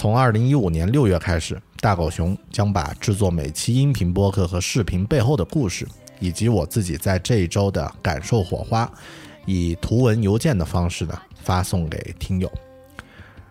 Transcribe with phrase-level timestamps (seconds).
[0.00, 5.86] 从二零一五年六月开始，大狗熊将把制作每期音频播客和视频背后的故事，
[6.20, 8.90] 以及我自己在这一周的感受火花，
[9.44, 12.50] 以图文邮件的方式呢发送给听友。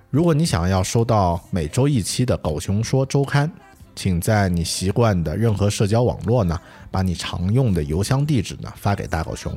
[0.09, 3.47] 如果你想要收到每周一期的《狗熊说周刊》，
[3.95, 9.55] 请在你习惯的任何社交网络呢，把你常用的邮箱地址呢发给大狗熊。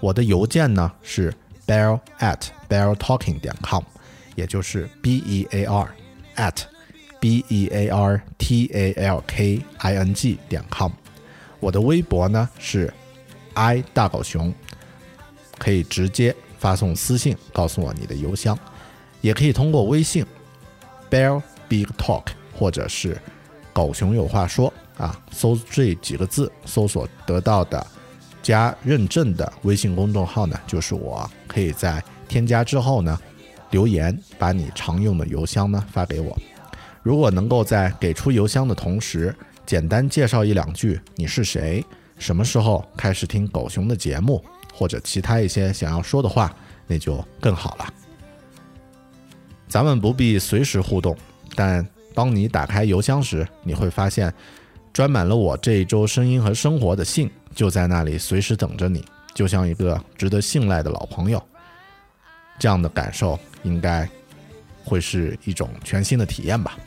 [0.00, 1.30] 我的邮件呢是
[1.66, 3.82] bear at beartalking 点 com，
[4.34, 5.94] 也就是 b e a r
[6.36, 6.62] at
[7.20, 10.92] b e a r t a l k i n g 点 com。
[11.60, 12.92] 我的微博呢是
[13.54, 14.52] i 大狗熊，
[15.58, 18.58] 可以直接发送私信告诉我你的邮箱，
[19.20, 20.26] 也可以通过微信
[21.10, 22.24] bear big talk
[22.56, 23.20] 或者是
[23.72, 27.86] 狗熊有话说啊，搜这几个字搜索得到的。
[28.42, 33.16] 加认证的微信公众号呢，就是我可以在添加之后呢，
[33.72, 36.38] 留言把你常用的邮箱呢发给我。
[37.02, 39.34] 如果能够在给出邮箱的同时，
[39.66, 41.84] 简单介绍一两句你是谁，
[42.16, 44.40] 什么时候开始听狗熊的节目，
[44.72, 46.54] 或者其他一些想要说的话，
[46.86, 47.92] 那就更好了。
[49.66, 51.16] 咱们不必随时互动，
[51.56, 51.84] 但
[52.14, 54.32] 当你打开邮箱时，你会发现
[54.92, 57.28] 装满了我这一周声音和生活的信。
[57.54, 61.42] 就在那里，随时等着你，就像一个值得信赖的老朋友。
[62.62, 64.08] 这样的感受应该
[64.84, 66.78] 会是一种全新的体验吧。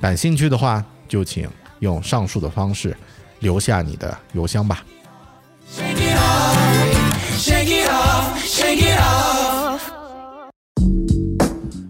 [0.00, 1.50] 感兴趣的话，就请
[1.80, 2.96] 用上述的方式
[3.40, 4.84] 留下你的邮箱吧。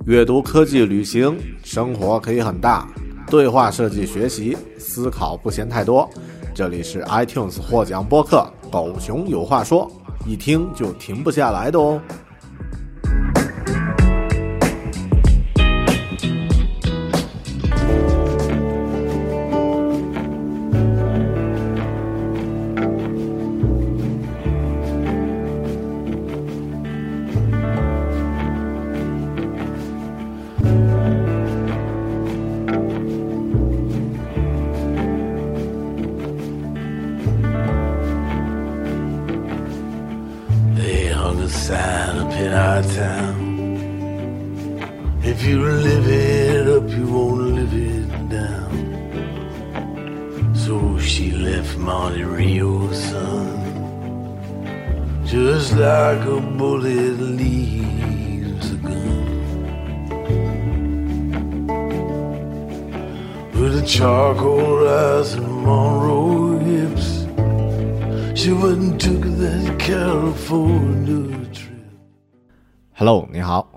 [0.07, 2.89] 阅读、科技、旅行、生活可以很大，
[3.27, 6.09] 对话设计、学习、思考不嫌太多。
[6.55, 9.87] 这里是 iTunes 获奖播客《狗熊有话说》，
[10.27, 12.01] 一听就停不下来的哦。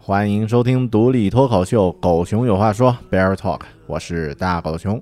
[0.05, 5.01] 欢迎收听独立脱口秀《狗熊有话说》Bear Talk，我是大狗熊。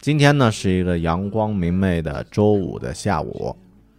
[0.00, 3.54] 今天呢是一个阳光明媚的周五的下午，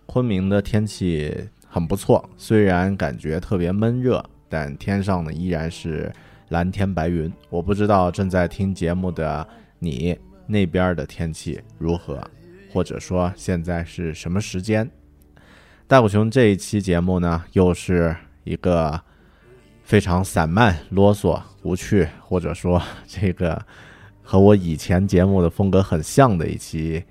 [0.07, 1.31] 昆明的天气
[1.67, 6.11] 很不错，虽然感觉特别闷热，但天上呢依然是
[6.49, 7.31] 蓝天白云。
[7.51, 9.47] 我不知道正在听节目的
[9.77, 12.19] 你那边的天气如何，
[12.73, 14.89] 或者说现在是什么时间？
[15.85, 18.15] 大狗熊这一期节目呢，又是
[18.45, 18.99] 一个
[19.87, 23.57] 非常散漫、啰嗦、无趣，或者说 这个
[24.21, 27.01] 和我以前节目的风格很像的一期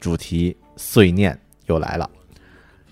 [0.00, 2.10] 主题碎念又来了。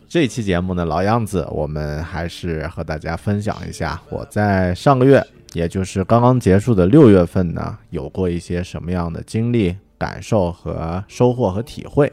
[0.08, 5.20] 这期节目呢，老样子，我们还是和大家分享一下我在上个月，
[5.54, 12.12] 也就是刚刚结束的六月份呢，有过一些什么样的经历、感受和收获和体会。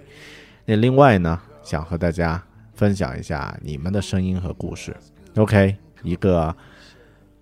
[0.65, 2.43] 那另外呢，想和大家。
[2.75, 4.97] 分享一下你们的声音和故事。
[5.35, 6.53] OK，一个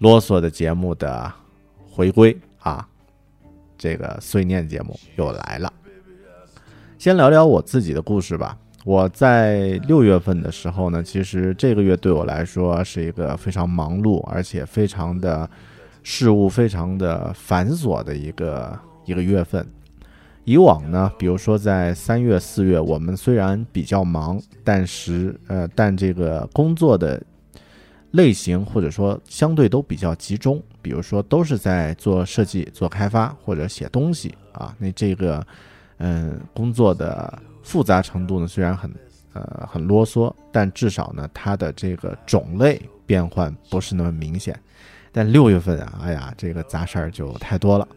[0.01, 1.31] 啰嗦的节目的
[1.87, 2.87] 回归啊，
[3.77, 5.71] 这个碎念节目又来了。
[6.97, 8.57] 先聊聊我自己的故事吧。
[8.83, 15.47] 我在六月份的时候呢，其实这个月对我来说是一个非常忙碌，而且非常的
[16.01, 19.63] 事务非常的繁琐的一个一个月份。
[20.45, 27.21] 以往呢，比如说在三月、四月，我们虽然比较忙，但是呃，但这个工作的
[28.11, 34.75] 类型或者说相对都比较集中，比如说都是在做设计、做开发或者写东西啊。
[34.77, 35.45] 那这个
[35.97, 37.41] 嗯，工作的。
[37.63, 38.91] 复杂程度呢，虽然很，
[39.33, 44.59] 呃，很啰嗦，但至少呢，它的这个种类变换不是那么明显。
[45.11, 47.87] 但六月份啊，哎呀，这个杂事儿就太多了。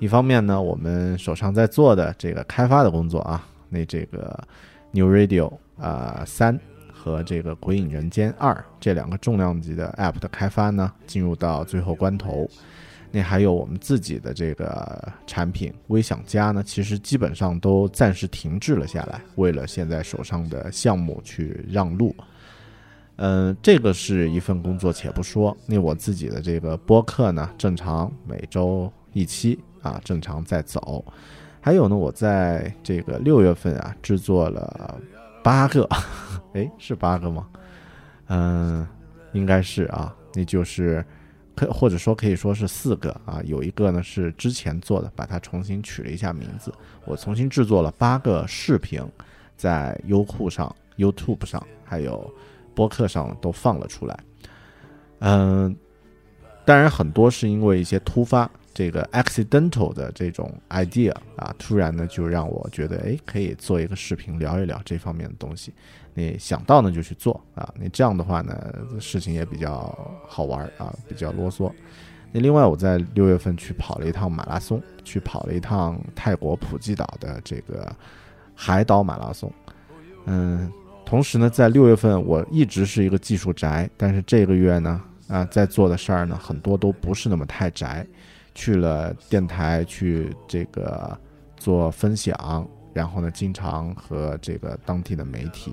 [0.00, 4.36] 一方面呢，我们手上在做的这个开发的工作啊，那这个
[4.90, 6.58] New Radio 啊三
[7.02, 12.48] 和这个鬼影人间二这两个重量级的 App 的开发呢，进入到最后关头。
[13.10, 22.14] 那还有我们自己的这个产品微享家呢，其实基本上都暂时停滞了下来，为了现在手上的项目去让路。
[23.16, 25.56] 嗯，这个是一份工作，且不说。
[25.66, 31.04] 那我自己的这个播客呢，正常每周一期啊，正常在走。
[31.60, 34.98] 还有呢，我在这个六月份啊，制作了
[35.44, 35.86] 八个，
[36.54, 37.48] 哎，是八个吗？
[38.28, 38.86] 嗯，
[39.32, 41.04] 应该是啊，那就是。
[41.54, 46.72] 可或者说可以说是四个啊，有一个呢是之前做的，把它重新取了一下名字。
[47.04, 49.06] 我重新制作了八个视频，
[49.54, 52.32] 在优酷上、YouTube 上还有
[52.74, 54.18] 播客上都放了出来。
[55.18, 55.76] 嗯，
[56.64, 58.50] 当然很多是因为一些突发。
[58.74, 65.74] 这个 accidental 的这种 idea 啊，突然呢就让我觉得，哎，可以做一个视频聊一聊这方面的东西。
[66.14, 68.54] 你想到呢就去做啊，你这样的话呢，
[69.00, 71.70] 事情也比较好玩啊，比较啰嗦。
[72.30, 77.94] 那另外我在六月份去跑了一趟马拉松，去跑了一趟泰国普吉岛的这个
[78.54, 79.52] 海岛马拉松。
[80.26, 80.70] 嗯，
[81.04, 88.06] 同时呢，在六月份我一直是一个技术宅，但是这个月呢，啊，在做的事儿呢，很多都不是那么太宅。
[88.54, 91.18] 去了电台去这个
[91.56, 95.72] 做分享，然后呢，经常和这个当地的媒体，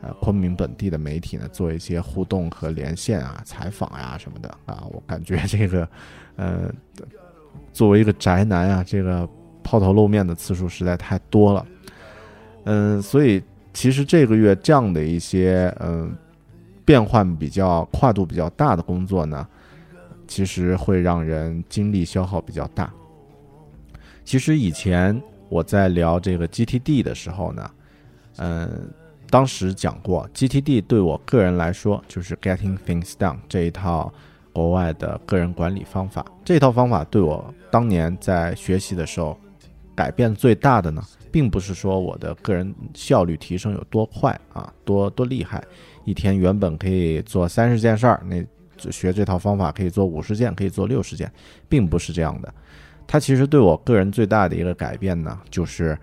[0.00, 4.84] 呃，昆明本地的媒体呢做一些互动和连线啊、采访呀什么的啊。
[4.90, 5.88] 我感觉这个，
[6.36, 6.70] 呃，
[7.72, 9.28] 作为一个宅男啊，这个
[9.62, 11.66] 抛头露面的次数实在太多了。
[12.64, 13.42] 嗯，所以
[13.72, 16.16] 其实这个月这样的一些嗯
[16.84, 19.46] 变换比较跨度比较大的工作呢。
[20.26, 22.90] 其实会让人精力消耗比较大。
[24.24, 25.22] 其实以前
[25.54, 27.70] 我在聊这个 GTD 的时候呢，
[28.38, 28.90] 嗯，
[29.30, 34.12] 当时讲过 GTD 对我个人来说就是 Getting Things Done 这一套
[34.52, 36.26] 国外的个人管理方法。
[36.44, 39.38] 这套方法对我当年在学习的时候
[39.94, 45.62] 改变最大的呢，并不是说我的个人效率提升有多快啊，多多厉害，
[46.04, 48.44] 一天原本可以做三十件事儿，那。
[48.90, 51.32] 学这套方法可以做五十件，可以做六十件，
[51.68, 52.52] 并不是这样的。
[53.06, 55.96] 它其实对我个人最大的一个改变呢，就是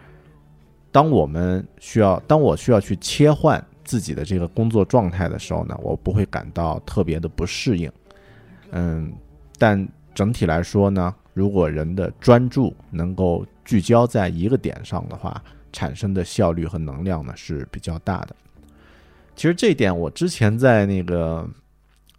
[0.92, 7.92] 当我们需要，当我需要去切换自己的这个工作状态的时候呢，我不会感到特别的不适应。
[8.72, 9.12] 嗯，
[9.58, 18.36] 但整体来说呢，如果人的专注能够聚焦在一个点上的话，产生的效率和能量呢是比较大的。
[19.36, 21.50] 其实这一点我之前在那个。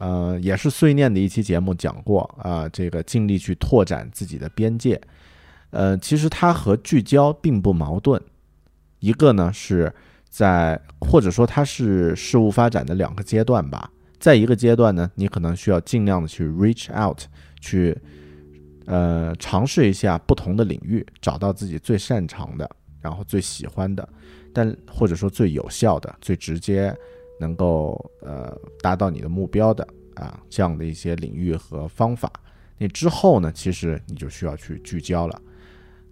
[0.02, 5.00] 呃，也是碎念的一期节目讲过啊，这个尽力去拓展自己的边界。
[5.70, 8.20] 呃，其实它和聚焦并不矛盾，
[8.98, 9.94] 一个呢是
[10.28, 13.92] 在或者说它是事物发展的两个阶段吧。
[14.18, 17.20] 在一个阶段呢，你可能需要尽量的去 reach out，
[17.60, 17.96] 去
[18.86, 22.68] 呃尝试一下不同的领域，找到自己最擅长的，
[23.00, 24.08] 然后最喜欢的，
[24.52, 26.92] 但或者说最有效的、最直接。
[27.42, 29.84] 能够呃达到你的目标的
[30.14, 32.30] 啊这样的一些领域和方法，
[32.78, 35.42] 那之后呢，其实你就需要去聚焦了。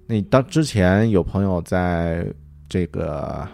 [0.08, 2.26] 那当之前有朋友在
[2.68, 3.46] 这个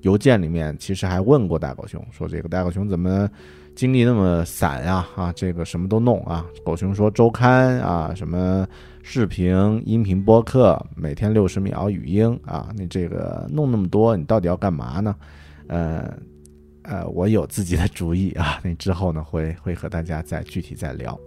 [0.00, 3.28] 邮件里面，其实还问过大狗熊，说这个大狗熊怎么
[3.76, 5.06] 精力那么散呀？
[5.14, 6.46] 啊，这个什么都弄啊。
[6.64, 8.66] 狗熊说周刊啊，什么
[9.02, 9.52] 视频、
[9.84, 15.14] 音频播客，每天六十秒语音啊，你这个弄那么多，你到底要干嘛呢？
[15.68, 16.16] 呃。
[16.90, 21.18] 呃，我有自己的主意啊， 那之后呢，会会和大家再具体再聊。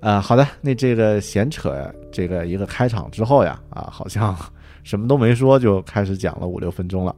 [0.00, 4.36] 呃，好的，那这个闲扯这个一个开场之后呀，啊，好像
[4.82, 7.14] 什么都没说就开始讲了五六分钟了。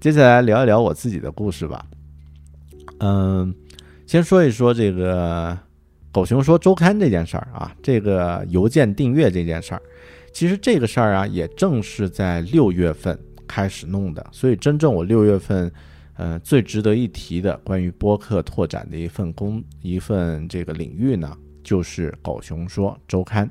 [0.00, 1.86] 接下来聊一聊我自己的故事吧。
[2.98, 3.54] 嗯，
[4.06, 5.56] 先说一说这个
[6.10, 9.82] 狗熊说周刊这件事儿啊，这个邮件订阅这件事儿，
[10.32, 15.72] 其实这个事儿啊，也正是在六月份开始弄的，所以真正我六月份，
[16.16, 23.50] 呃，最值得一提的关于播客拓展的一份工一份这个领域呢，就是狗熊说周刊。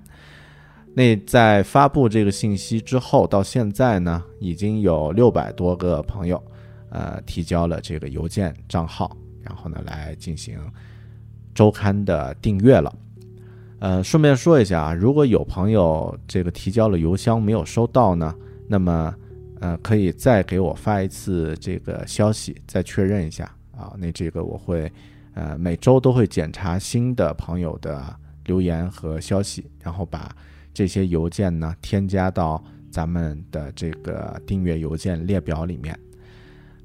[0.94, 6.42] 那在发布这个信息之后，到现在呢，已经有六百多个朋友，
[6.90, 10.58] 呃，提交了这个邮件账号，然后呢，来进行
[11.54, 12.96] 周刊的订阅了。
[13.80, 18.34] 呃，顺便说一下啊，如果有朋友这个提交了邮箱没有收到呢，
[18.68, 19.14] 那么
[19.66, 23.46] 呃，可以再给我发一次这个消息，再确认一下
[23.76, 23.96] 啊。
[23.98, 24.92] 那这个我会
[25.34, 30.36] 呃每周都会检查新的朋友的留言和消息，然后把。
[30.72, 35.98] 这些邮件呢，添加到咱们的这个订阅邮件列表里面。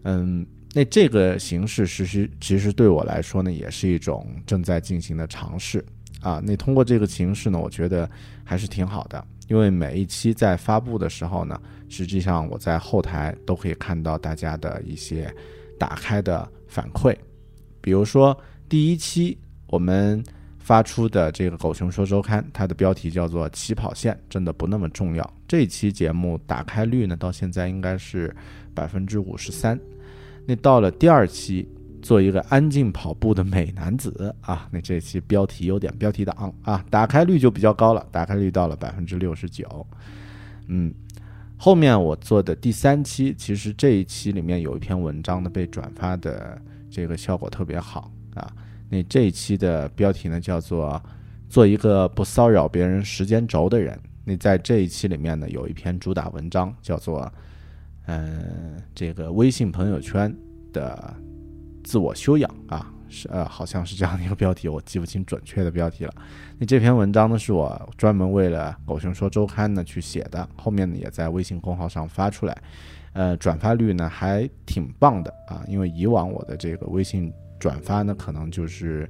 [0.05, 5.85] 嗯，那这个形式其实其实对我来说呢，也是一种正在进行的尝试
[6.21, 6.41] 啊。
[6.47, 8.09] 那通过这个形式呢，我觉得
[8.45, 15.31] 还是挺好的，因为每一期在发布的时候呢，实际上我在后台都可以看到大家的一些
[15.79, 17.15] 打开的反馈，
[17.81, 18.35] 比如说
[18.69, 20.25] 第一期我们。
[20.63, 25.35] 发出的这个《狗熊说周刊》，它的标题叫做“起跑线真的不那么重要”。
[25.49, 28.33] 这一期节目打开率呢，到现在应该是
[28.73, 29.77] 百分之五十三。
[30.47, 31.67] 那到了第二期，
[32.01, 39.87] 做一个安静跑步的美男子啊，那这期标题有点标题党啊，打开率就比较高了，打开率到了百分之六十九。
[40.67, 40.93] 嗯，
[41.57, 48.51] 后面我做的第三期，其实这一期里面有一篇文章呢被转发的这个效果特别好啊。
[48.89, 51.01] 那这一期的标题呢，叫做
[51.49, 53.99] “做一个不骚扰别人时间轴的人”。
[54.25, 57.33] 那在这一期里面呢，有一篇主打文章，叫做
[58.07, 60.35] “嗯，这个微信朋友圈
[60.73, 61.15] 的
[61.91, 66.15] 自我修养”啊，是呃，好像是这样的一个标题，我记不清准确的标题了。
[66.57, 72.57] 那这篇文章呢，是我专门为了《狗熊说周刊》呢去写的，后面呢也在微信公号上发出来，
[73.15, 77.33] 呃，转发率呢还挺棒的啊，因为以往我的这个微信。
[77.59, 79.07] 转发呢，可能就是，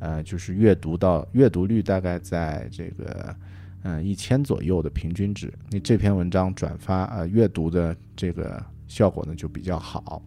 [0.00, 3.36] 呃，就是阅读到阅读率大概在这个，
[3.84, 5.54] 嗯，一千左右的平均值。
[5.70, 10.20] 那这篇文章转发呃阅读的这个效果呢就比较好。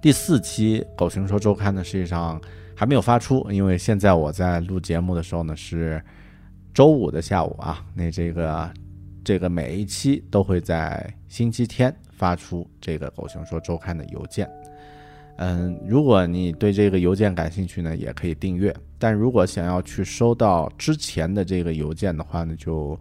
[0.00, 2.40] 第四期《狗熊说周刊》呢，实际上
[2.74, 6.02] 还没有发出，因为现在我在录节目的时候呢是
[6.72, 7.84] 周五的下午啊。
[7.94, 8.72] 那这个
[9.22, 14.48] 这个每一期都会在星期天发出这个《狗熊说周刊》的邮件。
[15.36, 18.74] 嗯，如果你对这个邮件感兴趣呢，也可以订阅。
[18.98, 22.98] 但如果想要去收到之前的这个邮件的话呢，就，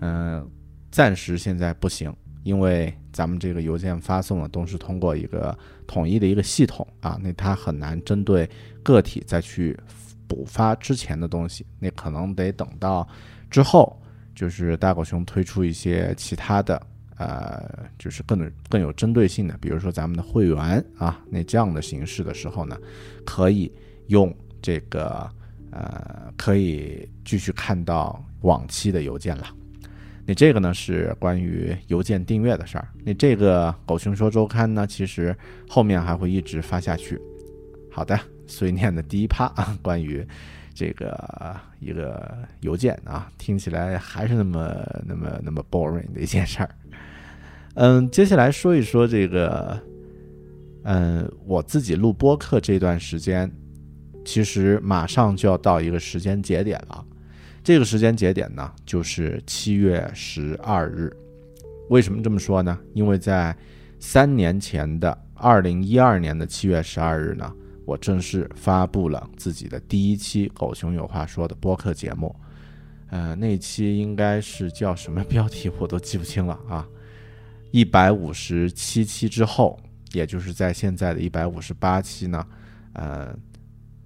[0.00, 0.46] 嗯，
[0.90, 5.56] 暂时现在不行，因为咱们这个邮件发送呢都是通过一个
[5.86, 8.48] 统一的一个系统啊，那它很难针对
[8.82, 9.78] 个体再去
[10.26, 13.06] 补发之前的东西，那可能得等到
[13.50, 14.00] 之后，
[14.34, 16.80] 就是大狗熊推出一些其他的。
[17.18, 22.76] 呃，就是更更有针对性的，比如说咱们的会员啊，那这样的形式的时候呢，
[23.24, 23.70] 可以
[24.08, 25.30] 用这个
[25.70, 29.46] 呃，可以继续看到往期的邮件了。
[30.24, 32.88] 那这个呢是关于邮件订阅的事儿。
[33.04, 35.36] 那这个狗熊说周刊呢，其实
[35.68, 37.20] 后面还会一直发下去。
[37.90, 40.26] 好的，碎念的第一趴啊，关于
[40.72, 46.70] 这个一个邮件啊，听起来还是那么那么那么 boring 的一件事儿。
[47.74, 49.78] 嗯，接下来说一说这个，
[50.84, 53.50] 嗯，我自己录播客这段时间，
[54.24, 57.04] 其实马上就要到一个时间节点了。
[57.64, 61.16] 这个时间节点呢，就是七月十二日。
[61.90, 62.78] 为什么这么说呢？
[62.92, 63.56] 因为在
[64.00, 67.52] 三年前的二零一二年的七月十二日呢，
[67.84, 72.34] 我正式发布了自己的第一期《狗熊有话说》的播客节目。
[73.10, 76.88] 呃，那期应该是叫什么标题，我都记不清了啊。
[77.70, 79.78] 一百五十七期之后，
[80.12, 82.44] 也就是在现在的一百五十八期呢，
[82.94, 83.36] 呃，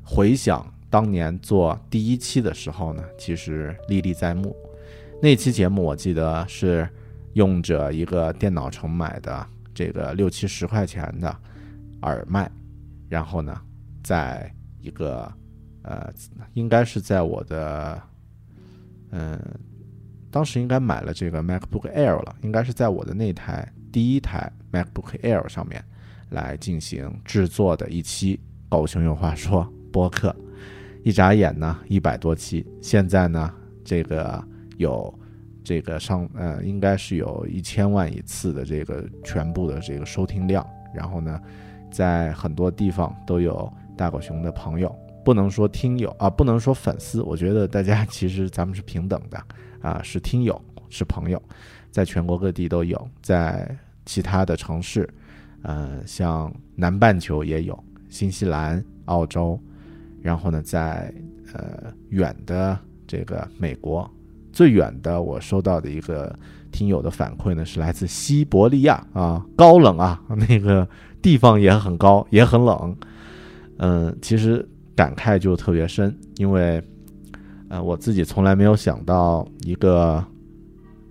[0.03, 4.57] 回想当年做第一期的时候呢，其实历历在目。
[5.21, 6.88] 那期节目我记得是
[7.35, 11.37] 用着一个电脑城买的这个六七十块钱的
[12.02, 12.50] 耳麦，
[13.09, 13.61] 然后呢，
[14.02, 15.33] 在一个
[15.83, 16.12] 呃，
[16.55, 18.02] 应该是在我的
[19.11, 19.40] 嗯。
[20.28, 25.83] 当时应该买了这个 MacBook Air 了，应该是在我的那台第一台 MacBook Air 上面
[26.28, 28.37] 来进行制作的一期
[28.69, 30.37] 《狗熊有话说》播客。
[31.07, 34.43] 一眨眼呢，一百多期，现在呢，这个
[34.77, 35.17] 有
[35.63, 40.67] 这个上呃，应该是有一千万一次的这个全部的这个收听量。
[40.93, 41.41] 然后呢，
[41.93, 44.93] 在很多地方都有大狗熊的朋友，
[45.25, 49.41] 不能说听友啊，不能说粉丝，我觉得大家 其实咱们是平等的
[49.81, 51.41] 啊，是听友，是朋友，
[51.93, 53.73] 在全国各地都有，在
[54.05, 55.09] 其他的城市，
[55.63, 59.57] 呃，像南半球也有，新西兰、澳洲，
[60.26, 61.14] 然后呢，在
[61.54, 64.11] 呃远的这个美国，
[64.52, 66.37] 最远的我收到的一个
[66.73, 70.87] 听友的反馈呢，是来自西伯利亚啊，高冷啊，那个
[71.23, 72.97] 地方也很高，也很冷。
[73.78, 76.83] 嗯，其实感慨就特别深，因为
[77.68, 80.25] 呃我自己从来没有想到一个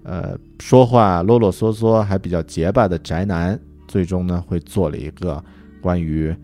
[0.04, 3.58] 呃说话啰啰嗦嗦还比较结巴的宅男，
[3.88, 5.42] 最终呢会做了一个
[5.82, 6.36] 关于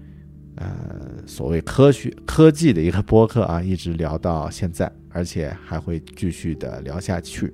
[0.55, 7.53] 呃所谓科学科技的一个播客啊，一直聊到现在，而且还会继续的聊下去。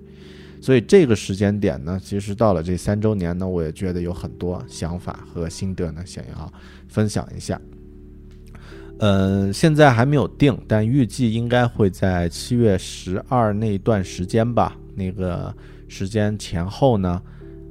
[0.60, 6.51] 所以这个时间点呢，其实到了这三周年呢，我也觉得有很多想法和心得呢，想要
[6.88, 7.62] 分享一下。
[9.00, 14.75] 呃，现在还没有定，但预计应该会在七月十二那段时间吧。
[14.96, 15.56] 那个
[15.88, 17.22] 时间前后呢，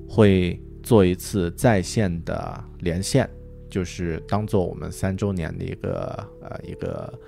[0.08, 3.28] 会做一次在线的连线，
[3.68, 7.18] 就是当做我们三周年的一个呃一个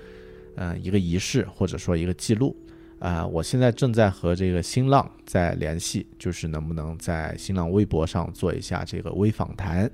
[0.55, 2.55] 呃一个仪式，或者说一个记录。
[2.99, 9.89] 啊，我现在正在和这个新浪在联系，就是能不能在新浪微博上做一下这个微访谈。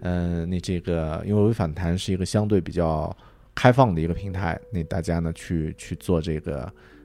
[0.00, 3.16] 嗯，那这个因为微访谈是一个相对比较
[3.54, 6.62] 开放的一个平台，那大家呢去去做这个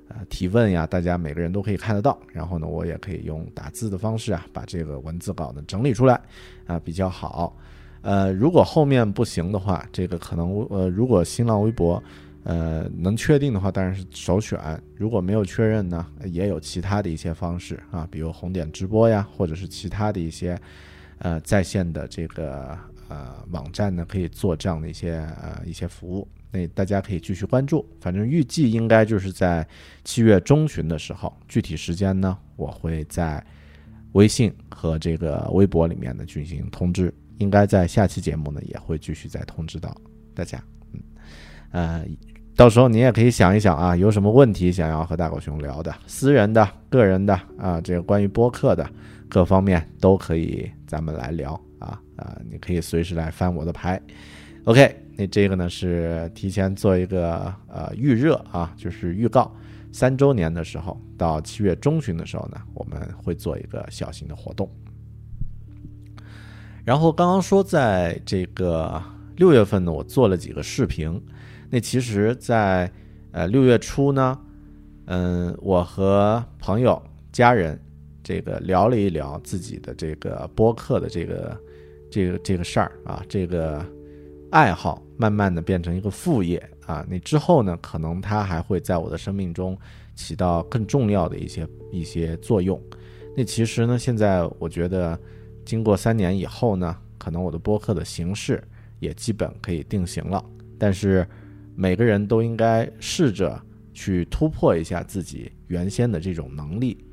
[0.08, 2.20] 呃提问呀，大家每个人都可以看得到。
[2.34, 6.20] 然后呢，我也可以用打字的方式啊，把这个文字稿呢整理出来
[6.66, 7.56] 啊，比较好。
[8.06, 12.02] 呃，如果后面不行的话，这个可能呃，如果新浪微博。
[12.48, 14.60] 呃，能确定的话当然是首选。
[14.96, 20.56] 如果没有确认呢，也有其他的一些方式啊，比如红点直播呀，或者是其他的一些
[21.18, 22.78] 呃在线的这个
[23.10, 26.28] 呃网站呢，可以做这样的一些呃一些服务。
[26.52, 27.84] 那大家可以继续关注。
[28.00, 29.68] 反正预计应该就是在
[30.04, 33.44] 七月中旬的时候，具体时间呢，我会在
[34.12, 37.12] 微信和这个微博里面呢进行通知。
[37.38, 39.96] 应该在下期节目呢也会继续再通知到
[40.34, 40.64] 大家。
[40.94, 41.02] 嗯，
[41.72, 42.06] 呃。
[42.58, 48.90] 到时候你也可以想一想啊，有什么问题想要和大狗熊聊的，私人的、个人的啊，这个关于播客的
[49.28, 54.02] 各方面都可以，咱们来聊啊啊，你可以随时来翻我的牌。
[54.64, 59.54] OK，那这个呢是提前做一个呃预热啊，就是预告
[59.92, 64.70] 三周年的时候，到七月中旬的时候呢，我们会做一个小型的活动。
[66.86, 69.02] 然后刚刚说在这个
[69.36, 71.20] 六月份呢，我做了几个视频。
[71.68, 72.90] 那其实，在
[73.32, 74.40] 呃六月初呢，
[75.06, 77.78] 嗯，我和朋友、家人
[78.24, 81.58] 这个聊了一聊自己的这个播客的这个
[82.12, 83.84] 这个这个事儿啊，这个
[84.52, 87.04] 爱好，慢慢的变成一个副业啊。
[87.10, 89.76] 那之后呢，可能它还会在我的生命中
[90.14, 92.80] 起到更重要的一些一些作用。
[93.36, 95.20] 那其实呢，现在我觉得，
[95.66, 98.64] 经过三年以后呢，可能我的播客的形式
[99.00, 100.42] 也基本可以定型了，
[100.78, 101.28] 但是。
[101.78, 103.62] 每个人都应该试着
[103.94, 107.06] 去突破一下自己原先的这种能力，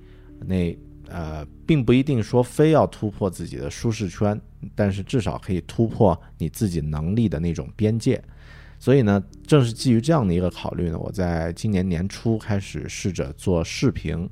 [0.47, 4.41] 那呃，并不一定说非要突破自己的舒适圈，
[4.77, 8.23] 但是至少可以突破你自己能力的那种边界。
[8.79, 14.31] 所以呢，正是基于这样的一个考虑呢，我在今年年初开始试着做视频。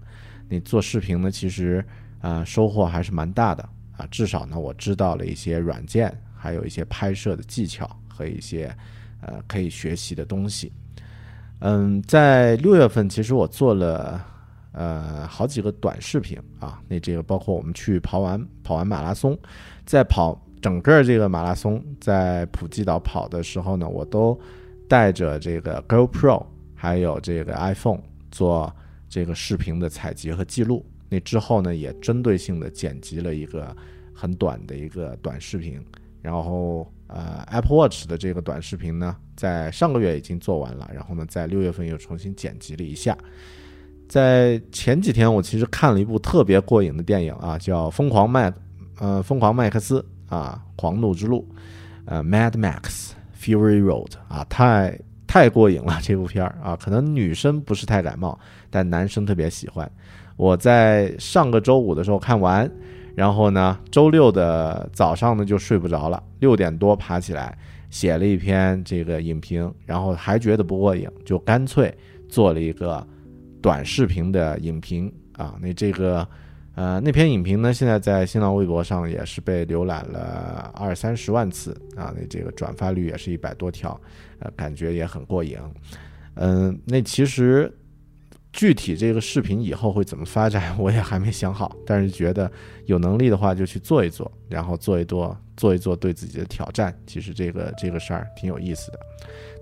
[0.48, 1.84] 你做视频呢，其实
[2.20, 3.68] 啊收获还是蛮大的
[4.00, 8.74] 啊，至少呢我知道了一些软件，还有一些拍摄的技巧和一些。
[9.22, 10.72] 呃，可以学习的东西。
[11.58, 14.18] 嗯，在六月份，其实我做了
[14.72, 16.80] 呃好几个短视频啊。
[16.88, 19.38] 那这个包括我们去跑完跑完马拉松，
[19.84, 24.40] 在跑整个这个马拉松在普吉岛跑的时候呢，我都
[24.88, 28.74] 带着这个 GoPro 还有这个 iPhone 做
[29.06, 30.82] 这个视频的采集和记录。
[31.10, 33.76] 那之后呢，也针对性的剪辑了一个
[34.14, 35.78] 很短的一个短视频，
[36.22, 36.90] 然后。
[37.12, 43.18] 呃，Apple Watch 的这个短视频呢，在上个月已经做完了，然后呢，在六月份又重新剪辑了一下。
[44.08, 48.48] 在前几天，我其实看了一部特别过瘾的电影啊，叫《疯狂麦》，
[49.00, 51.44] 呃，《疯狂麦克斯》啊，《狂怒之路》，
[52.04, 54.96] 呃，《Mad Max Fury Road》啊，太
[55.26, 58.38] 太过瘾了这部片儿啊，可能女生不是太感冒，
[58.70, 59.90] 但男生特别喜欢。
[60.40, 62.70] 我在上个周五的时候看完。
[63.14, 67.58] 然后呢，周六的早上呢就睡不着了，六点多爬起来
[67.90, 71.94] 写了一篇这个影评，然后还觉得不过瘾，就干脆
[72.30, 73.06] 做了一个
[73.60, 75.54] 短视频的影评啊。
[75.60, 76.26] 那这个，
[76.76, 84.00] 呃，那篇影评呢，现在在新浪微博上也是被浏览了二三十万次啊，那这个转发率也是一百多条，
[84.38, 85.58] 呃，感觉也很过瘾。
[86.36, 87.70] 嗯，那其实
[88.52, 92.50] 具体这个视频以后会怎么发展， 我也还没想好，但是觉得
[92.86, 96.96] 有能力的话就去做一做，然后做一做，做一做对自己的挑战。
[97.06, 98.98] 其实这个这个事儿挺有意思的，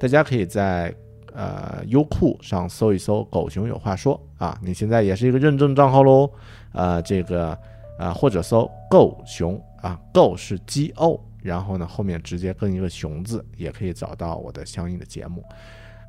[0.01, 0.95] 大家可以在。
[1.35, 6.29] 呃，优酷上搜一搜“狗熊有话说”啊，你现在也是一个认证账号喽。
[6.73, 7.57] 呃，这个
[7.97, 15.45] 啊，或者搜“狗熊”啊，“狗”是 G O，然后呢后面直接跟一个“熊”字，也可以找到我的相应的节目。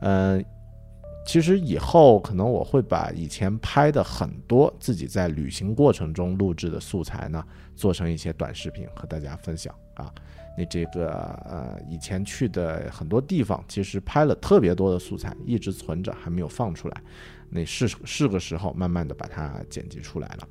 [0.01, 0.43] 嗯，
[1.29, 10.11] 其实以后可能我会把以前拍的很多自己在旅行过程中录制的素材呢，做成一些短视频和大家分享啊。
[10.57, 11.11] 那这个
[11.45, 16.99] 呃，以前去的很多地方，其实拍了特别多的素材，一直存着，还没有放出来。
[17.47, 20.47] 那是是个时候，慢慢的把它剪辑出来了。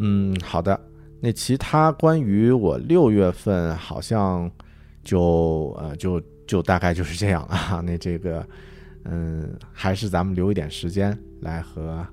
[0.00, 0.80] 嗯，好的。
[1.20, 4.50] 那其他关于我六月份，好像
[5.04, 7.80] 就呃，就就大概就是这样啊。
[7.86, 8.44] 那这个，
[9.08, 12.06] 嗯，还是咱们留一点时间来和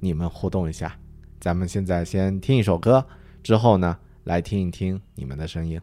[0.00, 0.96] 你们互动一下。
[1.40, 3.04] 咱们现在先听一首歌，
[3.42, 3.98] 之后呢？
[4.24, 5.80] 来听一听你们的声音。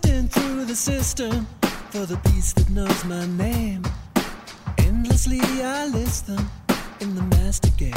[0.00, 1.46] drifting through the system
[1.90, 3.82] for the peace that knows my name.
[4.78, 6.50] Endlessly I list them
[7.00, 7.92] in the master game.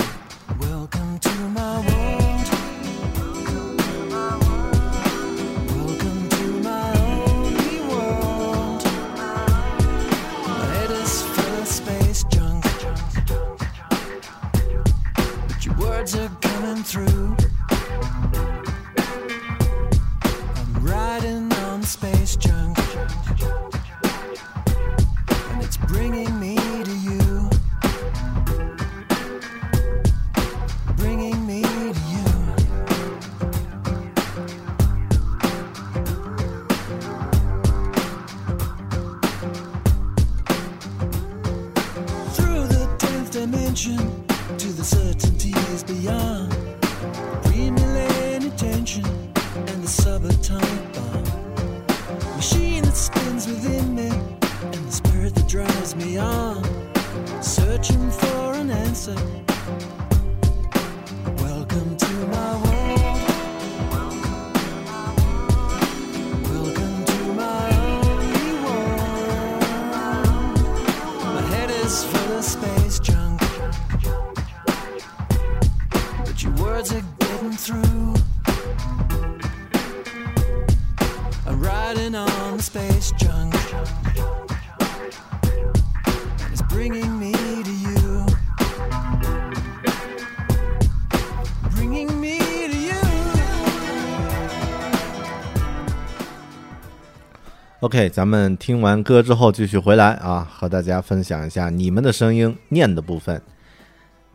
[0.60, 2.26] Welcome to my world.
[11.66, 12.64] Space junk,
[15.48, 17.38] but your words are coming through.
[97.89, 103.41] OK，咱们听完歌之后继续回来啊，和大家分享一下你们的声音念的部分。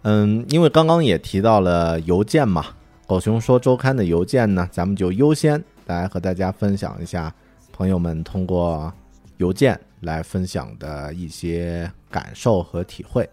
[0.02, 2.66] 嗯，因为刚刚也提到了邮件嘛，
[3.06, 7.32] 狗熊说周刊的邮件呢，咱们就优先来和大家分享一下
[7.72, 8.92] 朋友们通过
[9.36, 13.30] 邮件来分享的一些感受和体会。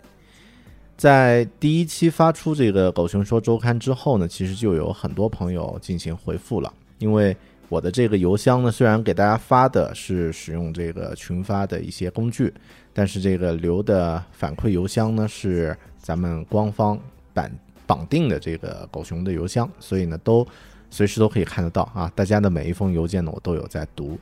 [0.96, 7.36] 在第一期发出这个狗熊说周刊之后呢，其实就有很多朋友进行回复了，因为。
[7.72, 12.54] 我的这个邮箱呢，虽然给大家发的是使用这个群发的一些工具，
[12.92, 17.00] 但是这个留的反馈邮箱呢是咱们官方
[17.34, 17.50] 绑
[17.88, 20.46] 绑定的这个狗熊的邮箱，所以呢都
[20.90, 22.12] 随时都可以看得到啊。
[22.14, 24.20] 大家的每一封邮件呢，我都有在读。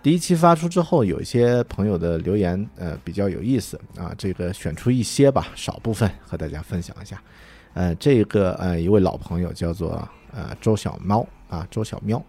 [0.00, 4.14] 第一期发出之后，有一些朋友的留言，呃，比较有意思啊。
[4.16, 7.20] 这个选出一些吧，少部分和大家分享一下。
[7.74, 12.24] 呃，这个呃一位老朋友叫做呃周小猫啊，周小喵。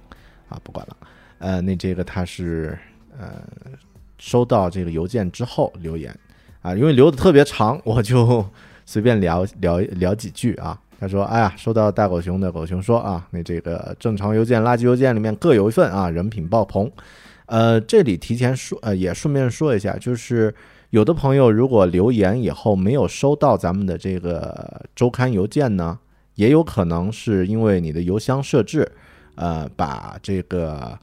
[0.49, 0.97] 啊，不管了，
[1.37, 2.77] 呃，那这个他是
[3.17, 3.41] 呃
[4.17, 6.13] 收到这个邮件之后留言
[6.61, 8.45] 啊，因为留的特别长，我就
[8.85, 10.79] 随便聊聊聊几句啊。
[10.99, 16.91] 他说：“哎呀，收到大狗熊的狗熊说啊，那这个正常邮件、垃圾邮件里面各有一份啊，人品爆棚。
[17.45, 20.53] 呃，这里提前说，呃，也顺便说一下，就是
[20.89, 25.97] 有的朋友如果留言以后没有收到咱们的这个周刊邮件呢，
[26.35, 28.91] 也有可能是因为你的邮箱设置，
[29.39, 30.99] 呃，把这个。”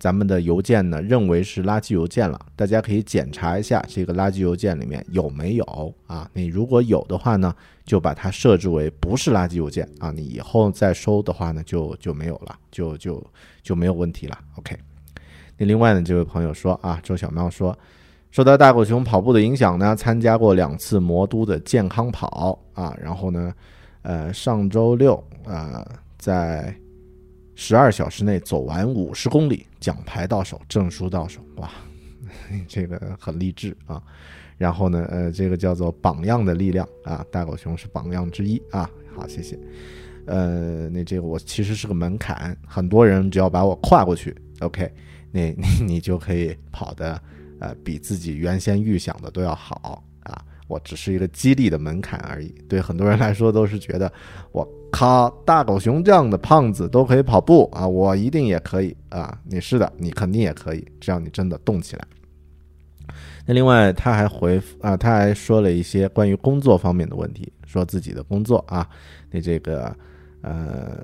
[0.00, 6.26] 咱们的邮件呢，认为是垃圾邮件了，大家可以检查一下这个垃圾邮件里面有没有啊？
[6.32, 13.22] 你如果有的话呢，就把它设置为不是垃圾邮件啊，你以后再收的话呢，就就没有了，就就
[13.62, 14.38] 就没有问题了。
[14.56, 14.74] OK。
[15.58, 17.78] 那另外呢，这位朋友说啊，周小喵说，
[18.30, 23.52] 受到大狗熊跑步的影响呢，参加过两次魔都的健康跑啊，然后呢，
[24.00, 26.74] 呃，上周六啊，在。
[27.62, 31.70] 十二小时内走完五十公里，奖牌到手，证书到手，哇，
[32.66, 34.02] 这个很励志啊！
[34.56, 38.90] 然后呢，呃，这个叫做榜样的力量啊，大狗熊是榜样之一啊。
[39.14, 39.58] 好，谢谢。
[40.24, 44.90] 呃，那这个我其实是个门槛，很多人只要把我跨过去，OK，
[45.30, 47.20] 那 你你就可以跑的
[47.58, 50.42] 呃比自己原先预想的都要好啊。
[50.66, 54.10] 我只是一个激励的门槛而已，对很多人来说都是觉得
[54.50, 54.66] 我。
[54.90, 59.38] 靠，大狗熊这样的胖子都可以跑步啊，我一定也可以啊！
[59.44, 62.04] 你是的，你肯定也可以，只要你真的动起来。
[63.46, 68.86] 那另外，他还回复啊，他还说了一些关于工作方面的问题，说自己的工作啊，
[69.30, 69.94] 那这个
[70.42, 70.98] 呃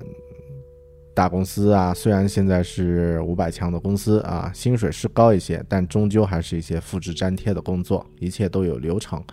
[1.13, 9.23] 大公司啊，虽然现在是五百强的公司啊，薪水是高一些，但终究还是一些复制粘贴的工作，一切都有流程，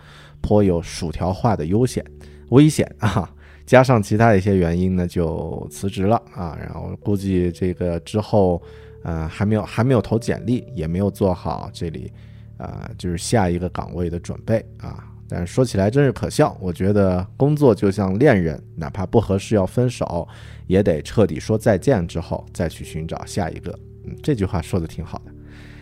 [0.41, 2.03] 颇有薯条化的悠闲
[2.49, 3.31] 危险啊。
[3.65, 6.57] 加上其他一些原因呢，就辞职了啊。
[6.61, 8.61] 然后估计这个之后，
[9.03, 12.11] 呃，还没有还没有投简历，也没有做好这里，
[12.57, 15.03] 啊，就是下一个岗位的准备啊。
[15.27, 20.27] 但是说起来真是可笑，我觉得工作就像恋人，哪怕不合适要分手，
[20.67, 23.71] 也得彻底说再见之后再去寻找下一个。
[24.03, 25.31] 嗯，这句话说的挺好的。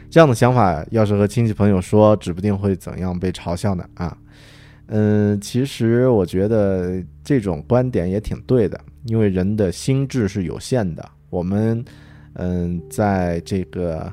[0.09, 4.17] 这样的想法要是和亲戚朋友说，指不定会怎样被嘲笑呢啊。
[4.87, 11.09] 嗯，其实我觉得这种观点也挺对的，因为人的心智是有限的。
[11.29, 11.83] 我们，
[12.33, 14.11] 嗯，在这个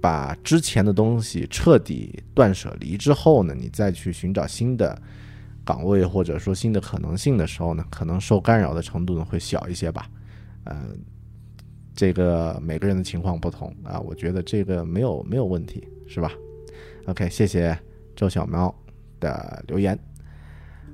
[0.00, 4.96] 把之前的东西彻底断舍离之后呢，你再去寻找新的
[5.64, 10.08] 岗位或者说新的可能性的时候呢，可能受干扰的程度呢会小一些吧。
[10.66, 10.98] 嗯，
[11.94, 16.30] 这个每个人的情况不同啊，我觉得这个没有没有问题，是吧
[17.06, 17.76] ？OK，谢谢
[18.14, 18.72] 周小喵
[19.18, 19.98] 的留言。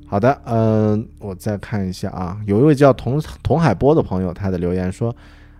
[0.09, 5.15] 好的，嗯，我再看一下啊，有一位叫童童海波的朋友，他的留言说，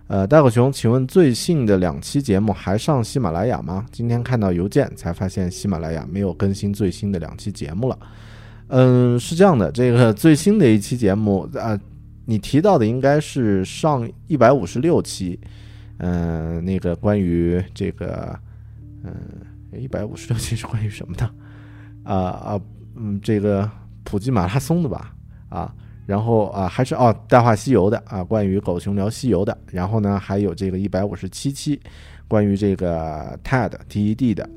[0.07, 3.85] 呃，大狗熊，请问最新的两期节目还上喜马拉雅吗？
[3.91, 7.99] 今天看到邮件才发现喜马拉雅没有更新最新的两期节目了。
[8.69, 11.77] 嗯，是这样的，这个最新的一期节目啊，
[12.23, 15.37] 你提到的应该是上一百五十六期，
[15.97, 18.33] 嗯，那个关于这个，
[19.03, 19.13] 嗯，
[19.77, 21.25] 一百五十六期是关于什么的？
[22.03, 22.61] 啊啊，
[22.95, 23.69] 嗯，这个。
[24.07, 25.13] 普及马拉松的吧，
[25.49, 31.77] 啊，然后啊，还是哦，大话西游的啊，关于狗熊聊西游的，然后呢，还有这个一百五十七期，
[32.25, 34.49] 关于这个 TED TED 的，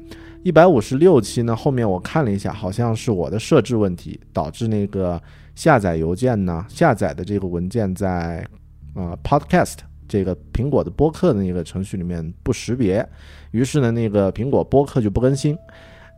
[0.44, 5.20] 一百五十六期呢，后面我看了一下，好像是我的设置问题导致那个
[5.56, 8.46] 下载邮件呢，下载的这个文件在
[8.94, 13.04] 呃 Podcast 这个苹果的播客的那个程序里面不识别，
[13.50, 15.58] 于是呢，那个苹果播客就不更新。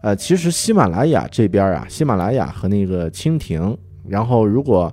[0.02, 4.92] 呃，其实喜马拉雅这边啊，喜马拉雅和那个蜻蜓，然后如果，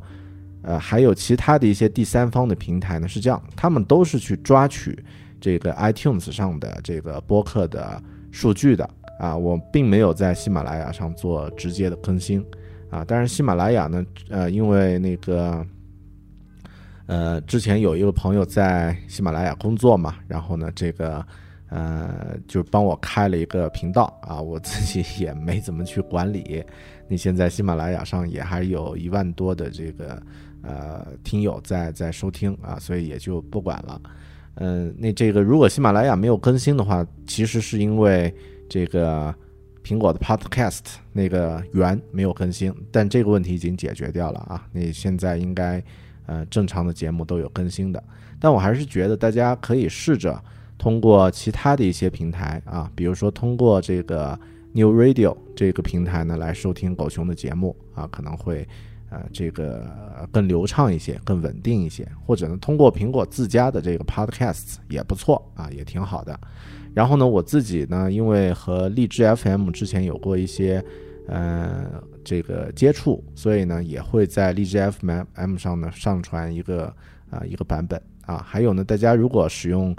[0.62, 5.04] 呃，还有其他的一些第三方的平台呢，是这样，他们都是去抓取
[5.42, 8.00] 这个 iTunes 上的这个播客的
[8.32, 8.88] 数据的
[9.20, 9.36] 啊。
[9.36, 12.46] 我并没有在喜马拉雅上做直接的更新
[12.92, 13.04] 啊。
[13.08, 15.66] 但是喜马拉雅呢，呃，因为那个，
[17.08, 21.26] 呃，之前有一个朋友在喜马拉雅工作嘛，然后呢，这个。
[21.70, 26.64] 呃，就帮我开了一个频道啊，我自己 也没怎么去管理。
[27.08, 30.22] 你现在喜马拉雅上也还有一万多的这个
[30.64, 34.02] 呃听友在在收听啊，所以也就不管了。
[34.56, 38.34] 嗯，那这个如果喜马拉雅没有更新的话，其实是因为
[38.68, 39.34] 这个
[39.84, 40.82] 苹果的 Podcast
[41.14, 44.68] 那个源没有更新，但这个问题已经解决掉了啊。
[44.72, 45.82] 你现在应该
[46.26, 48.04] 呃正常的节目都有更新的，
[48.40, 50.44] 但我还是觉得大家可以试着。
[50.80, 54.40] 通过其他的一些平台啊，比如说通过这个
[54.72, 58.66] New Radio 这个平台呢来收听狗熊的节目啊，可能会
[59.10, 59.86] 呃这个
[60.32, 62.08] 更流畅一些，更稳定一些。
[62.26, 66.40] 或者呢，通过苹果自家的这个 Podcasts 也不错啊，也挺好的。
[66.94, 70.84] 然后呢，我自己呢，因为和荔枝 FM 之前有过一些
[71.28, 76.94] 呃这个接触，所以呢也会在荔枝 FM 上呢上传一个
[77.30, 78.38] 啊、一个版本啊。
[78.48, 79.96] 还有呢，大家如果使用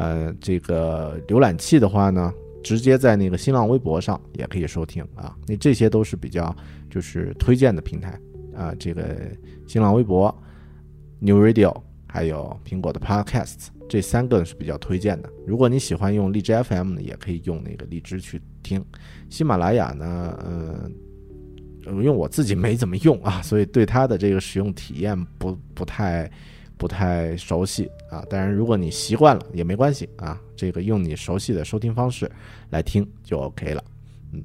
[0.00, 2.32] 呃这个浏览器的话呢，
[2.62, 5.36] 直接在那个新浪微博上也可以收听啊。
[5.46, 6.54] 那这些都是比较
[6.88, 8.18] 就是推荐的平台
[8.54, 9.16] 啊，这个
[9.66, 10.34] 新浪微博、
[11.18, 11.74] New Radio
[12.06, 15.28] 还有苹果的 Podcast 这三个是比较推荐的。
[15.46, 18.84] 如果你喜欢用荔枝 FM 呢，也可以用那个荔枝去听。
[19.28, 20.90] 喜马拉雅呢，呃，
[21.86, 26.30] 呃因为我自己没怎么用啊，所以对它的这个使用体验不不太
[26.80, 28.24] 不太熟悉啊。
[28.30, 32.30] 当然，如果你习惯了也没关系啊，这个用你熟悉的收听方式
[32.70, 33.84] 来听就 OK 了。
[34.32, 34.42] 嗯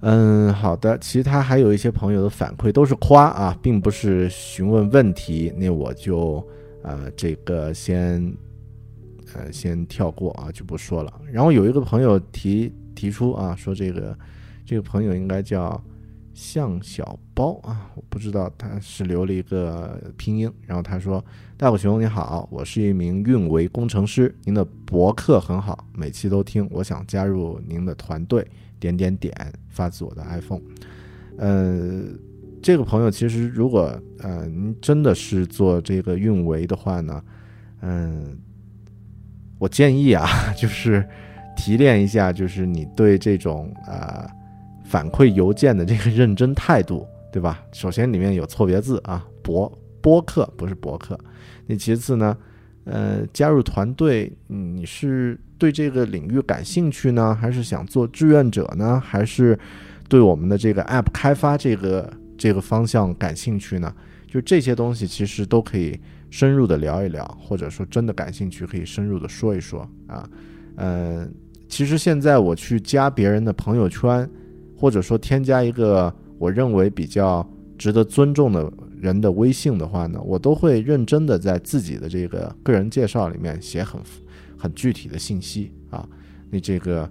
[0.00, 0.96] 嗯，好的。
[1.00, 6.42] 其他还有一些朋友的反馈都是夸啊，并不是询问问题，那我就
[6.82, 8.34] 呃这个先
[9.34, 11.12] 呃先跳过啊，就不说了。
[11.30, 14.18] 然后有一个朋友提提出啊，说这个
[14.64, 15.78] 这个朋友应该叫
[16.38, 20.48] 向小包啊，我不知道他是留了一个拼音。
[20.64, 21.22] 然后他说
[21.58, 28.46] ：“大狗熊你好，我是一名运维工程师，您的博客很好，每期都听，我想加入您的团队。”
[28.78, 29.34] 点点点
[29.68, 30.62] 发自我的 iPhone。
[31.38, 32.04] 呃，
[32.62, 37.20] 这个朋友其实如果呃您真的是做这个运维的话呢，
[37.80, 38.38] 嗯、
[39.58, 41.04] 我建议啊， 就是
[41.56, 44.30] 提炼一下，就是你对这种呃
[44.88, 47.62] 反馈邮件的这个认真态度， 对吧？
[47.72, 49.70] 首先里面有错别字啊，博
[50.00, 51.18] 播客不是博客。
[51.66, 52.36] 那其次呢，
[52.84, 59.58] 呃，加入团队，嗯你是对这个领域感兴趣呢，还是想做志愿者呢，还是
[60.08, 63.94] 对我们的这个 App 开发这个这个方向感兴趣呢？
[64.26, 65.98] 就这些东西其实都可以
[66.30, 70.28] 深入的聊一聊，或者说真的感兴趣可以深入的说一说啊。
[70.76, 71.28] 呃，
[71.68, 74.28] 其实现在我去加别人的朋友圈，
[74.78, 77.44] 或者说添加一个我认为比较
[77.76, 84.00] 值得尊重的人的微信的话呢，我都会认真的在自己的这个个人介绍里面写很
[84.56, 86.08] 很具体的信息啊。
[86.50, 87.10] 你这个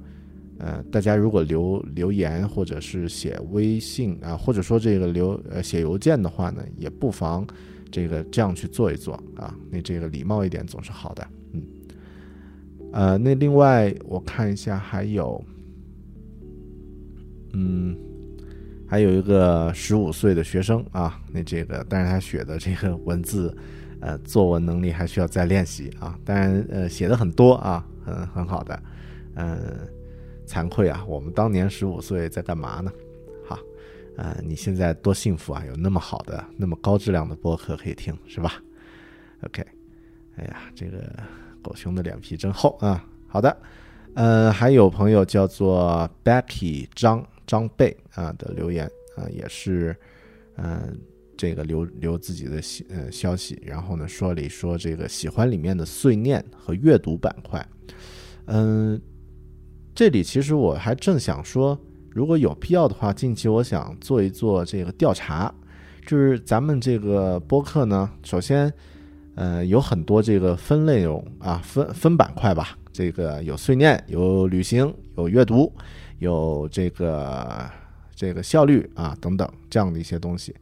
[0.60, 7.46] 呃，大家如果留留言或者是写微信啊，或者说这个留呃写邮件的话呢，也不妨
[7.92, 9.54] 这个这样去做一做啊。
[9.70, 11.62] 你这个礼貌一点总是好的，嗯。
[12.92, 15.44] 呃，那另外我看一下还有，
[17.60, 17.98] 嗯，
[18.88, 23.56] 还有一个十五岁的学生啊，那这个但是他写的这个文字，
[24.00, 26.18] 呃，作文能力还需要再练习啊。
[26.24, 28.80] 当然，呃，写的很多啊，很很好的，
[29.34, 29.58] 嗯、
[30.46, 32.92] 惭愧啊，我们当年十五岁在干嘛呢？
[33.48, 33.58] 好，
[34.18, 38.54] 呃，你现在多幸福啊，有那么好的、那么高质量的播客可以听，是吧
[39.42, 39.66] ？OK，
[40.36, 41.12] 哎呀，这个
[41.64, 43.04] 狗熊的脸皮真厚啊。
[43.28, 43.58] 好的，
[44.14, 49.96] 呃，还有朋友叫做 Becky 张张贝啊的留言啊，也是，
[50.58, 50.96] 嗯、
[51.36, 57.68] 这个留留自己的消呃消息，然后呢说了一说这个喜欢里面的碎念和阅读板块，
[58.46, 59.02] 嗯、
[59.96, 61.80] 这里其实我还正想说，
[62.12, 65.54] 如果有必要的话，近期我想做一做这个调查，
[66.06, 68.72] 就是咱们这个播客呢，首先，
[69.36, 75.72] 呃，有很多这个分内容啊，分分板块吧，这个有碎念，有旅行，有阅读，
[76.20, 77.70] 有这个
[78.16, 80.56] 这个效率啊等等这样的一些东西。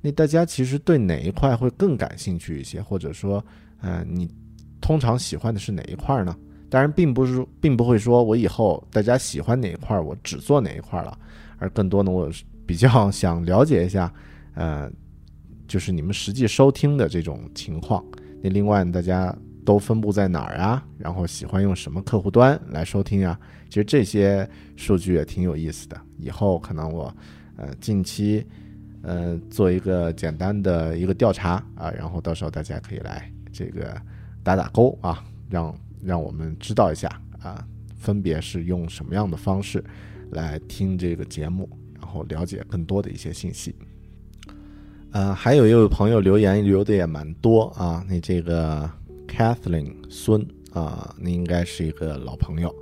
[0.00, 3.42] 那大家其实对哪一块会更感兴趣一些，或者说，
[3.80, 4.28] 呃，你
[4.80, 6.36] 通常喜欢的是哪一块呢？
[6.68, 11.16] 当然，并不是，并不会说我以后大家喜欢哪一块，我只做哪一块了，
[11.58, 12.30] 而更多呢，我
[12.66, 14.12] 比较想了解一下，
[14.54, 14.90] 呃，
[15.66, 18.04] 就是你们实际收听的这种情况。
[18.42, 20.84] 那另外，大家都分布在哪儿啊？
[20.98, 23.38] 然后喜欢用什么客户端来收听啊？
[23.68, 26.00] 其实这些数据也挺有意思的。
[26.18, 27.14] 以后可能我，
[27.56, 28.46] 呃，近期，
[29.02, 34.00] 呃，做一个简单的一个调查啊，然后到时候大家可以来这个
[34.42, 37.08] 打打勾啊，让让我们知道一下
[37.40, 39.82] 啊，分别是用什么样的方式
[40.30, 41.68] 来听这个节目，
[42.00, 43.74] 然后了解更多的一些信息。
[45.12, 48.90] 呃，还有一位朋友留言留的也蛮多啊，那这个
[49.28, 52.74] Kathleen 孙啊，那应该是一个老朋友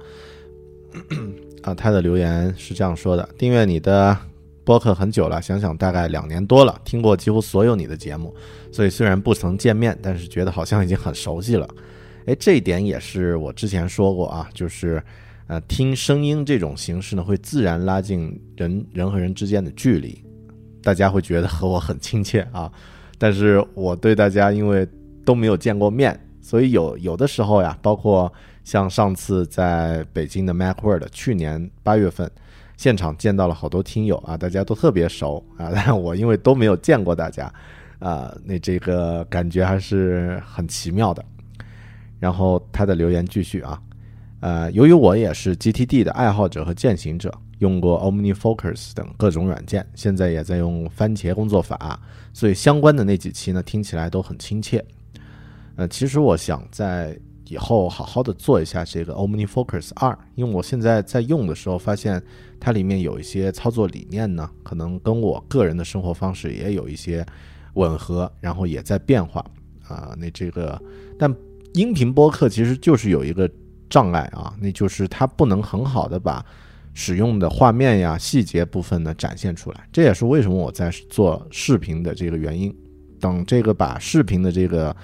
[1.63, 4.17] 啊，他的留言是这样说的：订阅你的
[4.65, 8.35] 播客很久了，想想大概两年多了，听过几乎所有你的节目，
[8.71, 11.69] 所以虽然不曾见面，但是觉得好像已经很熟悉了。
[12.27, 15.03] 哎，这一点也是我之前说过啊，就是
[15.49, 20.23] 呃，听声音这种形式呢，会自然拉近人人和人之间的距离，
[20.83, 22.71] 大家会觉得和我很亲切啊。
[23.19, 24.87] 但是我对大家因为
[25.25, 28.31] 都没有见过面，所以有有的时候呀，包括
[28.65, 32.31] 像上次在北京的 MacWorld，去年八月份
[32.77, 37.51] 现场见到了好多听友啊，大家都特别熟啊， 但我因为都没有见过大家，
[38.01, 41.25] 啊，那这个感觉还是很奇妙的。
[42.19, 43.81] 然后他的留言继续啊，
[44.40, 52.01] 呃，由于我也是 GTD 的爱好者和践行者，用过 OmniFocus 等各种软件，现在也在用番茄工作法，
[52.33, 54.85] 所以相关的那几期呢，听起来都很亲切。
[55.77, 57.18] 呃，其实我想在
[57.48, 62.23] 以后好好的做一下这个 OmniFocus 二，因为我现在在用的时候发现
[62.60, 67.25] 它里面有一些操作理念呢，可能跟我个人的生活方式也有一些
[67.75, 69.44] 吻合，然后也在变化
[69.88, 70.14] 啊。
[70.18, 70.81] 那这个，
[71.18, 71.35] 但
[71.75, 73.50] 音频播客其实就是有一个
[73.90, 76.44] 障碍啊，那就是它不能很好的把
[76.94, 79.88] 使用的画面呀、细节部分呢展现出来。
[79.90, 82.75] 这也是为什么我在做视频的这个原因。
[83.18, 84.94] 等这个把视频的这个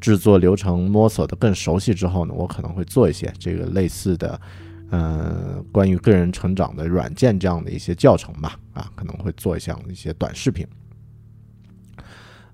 [0.00, 4.40] 制作流程摸索的更熟悉之后呢，我可能会做一些这个类似的，
[4.90, 10.66] 呃，关于个人成长的软件这样的一些教程吧，啊，可能会做一下一些短视频。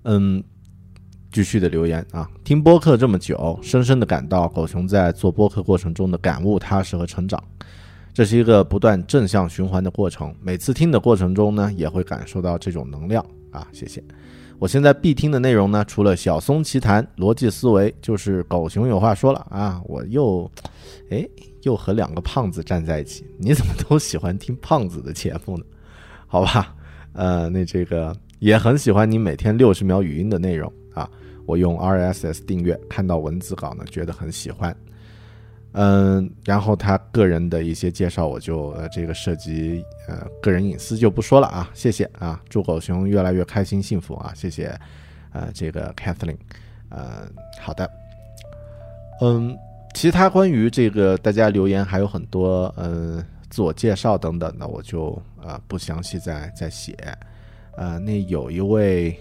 [0.03, 0.43] 嗯，
[1.31, 7.43] 继续的留言啊，听播客这么久，深深的感到狗熊在做播客过程中的感悟、踏实和成长，
[8.13, 10.33] 这是一个不断正向循环的过程。
[10.41, 14.03] 每次听的过程中呢，也会感受到这种能量啊，谢谢。
[14.57, 19.81] 我现在必听的内容呢，除了小松奇谈、逻辑思维，就是狗熊有话说了啊！
[19.85, 20.49] 我又，
[21.09, 21.27] 哎，
[21.63, 23.25] 又和两个胖子站在一起。
[23.37, 25.65] 你怎么都喜欢听胖子的节目呢？
[26.25, 26.73] 好吧，
[27.13, 31.09] 呃，那这个也很喜欢你每天六十秒语音的内容啊。
[31.45, 34.75] 我用 RSS 订阅，看到文字稿呢，觉得很喜欢。
[35.77, 44.73] 嗯，然后他个人的一些介绍，我就呃这个涉及呃个人隐私就不说了啊，谢谢啊，祝狗熊越来越开心幸福啊，谢谢，
[45.33, 46.37] 呃这个 Kathleen，
[46.87, 47.27] 呃
[47.59, 47.91] 好的，
[49.19, 49.53] 嗯，
[49.93, 56.95] 其他关于这个大家留言还有很多呃自我介绍等等的，我就呃不详细再再写，
[57.75, 59.13] 呃那有一位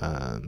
[0.00, 0.40] 呃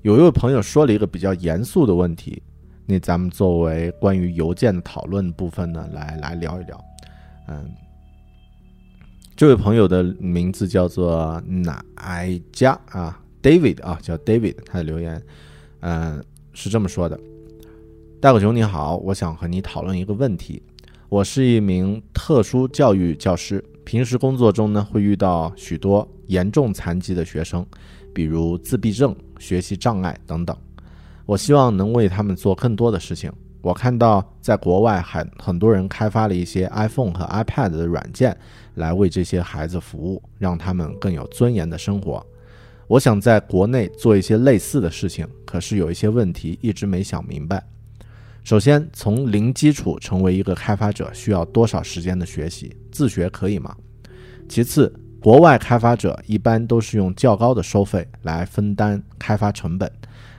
[0.00, 2.42] 有一位朋友说了一个比较严肃的问题。
[2.86, 6.84] 那咱们作为关于邮件的讨论部分呢，来来聊一聊。
[7.48, 7.70] 嗯，
[9.34, 14.56] 这位朋友的名字叫做奶家啊，David 啊，叫 David。
[14.66, 15.22] 他的留言，
[15.80, 16.22] 嗯，
[16.52, 17.18] 是这么说的：
[18.20, 20.62] 大狗熊你好，我想和你讨论一个问题。
[21.08, 27.64] 我是一名特殊教育教师，平时工作中呢会遇到许多严重残疾的学生，
[28.12, 30.56] 比如自闭症、学习障碍等等。
[31.26, 33.32] 我希望能为他们做更多的事情。
[33.62, 38.36] 我看到在国外很很多人开发了一些 iPhone 和 iPad 的软件，
[38.74, 42.24] 来为这些孩子服务，让他们更有尊严的生活。
[42.86, 47.64] 我想在国内做一些类似的事情，可是有一些问题一直没想明白。
[48.42, 52.76] 首先，从零基础成为一个开发者需要多少时间的学习？
[52.92, 53.74] 自学可以吗？
[54.46, 59.90] 其次，国外开发者一般都是用较高的收费来分担开发成本。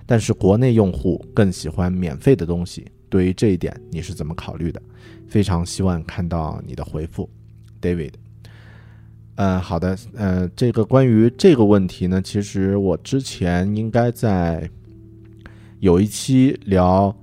[0.05, 4.81] 但是国内用户更喜欢免费的东西，对于这一点你是怎么考虑的？
[5.27, 7.27] 非常希望看到你的回复
[7.81, 8.11] ，David。
[9.35, 14.69] 嗯，好的，呃，这个关于这个问题呢，其实我之前应该在
[15.79, 17.13] 有一期聊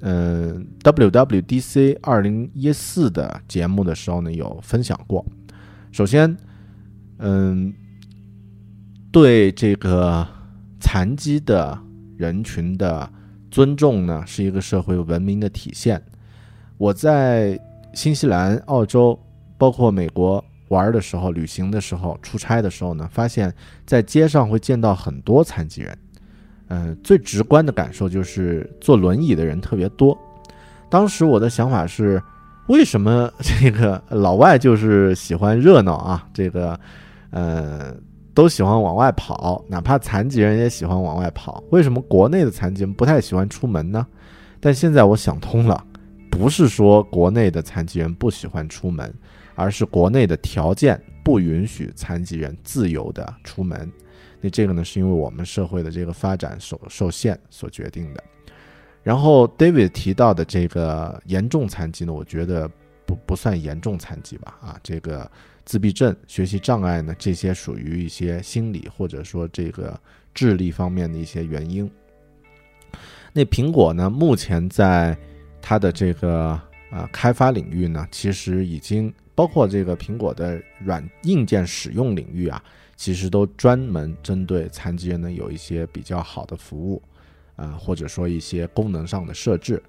[0.00, 5.24] 嗯 WWDC 二零一四的节目的时候呢，有分享过。
[5.92, 6.34] 首先，
[7.18, 7.72] 嗯，
[9.12, 10.26] 对这个
[10.80, 11.78] 残疾的。
[12.22, 13.10] 人群的
[13.50, 16.00] 尊重呢，是一个社会文明的体现。
[16.78, 17.58] 我在
[17.94, 19.18] 新西兰、澳洲，
[19.58, 23.52] 包括美国玩的时候、旅行的时候、出差的时候呢，发现，
[23.84, 25.98] 在街上会见到很多残疾人。
[26.68, 30.16] 嗯，最直观的感受就是坐轮椅的人特别多。
[30.88, 32.22] 当时我的想法是，
[32.68, 36.24] 为什么这个老外就是喜欢热闹啊？
[36.32, 36.78] 这个，
[37.30, 37.92] 呃。
[38.34, 41.62] 都喜欢往外跑，哪怕残疾人也喜欢往外跑。
[41.70, 44.06] 为什么国内的残疾人不太喜欢出门呢？
[44.58, 45.84] 但现在我想通了，
[46.30, 49.12] 不是说国内的残疾人不喜欢出门，
[49.54, 53.90] 而是国内的条件不允许残疾人自由的出门。
[54.40, 58.24] 那这个呢，是因为我们社会的这个发展受受限所决定的。
[59.02, 62.70] 然后 David 提到的这个严重残疾呢，我觉得
[63.04, 64.56] 不不算严重残疾吧？
[64.62, 65.30] 啊，这个。
[65.64, 67.14] 自闭症、学习障碍呢？
[67.18, 69.98] 这些属于一些心理或者说这个
[70.34, 71.88] 智力方面的一些原因。
[73.32, 74.10] 那苹果呢？
[74.10, 75.16] 目前在
[75.60, 76.60] 它的这个
[76.90, 82.62] 呃开发领域呢，其实已经包括这个苹果的软硬件使用领域啊，
[82.96, 87.00] 其实都专门针对残疾人呢有一些比较好的服务
[87.56, 89.82] 啊，或者说一些功能上的设置。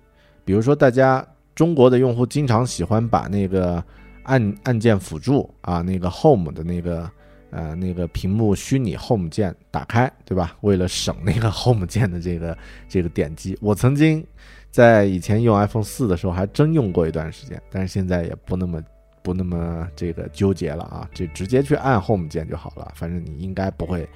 [0.46, 3.84] 比如说，大家中国的用户经常喜欢把那个。
[4.24, 7.10] 按按键辅助啊，那个 Home 的那个
[7.52, 10.56] 呃那个屏幕虚拟 Home 键打开，对吧？
[10.62, 12.58] 为了省那个 Home 键的这个
[12.90, 14.26] 这个点击，我曾经
[14.72, 18.82] 在以前用 iPhone 四的时候还真用过一段时间，但是现在也不那么
[19.22, 24.08] 不那么这个纠结了啊，就直接去按 Home 键就好了，反正你应该不会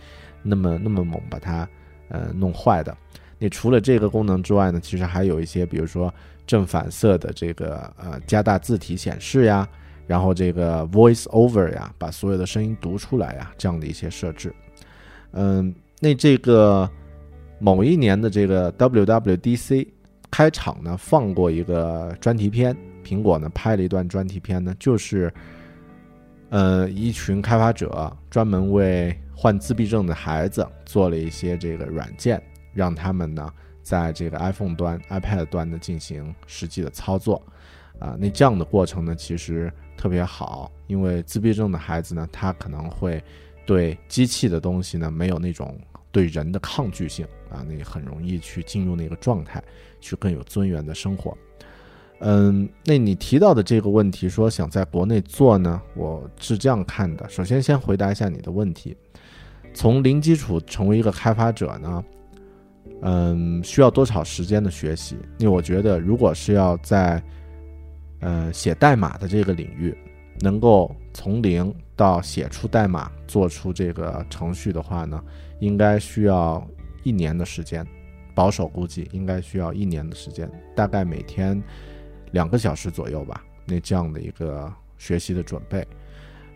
[0.41, 1.67] 那么那么猛把它
[2.09, 2.95] 呃弄坏的。
[3.39, 6.11] 你除了这个功能之外呢，其实还有一些，比如说
[6.47, 9.67] 正反色的这个呃加大字体显示呀，
[10.07, 14.51] 然后这个 Voice Over 呀，把所有的声音读出来呀，这样的一些设置。
[15.33, 16.89] 嗯，那这个
[17.59, 19.87] 某一年的这个 WWDC
[20.31, 25.31] 开场呢，放过一个专题片，苹果呢拍了一段专题片呢，就是
[26.49, 32.41] 呃一群开发者专门为患自闭症的孩子做了一些这个软件。
[32.73, 33.51] 让他们呢，
[33.81, 37.41] 在这个 iPhone 端、iPad 端呢进行实际的操作，
[37.99, 43.23] 啊，那这样的过程呢，其实特别好，因为自闭症的孩子呢，他可能会
[43.65, 45.77] 对机器的东西呢没有那种
[46.11, 49.63] 对人的抗拒性啊，那很容易去进入那个状态，
[49.99, 51.37] 去更有尊严的生活。
[52.19, 57.27] 嗯，那你提到的这个问题，说想在国内做呢，我是这样看的。
[57.29, 58.97] 首先，先回答一下你的问题，
[59.73, 62.03] 从零基础成为一个开发者呢？
[63.03, 65.15] 嗯，需要多少时间的学习？
[65.37, 67.21] 因为我觉得，如果是要在，
[68.20, 69.95] 呃，写代码的这个领域，
[70.39, 75.24] 能够从零到写出代码、做出这个程序的话呢，
[75.59, 76.68] 应该需要
[77.03, 77.86] 一年的时间，
[78.34, 81.61] 保守估计应该需要一年的时间，大概每天
[82.32, 83.43] 两个小时左右吧。
[83.65, 85.88] 那这样的一个学习的准备，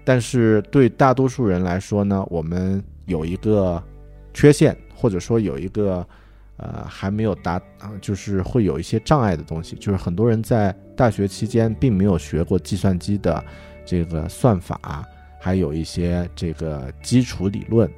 [0.04, 3.82] 但是对大多数人来说呢，我们有一个
[4.34, 6.08] 缺陷，或者说有一个。
[6.62, 7.60] 呃，还没有达，
[8.00, 13.44] 就是会有一些障碍的东西，就是很多人在大学期间并没有学过计算机的
[13.84, 15.04] 这个算法，
[15.40, 17.92] 还有一些这个基础理论。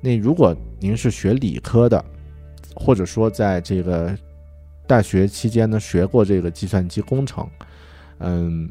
[0.00, 2.04] 那如果您是学理科的，
[2.74, 4.12] 或者说在这个
[4.84, 7.48] 大学期间呢学过这个计算机工程，
[8.18, 8.68] 嗯，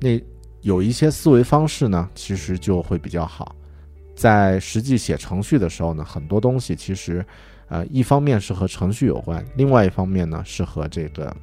[0.00, 0.18] 那
[0.62, 3.54] 有一些思维方式呢，其实就会比较好，
[4.14, 7.22] 在实际写程序的时候呢，很多东西其实。
[7.68, 11.34] 呃，一方面是和程序有关，另外一方面呢是和这个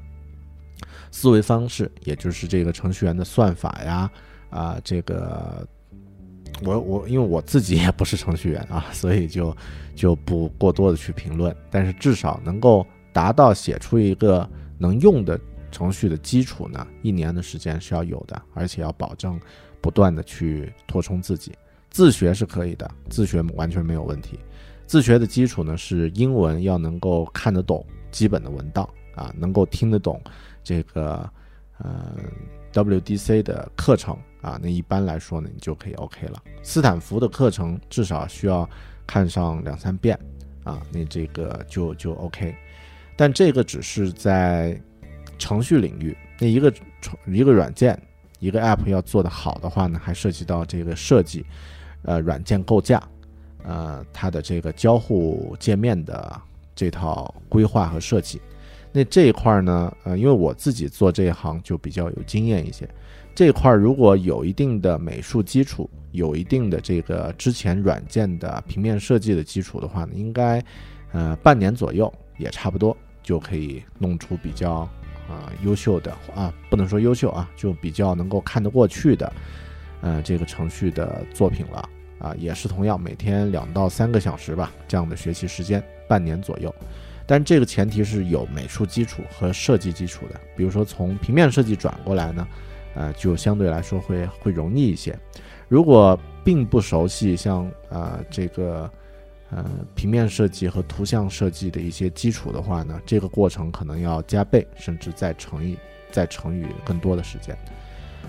[1.12, 4.10] 思维方式，也就是这个程序员的算法呀，
[4.50, 5.68] 啊，这个
[6.64, 9.56] 我我因为我自己也不是程序员啊，所以就
[9.96, 15.40] 就不过多的去评论，但是至少能够达到写出一个能用的
[15.72, 19.40] 程序的基础呢，一年的时间是要有的，而且要保证
[19.82, 21.52] 不断的去扩充自己，
[21.90, 24.40] 自学是可以的，自学完全没有问题。
[24.94, 30.22] 自学的基础呢是英文要能够看得懂基本的文档啊，能够听得懂
[30.64, 31.28] 这个
[31.80, 32.16] 呃
[32.72, 36.40] WDC 的课程啊，那一般来说呢你就可以 OK 了。
[36.62, 38.70] 斯坦福的课程至少需要
[39.08, 40.16] 看上两三遍
[40.64, 42.56] 啊，那这个就就 OK。
[43.18, 44.80] 但这个只是在
[45.40, 46.72] 程序领域，那一个
[47.26, 48.00] 一个软件
[48.38, 51.44] 一个 App 要做得好的话呢，还涉及到这个设计，
[52.04, 53.02] 呃，软件构架。
[53.64, 56.42] 呃，它的这个交互界面的
[56.76, 58.42] 这套规划和设计，
[58.92, 62.88] 那这一块呢，呃，因为我自己做这一行就比较有经验一些，
[63.34, 70.64] 这一块如果有一定的美术基础，有一定的这个之前软件的平面设计的基础的话呢，应该，
[71.12, 74.88] 呃，半年左右也差不多就可以弄出比较
[75.30, 79.34] 啊优秀的啊，不能说优秀啊，就比较能够看得过去的，
[80.02, 81.90] 呃，这个程序的作品了。
[82.24, 86.74] 啊，也是同样每天两到三个小时吧，这样的学习时间，半年左右。
[87.26, 90.40] 但这个前提是有美术基础和设计基础的。
[90.56, 92.48] 比如说从平面设计转过来呢，
[92.96, 95.14] 呃，就相对来说会会容易一些。
[95.68, 98.90] 如果并不熟悉像啊这个
[99.50, 105.78] 呃平面设计和图像设计的一些基础的话呢，这个过程可能要加倍，甚至再乘以
[106.10, 107.58] 再乘以更多的时间。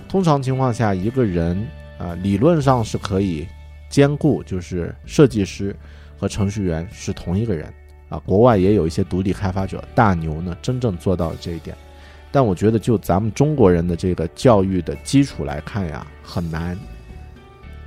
[0.09, 1.65] 通常情况下，一个人
[1.97, 3.47] 啊理论上是可以。
[3.95, 5.73] 兼顾就是设计师
[6.19, 7.73] 和程序员是同一个人
[8.09, 11.77] 啊，国外也有一些独立开发者大牛呢，真正做到了这一点。
[12.33, 16.77] 但我觉得就咱们中国人的这个教育的基础来看呀，很难。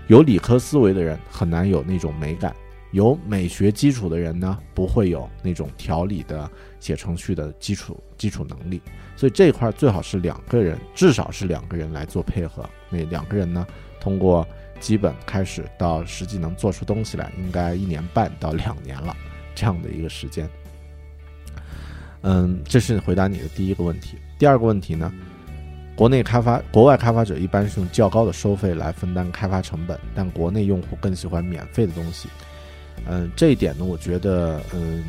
[0.08, 2.55] 有理科思维的人很难有那种美感，
[2.91, 6.49] 有美学基础的人呢，不会有那种条理的
[6.80, 8.82] 写程序的基础基础能力。
[9.18, 12.64] 所以这块最好是两个人，至少是两个人来做配合。
[12.89, 13.68] 那两个人呢，
[13.99, 14.47] 通过。
[14.80, 19.15] 基本开始到实际能做出东西来，应该一年半到两年了，
[19.55, 20.49] 这样的一个时间。
[22.21, 24.17] 嗯，这是回答你的第一个问题。
[24.38, 25.11] 第二个问题呢，
[25.95, 32.28] 国内开发，国外开发者一般是用较高的收费来分担开发成本，但国内用户更喜欢免费的东西。
[33.07, 35.03] 嗯，这一点呢，我觉得，嗯，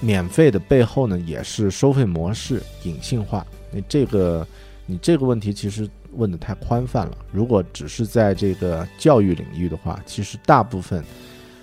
[0.00, 3.46] 免费的背后呢，也是收费模式隐性化。
[3.70, 4.46] 那这个，
[4.86, 7.16] 你这个问题其实问的太宽泛了。
[7.32, 11.04] 如果只是在这个教育领域的话，其实大部分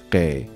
[0.09, 0.47] 给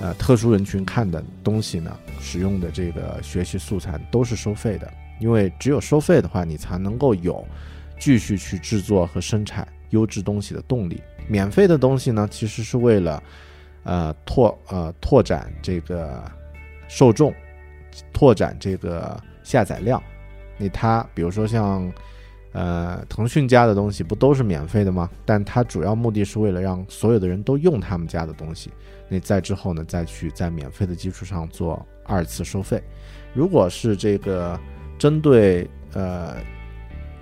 [0.00, 4.92] 呃特殊人群看的东西呢，使用的这个学习素材都是收费的。
[5.18, 7.42] 因为只有收费的话，你才能够有
[7.98, 11.00] 继续去制作和生产优质东西的动力。
[11.26, 13.22] 免费的东西呢，其实是为了
[13.84, 16.22] 呃拓呃拓展这个
[16.86, 17.32] 受众，
[18.12, 20.02] 拓展这个下载量。
[20.58, 21.90] 那它比如说像
[22.56, 25.08] 呃腾讯家的东西，不都是免费的吗？
[25.24, 28.70] 但它主要目的是为了让所有的人都用他们家的东西。
[29.08, 32.82] 那在之后呢，再去在免费的基础上做二次收费。
[33.34, 34.58] 如果是这个。
[34.98, 36.36] 针对呃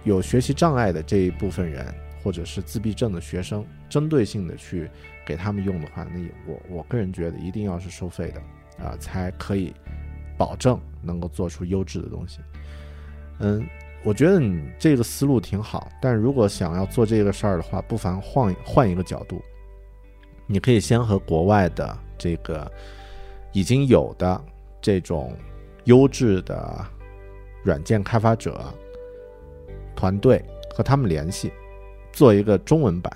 [0.05, 4.89] 有学习障碍的这一部分人，或者是自闭症的学生，针对性的去
[5.27, 8.41] 给他们用的话，那我我个人觉得一定要是收费的
[8.85, 9.75] 啊，才可以
[10.39, 12.39] 保证能够做出优质的东西。
[13.41, 13.67] 嗯，
[14.05, 19.41] 我觉得你这个思路挺好，但如果想要做这个事儿的话，不妨换换一个角度，
[20.47, 22.71] 你可以先和国外的这个
[23.53, 24.41] 已经有的
[24.81, 25.33] 这种
[25.85, 26.85] 优质的。
[27.65, 28.63] 软件开发者
[29.97, 30.45] 团队
[30.75, 31.51] 和他们联系，
[32.13, 33.11] 做一个中文版，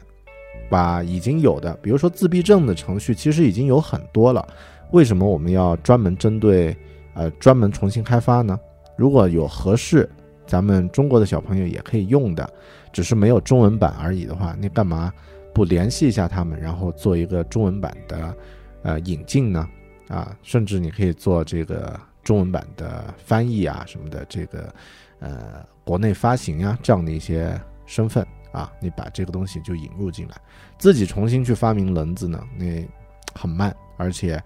[0.70, 4.48] 把已经有的，比如说自闭症的程序，其实已经有很多了。
[4.90, 6.74] 为什么我们要专门针对
[7.12, 8.58] 呃专门重新开发呢？
[8.96, 10.08] 如果有合适
[10.48, 12.52] 咱们中国的小朋友也可以用的，
[12.92, 15.12] 只是没有中文版而已的话，你干嘛
[15.54, 18.36] 不联系一下他们，然后做一个中文版的
[18.82, 19.68] 呃引进呢？
[20.08, 21.96] 啊，甚至你可以做这个。
[22.24, 24.70] 中文版的翻译啊，什么的，这个，
[25.18, 30.34] 呃，国内发行啊，这样的一些身份啊，你把这个东西就引入进来，
[30.78, 32.86] 自己重新去发明轮子呢，那
[33.32, 34.42] 很慢，而且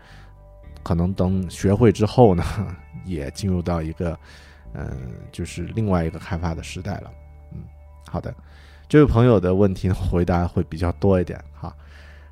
[0.85, 2.45] 可能等学会之后呢，
[3.05, 4.17] 也进入到一个，
[4.75, 7.11] 嗯，就是另外一个开发的时代了。
[7.53, 7.59] 嗯，
[8.09, 8.35] 好的，
[8.89, 11.75] 这位朋友的问题，回答会比较多一点哈。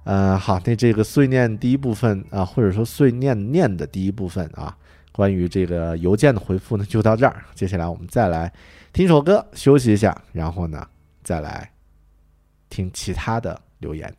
[0.05, 4.77] 呃，好，那这个碎念第一部分啊，或者说碎念念的第一部分啊。
[5.13, 7.45] 关于这个邮件的回复呢，就到这儿。
[7.55, 8.51] 接下来我们再来
[8.93, 10.87] 听首歌，休息一下，然后呢，
[11.23, 11.71] 再来
[12.71, 14.11] 听其他的留言。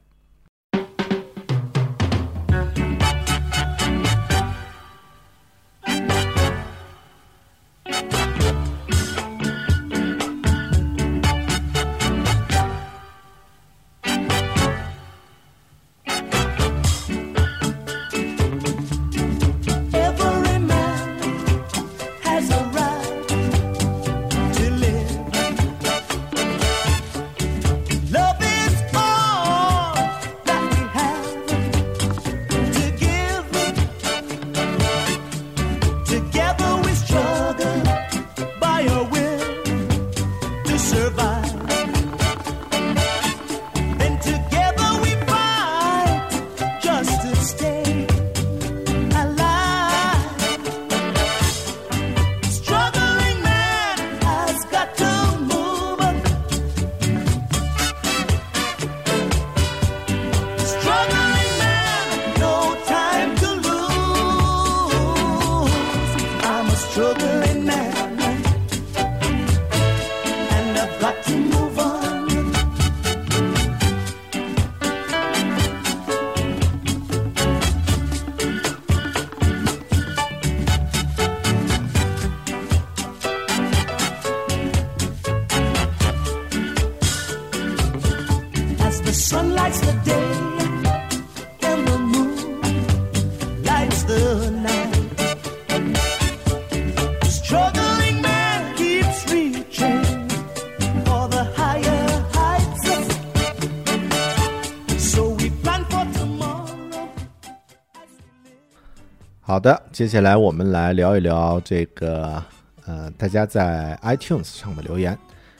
[109.91, 112.41] 接下来我们来聊一聊这个，
[112.85, 115.17] 呃，大家在 iTunes 上的留言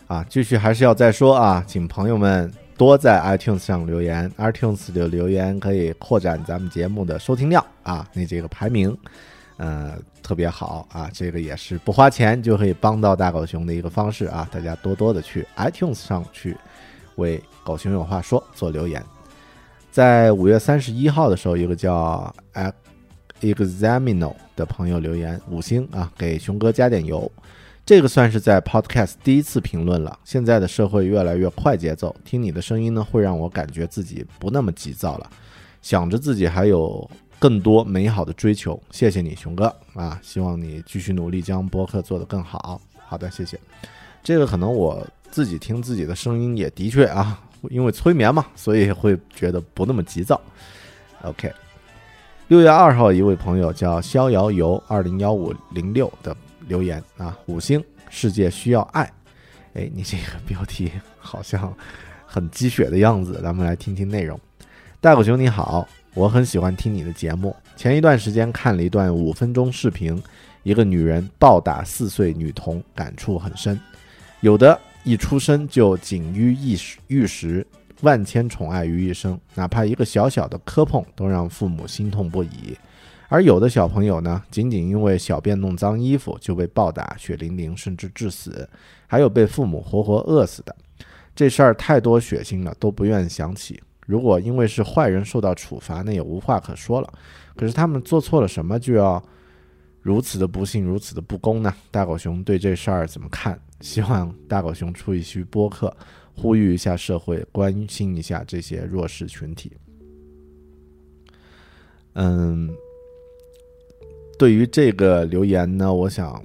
[0.08, 0.26] 啊。
[0.30, 8.98] 继续还是要再说啊，请朋友们多在 iTunes 上留言，iTunes 的留言可以扩展咱们节目的收听量啊，那这个排名，
[9.58, 11.10] 呃，特别好啊。
[11.12, 14.48] 这个也是不花钱就可以帮到大狗熊的一个方式啊。
[14.50, 16.56] 大家多多的去 iTunes 上去
[17.16, 19.04] 为狗熊有话说做留言。
[19.92, 22.34] 在五月三十一号的时候，一个叫。
[23.42, 27.30] Examiner 的朋友留言五星啊，给熊哥加点油。
[27.84, 30.18] 这个算是在 Podcast 第一次评论了。
[30.24, 35.30] 现在的社会越来越快节奏，听你的声音呢，会让我感觉自己不那么急躁了，
[35.82, 38.80] 想着自己还有更多美好的追求。
[38.92, 40.20] 谢谢你，熊哥啊！
[40.22, 42.80] 希望你继续努力，将播客做得更好。
[43.08, 43.60] 好的，谢谢。
[44.24, 50.40] 这个可能我自己听自己的声音也的确啊，因为催眠嘛，所以会觉得不那么急躁。
[51.24, 51.52] OK，
[52.52, 56.36] 六月二号，一位朋友叫逍遥游二零幺五零六的
[56.68, 59.10] 留言啊，五星世界需要爱。
[59.74, 61.74] 哎，你这个标题好像
[62.26, 64.38] 很鸡血的样子，咱们来听听内容。
[65.00, 67.56] 大狗熊你好，我很喜欢听你的节目。
[67.78, 70.22] 前一段时间看了一段五分钟视频，
[70.64, 73.80] 一个女人暴打四岁女童，感触很深。
[74.42, 76.78] 有的一出生就锦衣，
[77.08, 77.66] 玉食
[78.02, 82.76] 万千宠爱于一身，哪怕一个小小的磕碰都让父母心痛不已；
[83.30, 88.68] 而有的小朋友呢，仅仅因为小便弄脏衣服就被暴打血淋淋，甚至致死，
[89.08, 90.76] 还有被父母活活饿死的。
[91.36, 93.82] 这事儿太多血腥了，都不愿想起。
[94.06, 97.14] 如果因为是坏人受到处罚，那也无话可说了。
[97.56, 99.24] 可是他们做错了什么，就要
[100.02, 101.74] 如此的不幸，如此的不公呢？
[101.92, 103.58] 大狗熊对这事儿怎么看？
[103.80, 105.96] 希望大狗熊出一期播客，
[106.36, 109.72] 呼吁一下社会，关心一下这些弱势群体。
[112.14, 112.70] 嗯，
[114.38, 116.44] 对于这个留言呢，我想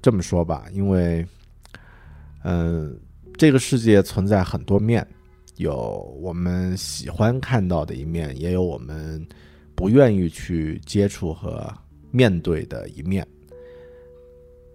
[0.00, 1.26] 这么说吧，因为，
[2.44, 2.96] 嗯，
[3.36, 5.06] 这个世界存在很多面，
[5.56, 5.74] 有
[6.20, 9.26] 我们喜欢看到的一面，也有我们
[9.74, 11.72] 不愿意去接触和
[12.10, 13.26] 面对的一面。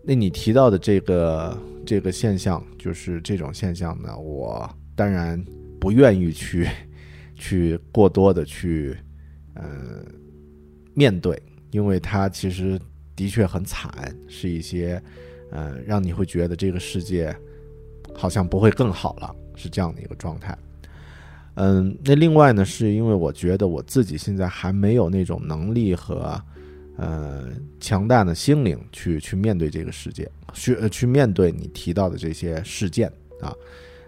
[0.03, 4.17] 那你提到的这个这个现象，就是这种现象呢？
[4.17, 5.39] 我当然
[5.79, 6.67] 不愿意去
[7.35, 8.97] 去过多的去
[9.53, 9.63] 呃
[10.95, 11.39] 面对，
[11.69, 12.79] 因为它其实
[13.15, 13.91] 的确很惨，
[14.27, 15.01] 是一些
[15.51, 17.35] 呃让你会觉得这个世界
[18.15, 20.57] 好像不会更好了，是这样的一个状态。
[21.55, 26.41] 嗯，那另外呢，是因为我觉得我自己现在还没有那种能力和。
[26.97, 27.47] 呃，
[27.79, 33.55] 强大的心灵去去面对这个世界，去呃去面对你提到的这些事件啊，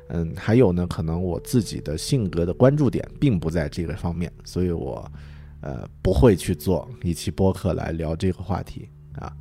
[0.10, 5.10] 嗯，还有呢，可能我自己的性格的关注点并不在这个方面，所以我
[5.62, 9.34] 呃不会去做一期播客来聊这个话题啊，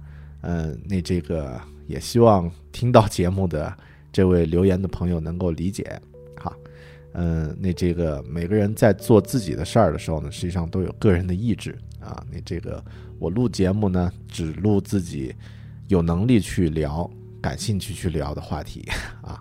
[0.43, 3.77] 嗯，那这个也希望听到节目的
[4.13, 6.01] 这位留言的朋友能够理解，
[6.37, 6.57] 哈，
[7.13, 12.83] 嗯，那这个每个人在做自己的事儿的时候呢，实际上都有个人的意志啊，那这个。
[13.23, 15.33] 我录节目呢，只录自己
[15.87, 17.09] 有能力去聊、
[17.41, 18.85] 感兴趣去聊的话题
[19.23, 19.41] 啊。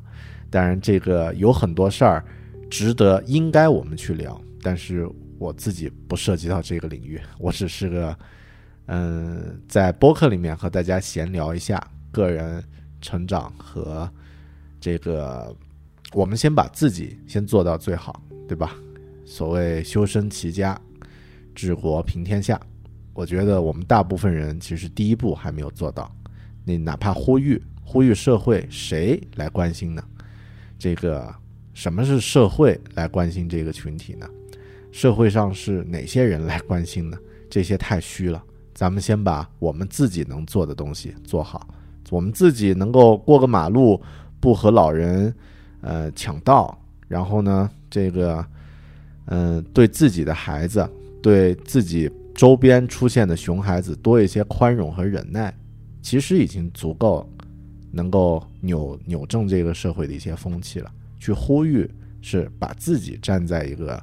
[0.51, 2.23] 当然，这个有很多事儿
[2.69, 5.09] 值得、应该我们去聊，但是
[5.39, 8.15] 我自己不涉及到这个领域，我只是个
[8.86, 12.63] 嗯，在播客里面和大家闲聊一下个人
[13.01, 14.07] 成长和
[14.79, 15.55] 这个，
[16.13, 18.75] 我们先把自己先做到最好，对吧？
[19.25, 20.79] 所谓修身齐家
[21.55, 22.61] 治国平天下。
[23.14, 26.09] 我觉得我们大部分人其实第一步还没有做到，
[26.64, 30.01] 你哪怕呼吁呼吁社会，谁来关心呢？
[30.80, 31.34] 这个
[31.74, 34.26] 什么是社会来关心这个群体呢？
[34.93, 37.18] 社会上是哪些人来关心呢？
[37.49, 38.41] 这些太虚了。
[38.74, 41.68] 咱们先把我们自己能做的东西做好，
[42.09, 44.01] 我们自己能够过个马路
[44.39, 45.34] 不和老人
[45.82, 48.43] 呃抢道，然后呢，这个
[49.26, 50.89] 嗯，对自己的孩子，
[51.22, 52.09] 对自己。
[52.34, 55.53] 周边出现的熊孩子多一些宽容和忍耐，
[56.01, 57.29] 其实已经足够
[57.91, 60.91] 能够扭扭正这个社会的一些风气了。
[61.19, 61.88] 去呼吁
[62.21, 64.01] 是把自己站在一个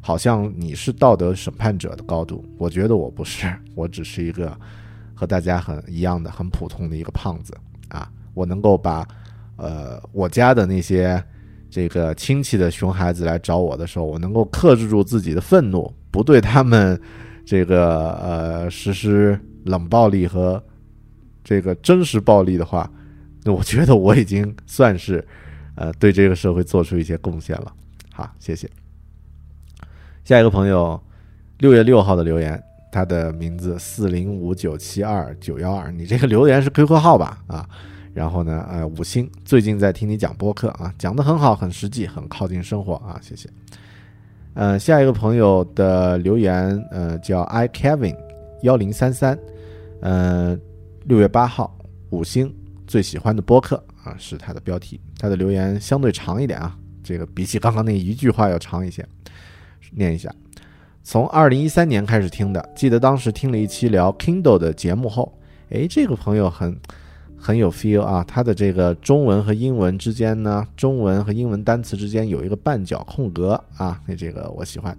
[0.00, 4.58] 好像你是道德审判者的高度，我觉得我不是，我只是一个
[5.14, 7.56] 和大家很一样的很普通的一个胖子
[7.88, 8.10] 啊。
[8.34, 9.06] 我能够把
[9.56, 11.22] 呃我家的那些
[11.70, 17.00] 这个亲戚的熊孩子来找我的时候，我能够克制住自己的愤怒，不对他们。
[17.50, 20.62] 这个呃，实施冷暴力和
[21.42, 22.92] 这个真实暴力的话，
[23.42, 25.26] 那我觉得我已经算是
[25.74, 27.72] 呃对这个社会做出一些贡献了。
[28.12, 28.68] 好，谢谢。
[30.26, 31.02] 下一个朋友，
[31.60, 37.42] 六月六号的留言，他的名字四零五九七二九幺二，你这个留言是 QQ 号吧？
[37.46, 37.66] 啊，
[38.12, 43.48] 然后呢，呃，五星，最近在听你讲播客啊，讲的很好，很实际，很靠近生活啊，谢谢。
[44.58, 48.16] 呃，下一个朋友的留言，呃，叫 i Kevin
[48.62, 49.38] 幺零三三，
[50.00, 50.58] 呃，
[51.04, 51.78] 六月八号，
[52.10, 52.52] 五星
[52.84, 55.00] 最喜欢的播客啊，是他的标题。
[55.16, 59.06] 他的留言相对长一点啊，这个比起刚刚那一句话要长一些，
[59.92, 60.28] 念一下。
[61.04, 65.38] 从二零一三年开始听的，记得当时听了一期聊 Kindle 的节目后，
[65.70, 66.76] 哎，这个朋友很
[67.38, 68.24] 很有 feel 啊。
[68.26, 74.96] 它的这个中文和英文之间呢，中文和英文单词之间有一个半角空格啊，那这个我喜欢。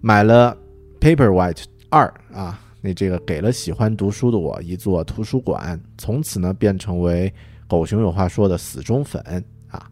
[0.00, 0.56] 买了
[1.00, 7.32] Paperwhite 二啊，那这个给了喜欢读书的我一座图书馆，从此呢便成为
[7.66, 9.22] 狗熊有话说的死忠粉
[9.68, 9.90] 啊。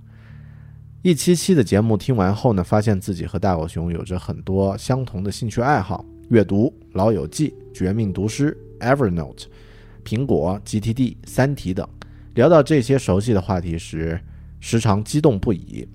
[1.00, 9.44] 一期期的节目听完后呢，发现自己和大狗熊有着很多相同的兴趣爱好：阅读、老友记、绝命毒师、Evernote、
[10.04, 11.86] 苹果、GTD、三体等。
[12.34, 14.18] 聊到这些熟悉的话题时，
[14.60, 15.86] 时常激动不已。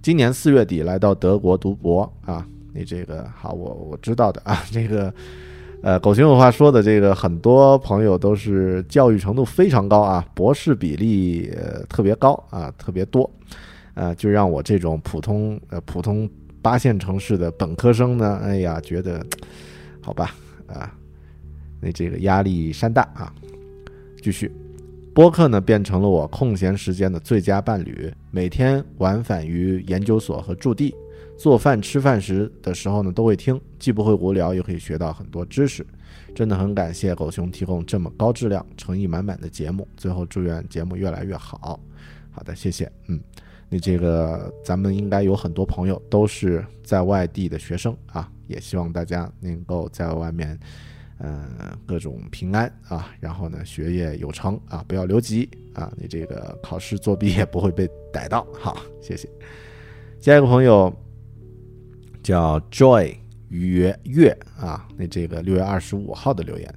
[0.00, 2.46] 今年四月底来到德国读博啊。
[2.74, 5.12] 你这个好，我我知道的啊，这个，
[5.82, 13.30] 呃，狗熊有话说的这个很多朋友都是教育程度非常高啊，博士比例呃特别高啊，特别多，
[13.92, 16.26] 呃，就让我这种普通呃普通
[16.62, 19.22] 八线城市的本科生呢，哎呀，觉得
[20.00, 20.34] 好吧
[20.66, 20.90] 啊，
[21.78, 23.30] 那这个压力山大啊，
[24.22, 24.52] 继续，
[25.12, 30.94] 播客呢变成了我空闲时间的最佳伴侣，每天往返于研究所和驻地。
[31.36, 35.84] 做饭、吃饭时的时候呢，都会听，既不会无聊，又可以学到很多知识，
[36.36, 39.88] 真的很感谢狗熊提供这么高质量、诚意满满的节目。
[39.96, 41.80] 最后祝愿节目越来越好。
[42.30, 42.88] 好的，谢谢。
[43.08, 43.20] 嗯，
[43.68, 50.56] 那这个咱们应该有很多朋友都是在外地的学生啊，也希望大家能够在外面，
[51.22, 51.48] 嗯，
[51.86, 58.46] 各种平安啊，然后呢，学业有成啊，不要留级啊，你这个考试作弊也不会被逮到。
[58.52, 59.28] 好，谢谢。
[60.20, 60.94] 下一个朋友。
[62.22, 63.16] 叫 Joy
[63.48, 66.72] 月月啊，那这个六月二十五号的留言，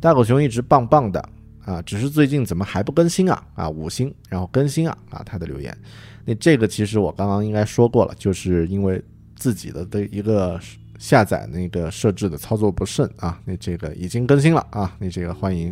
[0.00, 1.22] 大狗熊一直棒棒的
[1.62, 3.46] 啊，只是最近怎么还不更新啊？
[3.54, 5.76] 啊，五星，然后更新啊啊，他的留言，
[6.24, 8.98] 那这个其实我刚刚应该说过了，就是因为
[9.36, 10.58] 自己的的一个
[10.98, 15.70] 下载那个设置的操作不慎啊，那这个已经更新了啊，那这个欢迎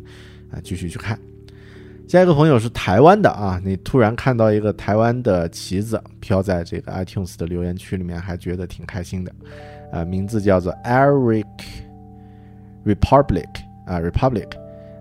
[0.51, 1.19] 啊继续去看。
[2.09, 9.33] 下一个朋友是台湾的啊，你突然看到一个台湾的旗子飘在这个 iTunes 的留言区里面，还觉得挺开心的，
[9.91, 11.45] 啊，名字叫做 Eric
[12.85, 13.49] Republic
[13.87, 14.49] 啊，Republic，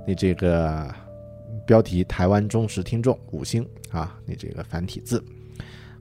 [0.07, 0.91] 你这个
[1.67, 5.23] 标题台湾忠实听众五星啊，你这个繁体字，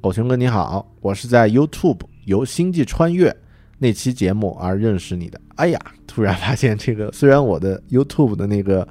[0.01, 3.35] 狗熊哥你好，我是在 YouTube 由星际穿越
[3.79, 8.87] 那期节目而认识你的，哎呀，突然发现这个虽然我的 YouTube 的那个。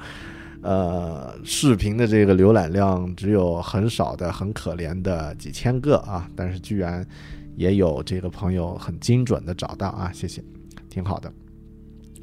[0.65, 7.05] 呃，视频的这个浏览量只有很少的、很可怜的几千个啊，但是居然
[7.57, 10.41] 也有这个朋友很精准的找到啊，谢谢，
[10.89, 11.29] 挺好的。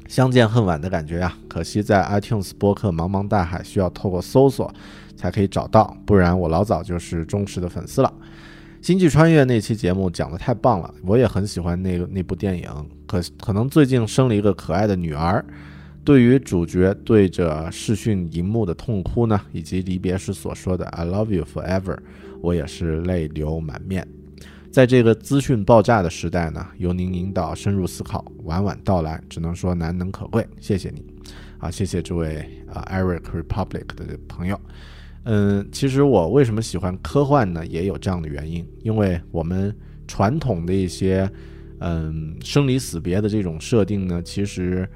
[0.07, 4.73] 相见恨晚的感觉呀，可惜在 iTunes 播客茫茫大海，需要透过搜索
[5.15, 8.11] 才可以找到，不然我老早就是忠实的粉丝了。
[8.81, 12.67] 星际穿越那期节目讲的太棒了，我也很喜欢那个那部电影，
[13.05, 15.43] 可可能最近生了一个可爱的女儿。
[16.03, 21.95] 对于主角对着视讯荧幕的痛哭呢，以及离别时所说的 “I love you forever”，
[22.41, 24.07] 我也是泪流满面。
[24.71, 30.43] 在这个资讯爆炸的时代呢，由您引导深入思考，晚晚到来，只能说难能可贵。
[30.59, 31.05] 谢谢你，
[31.59, 32.37] 啊，谢谢这位
[32.73, 34.59] 啊 Eric Republic 的朋友。
[35.23, 37.65] 嗯，其实我为什么喜欢科幻呢？
[37.65, 39.75] 也有这样的原因，因为我们
[40.07, 41.29] 传统的一些
[41.79, 44.87] 嗯生离死别的这种设定呢，其实。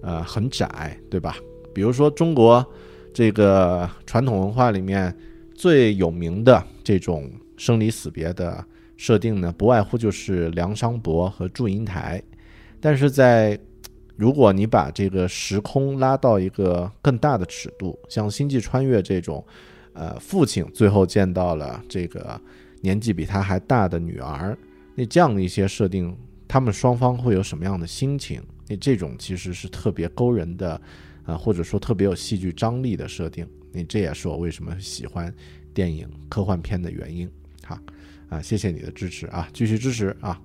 [0.00, 1.34] 呃，很窄，对吧？
[1.74, 2.64] 比如说中国
[3.12, 5.12] 这个传统文化里面
[5.52, 8.64] 最有名的这种生离死别的
[8.96, 12.22] 设定呢，不外乎就是梁山伯和祝英台。
[12.80, 13.58] 但是在
[14.18, 19.46] 如果你把这个时空拉到一个更大的尺度，像星际穿越这种，
[19.92, 22.38] 呃，父亲最后见到了这个
[22.80, 24.58] 年纪比他还大的女儿，
[24.96, 26.12] 那这样的一些设定，
[26.48, 28.42] 他们双方会有什么样的心情？
[28.66, 30.80] 那这种其实是特别勾人的，
[31.24, 33.46] 啊，或者说特别有戏剧张力的设定。
[33.70, 35.32] 那这也是我为什么喜欢
[35.72, 37.30] 电影科幻片的原因。
[37.62, 37.78] 好，
[38.30, 40.40] 啊，谢谢你的支持啊，继续支持啊。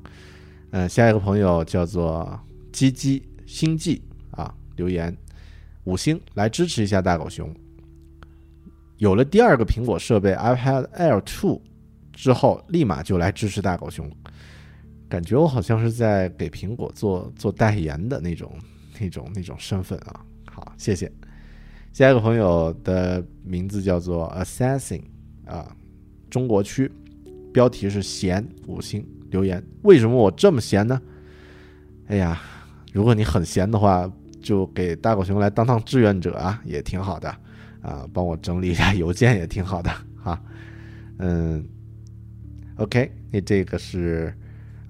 [0.69, 2.39] 嗯，下一个朋友叫做
[2.71, 3.23] 鸡鸡
[3.53, 4.01] 星际
[4.31, 5.15] 啊，留言
[5.83, 7.53] 五星来支持一下大狗熊。
[8.97, 11.61] 有了第二个苹果设备 iPad Air Two
[12.11, 14.09] 之后，立马就来支持大狗熊。
[15.07, 18.51] 感觉我好像是在给苹果做做代言的那种、
[18.99, 20.25] 那种、那种身份啊！
[20.51, 21.11] 好，谢谢。
[21.91, 25.03] 下一个朋友的名字叫做 Assassin
[25.45, 25.75] 啊，
[26.27, 26.91] 中国区，
[27.53, 29.63] 标题是闲五星留言。
[29.83, 30.99] 为什么我这么闲呢？
[32.07, 32.41] 哎呀，
[32.93, 34.09] 如果你很闲的话，
[34.41, 37.27] 就给大狗熊来当当志愿者啊，也挺好的
[37.81, 40.41] 啊，帮我整理一下邮件也挺好的哈。
[41.17, 41.67] 嗯
[42.77, 44.33] ，OK，那这个是。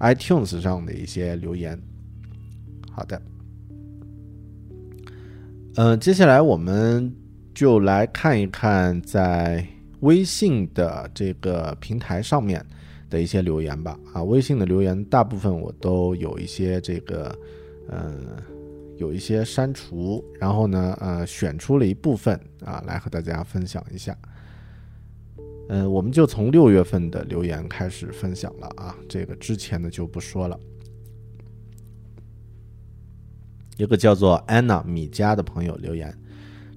[0.00, 1.80] iTunes 上的一些留言，
[2.90, 3.22] 好的，
[5.76, 7.10] 嗯，接下来我们
[7.54, 9.66] 就来看一看在
[10.00, 12.62] 微信的这个平台上面
[13.08, 13.98] 的一些留言吧。
[14.12, 17.34] 啊，微信的留言大部分我都有一些这个，
[17.88, 18.36] 嗯，
[18.96, 24.16] 有一些删除，然后呢，呃，选出了一部分啊，来和大家分享一下。
[25.68, 30.58] 嗯，我们就从六月份的留言开始分享了啊，这个之前的就不说了。
[33.76, 36.16] 一个叫做安娜米佳的朋友留言，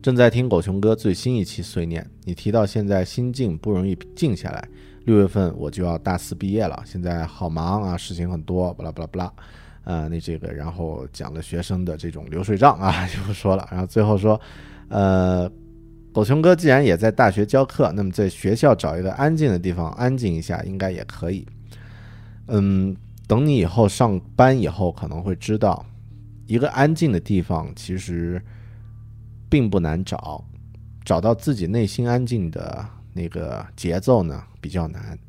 [0.01, 4.67] 正在听狗熊哥最新一期碎念，你提到现在心境不容易静下来，
[5.05, 9.33] 六月份我就要大四毕业了，现在好忙啊，事情很多，巴拉巴拉巴拉，
[9.87, 14.39] 啊，那这个然后讲了学生的这种流水账啊， 就不说了，然后最后说，
[14.89, 15.49] 呃。
[16.13, 21.45] 狗熊哥既然也在大学教课，那么在学校找一个安静的地方安静一下，应该也可以。
[22.47, 22.95] 嗯，
[23.27, 25.85] 等你以后上班以后，可能会知道，
[26.47, 28.41] 一个安静的地方其实
[29.47, 30.43] 并不难找，
[31.05, 32.83] 找到自己内心安静的
[33.13, 35.19] 那个节奏呢比较难。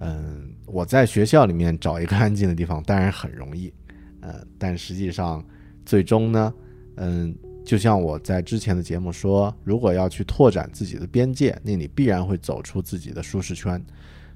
[0.00, 3.72] 嗯，我在学校里面找一个安静的地方当然很容易，
[4.20, 5.44] 呃，但实际上
[5.84, 6.54] 最终呢，
[6.96, 7.34] 嗯。
[7.64, 13.82] 就像我在之前的节目说，如果要去拓展自己的边界，那你必然会走出自己的舒适圈。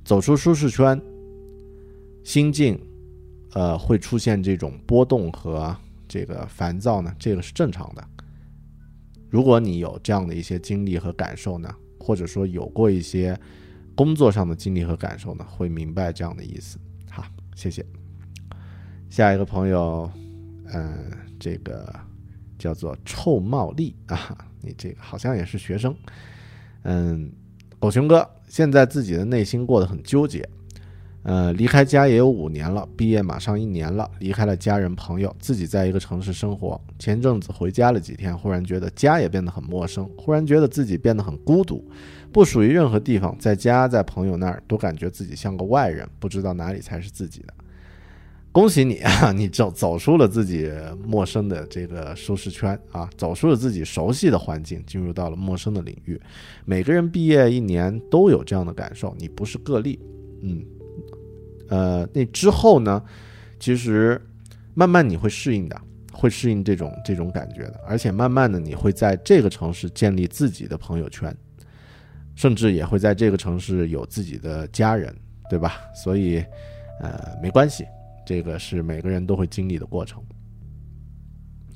[0.02, 0.98] 走出舒适圈，
[2.24, 2.80] 心境，
[3.52, 5.76] 呃，会出现这种波动和
[6.08, 8.02] 这个烦躁呢，这个是正常的。
[9.28, 11.68] 如果你有这样的一些经历和感受呢，
[12.00, 13.38] 或者说有过一些
[13.98, 16.78] 工作上的经历和感受呢，会明白这样的意思。
[17.10, 17.24] 好，
[17.56, 17.84] 谢谢。
[19.10, 20.08] 下一个朋友，
[20.72, 21.92] 嗯，这个。
[22.58, 25.94] 叫做臭茂丽啊，你这个好像也是学生，
[26.82, 27.30] 嗯，
[27.78, 30.44] 狗熊哥现在自己的内心过得很纠结，
[31.22, 36.80] 呃，离开家也有五年了，毕业马上一年了，离开了家人朋友，自己在一个城市生活。
[36.98, 41.88] 前阵子回家了几天，忽然觉得家也变得很陌生，忽然觉得自己变得很孤独，
[42.32, 47.54] 不属于任何地方，在家在朋友那儿都感觉自己像个外人，不知道哪里才是自己的。
[48.50, 49.30] 恭喜你啊！
[49.36, 50.70] 你走走出了自己
[51.04, 56.20] 陌生的这个舒适圈啊，走出了自己熟悉的环境，进入到了陌生的领域。
[56.64, 59.98] 每个人毕业一年都有这样的感受，你不是个例。
[60.42, 60.64] 嗯，
[61.68, 63.02] 呃，那之后呢？
[63.60, 64.20] 其实
[64.72, 65.80] 慢慢你会适应的，
[66.12, 71.36] 会适应这种这种感觉的，而且慢慢的你会在这个城市建立自己的朋友圈，
[72.38, 75.12] 甚至也会在这个城市有自己的家人，
[75.50, 75.80] 对吧？
[75.92, 76.38] 所以，
[77.00, 77.84] 呃，没关系。
[78.24, 80.22] 这个是每个人都会经历的过程。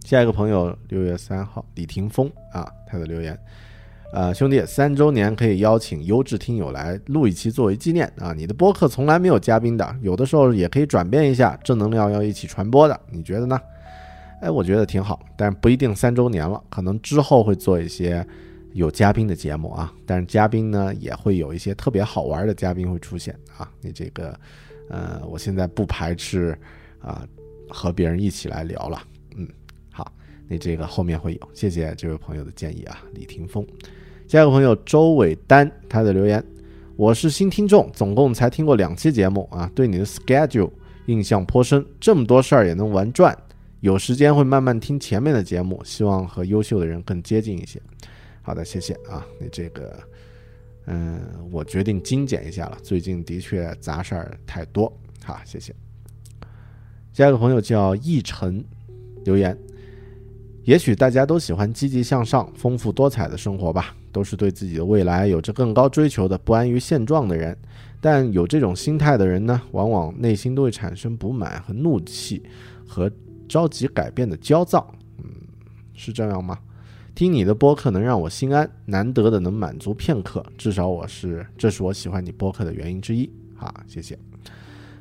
[0.04, 3.36] 下一个朋友，六月三号，李霆锋啊，他的留言，
[4.12, 8.32] 呃，兄弟，三周年可以邀请优质听友来录一期作为纪念啊。
[8.32, 13.60] 你的播客从来没有嘉宾的，有的时候也可以转变一下，正能量要一起传播的，你觉得呢？
[14.40, 18.24] 哎，我觉得挺好，但不一定三周年了，可能之后会做一些
[18.72, 19.92] 有嘉宾的节目啊。
[20.06, 23.70] 但是嘉宾呢，也会有一些特别好玩的嘉宾会出现啊。
[23.80, 24.38] 你这个。
[24.90, 26.58] 呃，我现在不排斥
[27.00, 27.26] 啊，
[27.70, 29.02] 和别人一起来聊了。
[29.36, 29.48] 嗯，
[29.90, 30.12] 好，
[30.46, 31.40] 那这个后面会有。
[31.54, 33.66] 谢谢这位朋友的建议啊，李霆锋。
[34.28, 36.44] 下一个朋友周伟丹，他的留言：
[36.96, 40.70] 我是新听众，总共才听过两期节目啊，对你的 schedule
[41.06, 43.34] 印象颇深，这么多事儿也能玩转。
[43.80, 47.80] 有时间会慢慢听前面的节目，希望和优秀的人更接近一些。
[48.42, 49.98] 好的，谢谢啊，你这个。
[50.86, 51.22] 嗯，
[51.52, 52.76] 我决定精简一下了。
[52.82, 54.92] 最近的确杂事儿太多。
[55.22, 55.72] 好，谢谢。
[57.12, 58.64] 下一个朋友叫易晨，
[59.24, 59.56] 留言：
[60.64, 67.56] 也许大家都喜欢积极向上、丰富多彩的生活吧，都是对自己的未来有着更高追求的、不安于现状的人。
[68.00, 72.42] 但有这种心态的人呢，往往内心都会产生不满和怒气，
[72.88, 73.08] 和
[73.48, 74.92] 着急改变的焦躁。
[75.18, 75.24] 嗯，
[75.94, 76.58] 是这样吗？
[77.14, 83.30] 听你的播客能让我心安，难得的能满足片刻，至少我是，这是我喜欢你播客的原因之一。
[83.54, 84.18] 好，谢谢。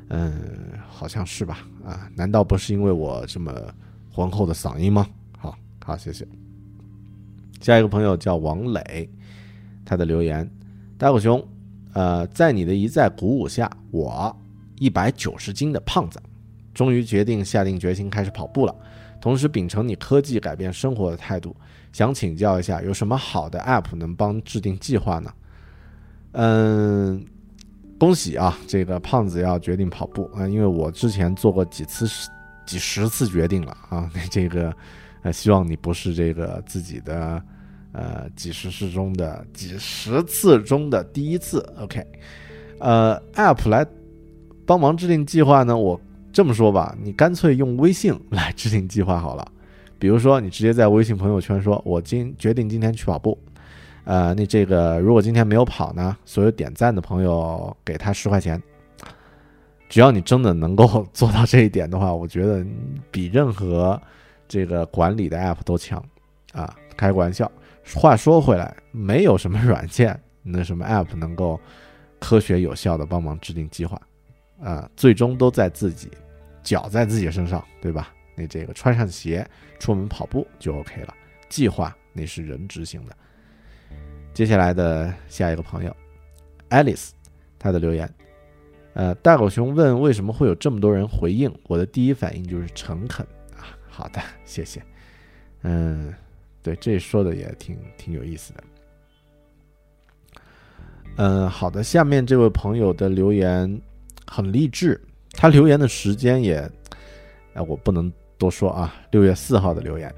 [0.10, 0.34] 嗯，
[0.90, 1.60] 好像是吧？
[1.86, 3.54] 啊，难道不是因为我这么
[4.12, 5.08] 浑厚的嗓音吗？
[5.38, 6.28] 好，好，谢谢。
[7.62, 9.10] 下一个朋友叫王磊，
[9.86, 10.50] 他的留言：
[10.98, 11.42] 大狗熊，
[11.94, 14.36] 呃，在你的一再鼓舞下，我
[14.80, 16.22] 一百九十斤的胖子，
[16.74, 18.76] 终于决定下定决心开始跑步了，
[19.22, 21.56] 同时秉承你科技改变生活的态度。
[21.92, 25.32] 想请教一下，有什么好的 App 能帮制定计划呢？
[26.34, 27.26] 嗯，
[28.00, 32.08] 恭喜啊，这个胖子要决定跑步啊，因为我之前做过几次、
[32.66, 34.10] 几十次决定了啊。
[34.32, 34.74] 这个，
[35.24, 37.44] 呃，希望你不是这个自己的
[37.92, 41.60] 呃几十次中的几十次中的第一次。
[41.78, 42.02] OK，
[42.80, 43.86] 呃，App 来
[44.66, 45.78] 帮忙制定计划呢？
[45.78, 46.00] 我
[46.32, 49.46] 这么说吧，你干脆用微信来制定计划好了。
[50.02, 53.38] 比如说，你直接在微信朋友圈说：“我今决定今天去跑步。”
[54.04, 58.60] 呃，那这个如果今天没有跑呢，所有点赞的朋友给他十块钱。
[59.88, 62.66] 只要你真的能够做到这一点的话，我觉得
[63.12, 64.02] 比任何
[64.48, 66.04] 这个管理的 app 都强
[66.52, 66.76] 啊！
[66.98, 67.50] 开个玩笑。
[67.94, 71.60] 话说回来，没有什么软件，那什么 app 能够
[72.18, 74.02] 科学有效的帮忙制定计划
[74.64, 74.90] 啊？
[74.98, 76.10] 最终都在自己
[76.64, 78.12] 脚在自己身上，对吧？
[78.36, 79.48] 你这个穿上鞋
[79.82, 81.14] 出门跑步就 OK 了，
[81.50, 83.18] 计划那是人执行的。
[84.32, 85.96] 接下来的下一个朋友
[86.70, 87.10] ，Alice，
[87.58, 88.08] 他的留言，
[88.94, 93.26] 呃，大狗熊问为什么会有这么多人回应，我的第一反应就是诚恳
[93.58, 93.76] 啊。
[93.90, 94.80] 好的，谢谢。
[95.64, 96.14] 嗯，
[96.62, 98.64] 对，这说的也挺挺有意思的。
[101.16, 103.82] 嗯，好的，下面这位朋友的留言
[104.28, 105.02] 很励志，
[105.32, 106.58] 他留言的时间也，
[107.56, 108.14] 哎，我不能。
[108.42, 110.12] 多说啊，六月四号的留言，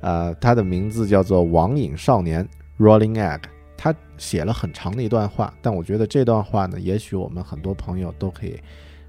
[0.00, 2.44] 呃，他的名字叫做网瘾少年
[2.76, 3.42] Rolling Egg，
[3.76, 8.58] 他写了很长的一段话，但我觉得这段话呢，也许我们很多朋友都可以，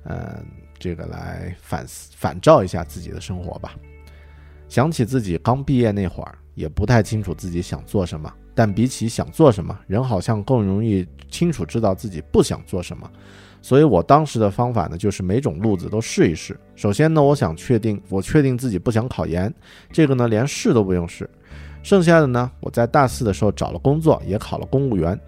[0.03, 0.39] 呃，
[0.77, 3.73] 这个来反思反照一下自己的生活吧。
[4.67, 13.11] 想起自己刚毕业那会儿，也不太清楚自己想做什么，但比起想做什么，人好像更容易清楚知道自己不想做什么。
[13.61, 16.59] 所以我当时的方法呢，就是每种路子都试一试。
[16.75, 19.53] 首先呢，我想确定，我确定自己不想考研，
[19.91, 21.29] 这个呢连试都不用试。
[21.83, 25.19] 剩下的呢，我在大四的时候找了工作，也考了公务员。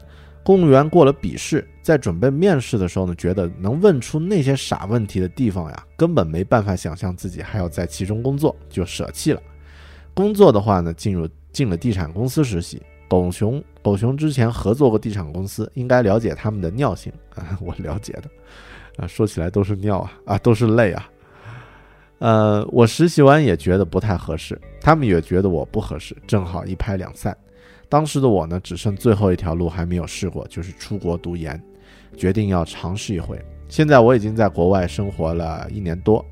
[0.43, 9.41] 公务员过了笔试，在准备面试的时候呢，觉得能问出那些傻问题的地方呀，根本没办法想象自己还要在其中工作，就舍弃了。
[10.13, 12.81] 工作的话呢，进入进了地产公司实习。
[13.07, 17.57] 狗熊，狗熊之前合作过地产公司，应该了解他们的尿性啊。
[17.61, 18.23] 我了解的，
[18.97, 21.09] 啊，说起来都是尿啊，啊，都是泪啊。
[22.19, 27.35] 呃，我实习完也觉得不太合适，他们也觉得我不合适，正好一拍两散。
[27.89, 31.61] 当时的我呢，只剩最后一条路还没有试过，就是出国读研，
[32.15, 33.43] 决定要尝试一回。
[33.67, 36.23] 现在我已经在国外生活了一年多，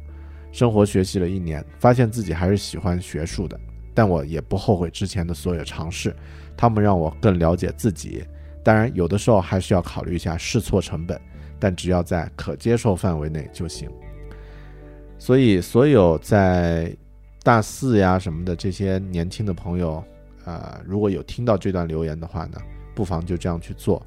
[0.52, 3.60] 生活学习了一年，发现自己还是喜欢学术的，
[4.00, 6.16] 但我也不后悔之前的所有尝试。
[6.56, 8.24] 他们让我更了解自己，
[8.64, 11.20] 当然有的时候还是要考虑一下试错成本，
[11.60, 13.90] 但只要在可接受范围内就行。
[15.18, 16.96] 所以，所有在
[17.44, 20.02] 大四呀什么的这些年轻的朋友，
[20.46, 22.58] 呃，如果有听到这段留言的话呢，
[22.96, 24.02] 不妨就这样去做。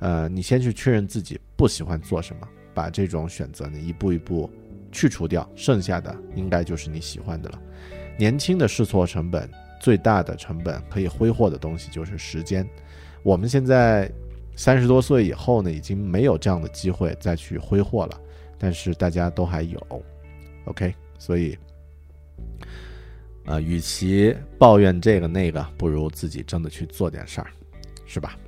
[0.00, 4.50] 呃，你先去确认自己不喜欢做什么，把这种选择呢一步一步
[4.90, 7.60] 去除掉，剩下的应该就是你喜欢的了。
[8.16, 9.48] 年轻的试错成本。
[9.80, 12.66] 最大的成本可以挥霍的东西就是时间。
[13.22, 14.10] 我们现在
[14.56, 18.18] 三十多岁以后呢，已经没有这样的机会再去挥霍了。
[18.58, 19.78] 但是大家都还有
[20.64, 20.94] ，OK？
[21.18, 21.58] 所以，
[23.44, 27.48] 呃，与其抱怨这个那个，不如自己真的去做点事儿，
[28.06, 28.38] 是吧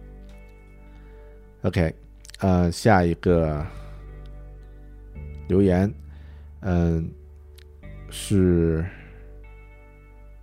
[1.64, 1.94] ？OK，
[2.38, 3.62] 呃，下一个
[5.48, 5.92] 留言，
[6.60, 7.10] 嗯，
[8.08, 8.82] 是。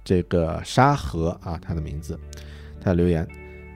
[0.03, 2.19] 这个沙河啊，他的名字，
[2.81, 3.27] 他的留言，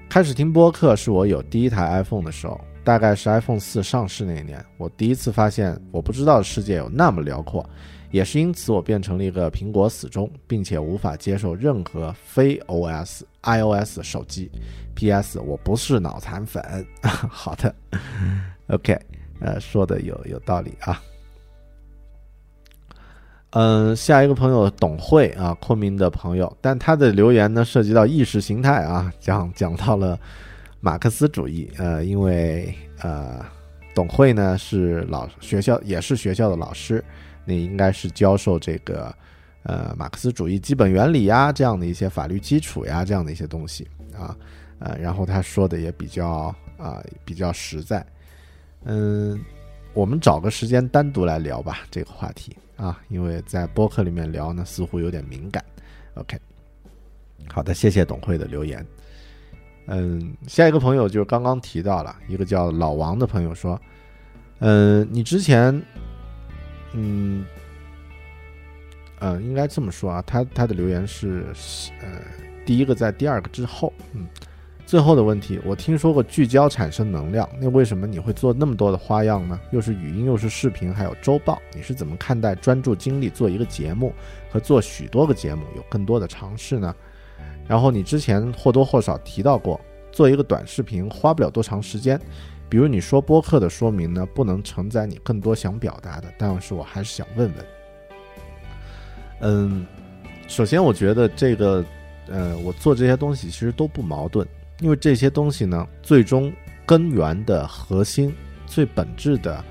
[0.10, 7.68] 开始听播客是我有第一台 iPhone 的时候，大概是 iPhone 四上市那一年，我第一次发现我不知道世界有那么辽阔，
[8.12, 14.52] 也是因此我变成了一个苹果死忠，并且无法接受任何非 OS iOS 手机。
[14.96, 15.40] P.S.
[15.40, 16.64] 我不是脑残粉。
[17.04, 17.76] 好的
[18.70, 19.00] ，OK，
[19.40, 21.00] 呃，说的有有道理啊。
[23.52, 30.20] 嗯，下一个朋友董慧啊，昆明的朋友，但他的留言呢涉及到意识形态啊，讲讲到了
[30.82, 31.72] 马克思主义。
[31.78, 33.44] 呃，因为呃，
[33.96, 37.04] 董慧呢是老学校也是学校的老师，
[37.46, 39.16] 那应该是教授这个
[39.64, 44.36] 呃马克思主义基本原理呀这样的一些法律基础呀这样的一些东西啊，
[44.80, 48.06] 呃，然后他说的也比较啊比较实在。
[48.84, 49.40] 嗯，
[49.94, 52.56] 我们找个时间单独来聊吧这个话题。
[52.78, 55.64] 啊，因为在播客里面聊呢，似乎有点敏感。
[56.14, 56.40] OK，
[57.52, 58.86] 好的，谢谢董慧的留言。
[59.88, 63.80] 嗯，下一个朋友就是刚刚提到了一个叫老王的朋友说，
[64.60, 65.82] 嗯，你之前，
[66.94, 67.46] 嗯，
[69.20, 71.46] 呃，应该这么说啊，他他的留言是，
[72.02, 72.22] 呃，
[72.66, 74.28] 第一个在第二个之后，嗯。
[74.88, 79.60] 最后的问题，我听说过聚焦产生能量，那为什么你会做那么多的花样呢？
[79.72, 84.14] 又是语音，又是视频，还有周报，你是怎么看待专注精力做一个节目
[84.50, 86.96] 和做许多个节目有更多的尝试呢？
[87.68, 89.78] 然后你之前或多或少提到过，
[90.10, 92.18] 做一个短视频花不了多长时间，
[92.70, 97.66] 比如你说播客的说明呢，不能承载你更多想表达的，但是我还是想问问，
[99.42, 99.86] 嗯，
[100.48, 101.84] 首先我觉得这个，
[102.30, 104.48] 呃，我做这些东西其实都不矛盾，
[104.80, 106.52] 因为这些东西呢，最终
[106.86, 108.34] 根源的核心、
[108.66, 109.64] 最本质的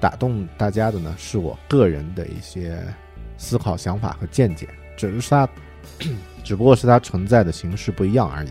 [0.00, 2.82] 打动大家的呢，是我个人的一些
[3.36, 5.48] 思考、想法和见解，只是它，
[6.42, 8.50] 只不过是它存在的形式不一样而已。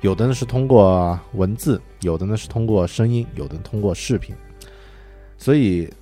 [0.00, 4.34] 有的呢是通过文字，有的呢是通过声音，有的通过视频，
[5.36, 5.92] 所以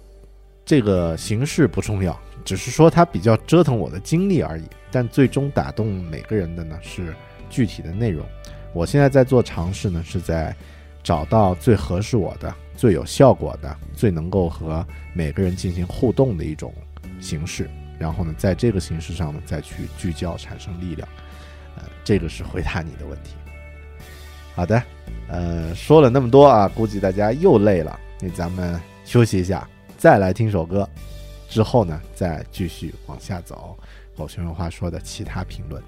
[0.67, 4.65] 这个形式不重要，只是说它比较折腾我的精力而已。
[4.91, 7.15] 但最终打动每个人的呢是
[7.49, 8.27] 具体的内容。
[8.75, 10.55] 我现在在做尝试呢，是在
[11.03, 14.85] 找到最合适我的、最有效果的、最能够和
[15.15, 16.75] 每个人进行互动的一种
[17.21, 21.09] 形式，然后呢，在这个形式上呢再去聚焦，产生力量。
[21.77, 23.31] 呃，这个是回答你的问题。
[24.57, 24.83] 好的，
[25.29, 30.89] 呃，说了那么多啊，估计大家又累了，那咱们休息一下，再来听首歌，
[31.49, 33.79] 之后呢再继续往下走。
[34.17, 35.81] 狗熊有话说的其他评论。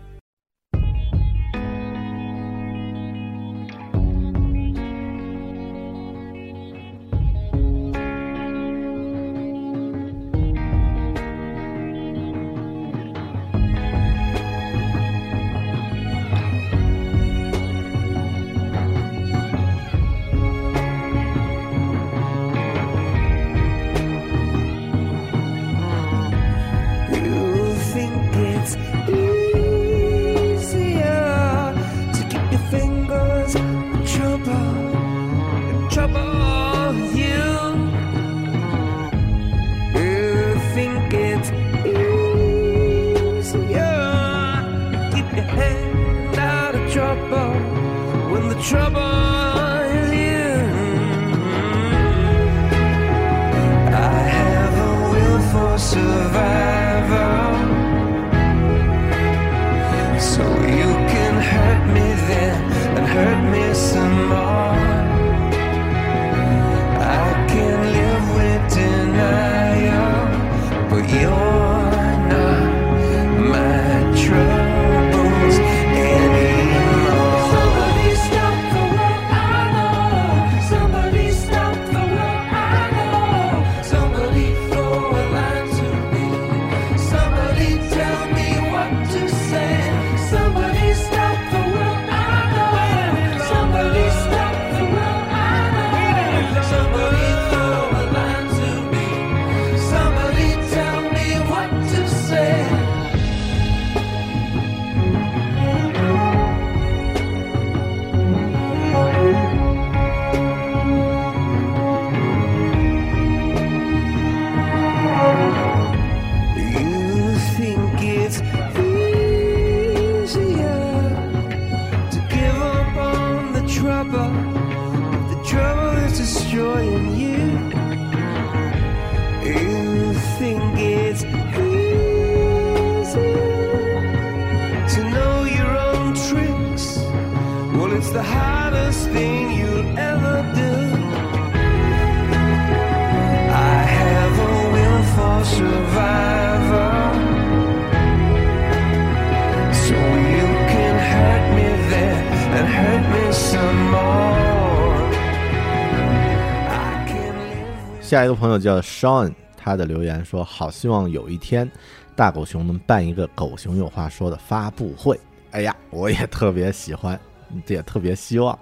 [158.27, 161.71] 一个朋友叫 Sean，他的留言说：“好希望有一天
[162.15, 165.19] 大狗熊能办一个狗熊有话说的发布会。”
[165.53, 167.19] 哎呀，我也特别喜欢，
[167.67, 168.59] 也特别希望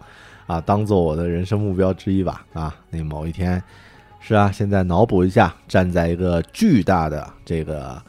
[0.47, 2.45] 啊，当做我的人生目标之一吧。
[2.53, 3.61] 啊，那某一天，
[4.21, 8.01] 是啊，现在脑补一下，站在一个巨大的这个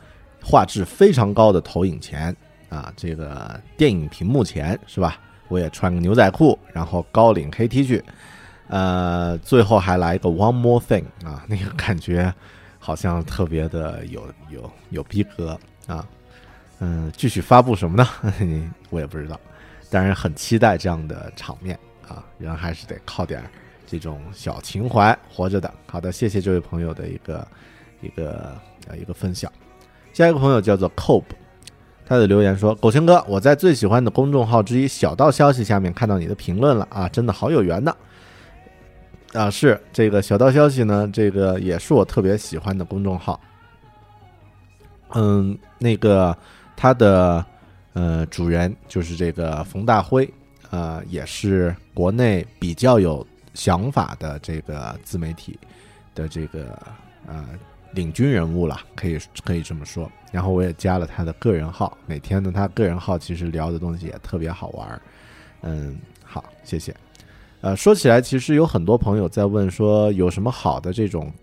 [0.43, 2.35] 画质非常高的投影前
[2.69, 5.17] 啊，这个电影屏幕前是吧？
[5.47, 8.01] 我也穿个牛仔裤，然后高领黑 T 恤，
[8.67, 12.33] 呃，最后还来一个 One More Thing 啊， 那个感觉
[12.79, 16.05] 好像特别的有有有逼格啊。
[16.79, 18.07] 嗯，具体发布什么呢？
[18.89, 19.39] 我也不知道，
[19.89, 22.23] 但是很期待这样的场面啊。
[22.37, 23.41] 人还是得靠点
[23.87, 25.73] 这种小情怀活着的。
[25.87, 27.47] 好的，谢谢这位朋友的一个
[28.01, 29.51] 一个呃一个分享。
[30.11, 31.23] 下一个朋友叫做 Cope，
[32.05, 37.95] 他的留言说：“狗熊哥，我在最喜欢的公众号之一小道消息下面看到你的评论了啊，真的好有缘呢！
[39.35, 43.39] 啊是这个小道消息呢，这个也是我特别喜欢的公众号。
[45.13, 46.35] 嗯，那个
[46.75, 47.45] 他的
[47.93, 50.27] 呃主人就是这个冯大辉，
[50.71, 55.59] 呃，也是国内比较有想法的这个自媒体
[56.13, 56.77] 的这个
[57.27, 57.45] 呃
[57.91, 60.09] 领军人物了，可以可以这么说。
[60.31, 65.01] 然后我也加了他的个人号，每天呢，他个人号其实聊的东西也特别好玩。
[65.61, 66.93] 嗯，好，谢谢。
[67.65, 71.33] 呃，说起来，其实有很多朋友在问说，有什么好的这种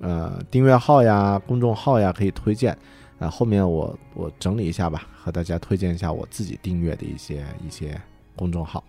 [0.00, 2.78] 呃订阅号呀、公众号呀可以推荐？
[3.18, 8.00] 啊、后面我我整理一下吧，和大家推荐一下我自己订阅的一些一些
[8.36, 8.84] 公众号。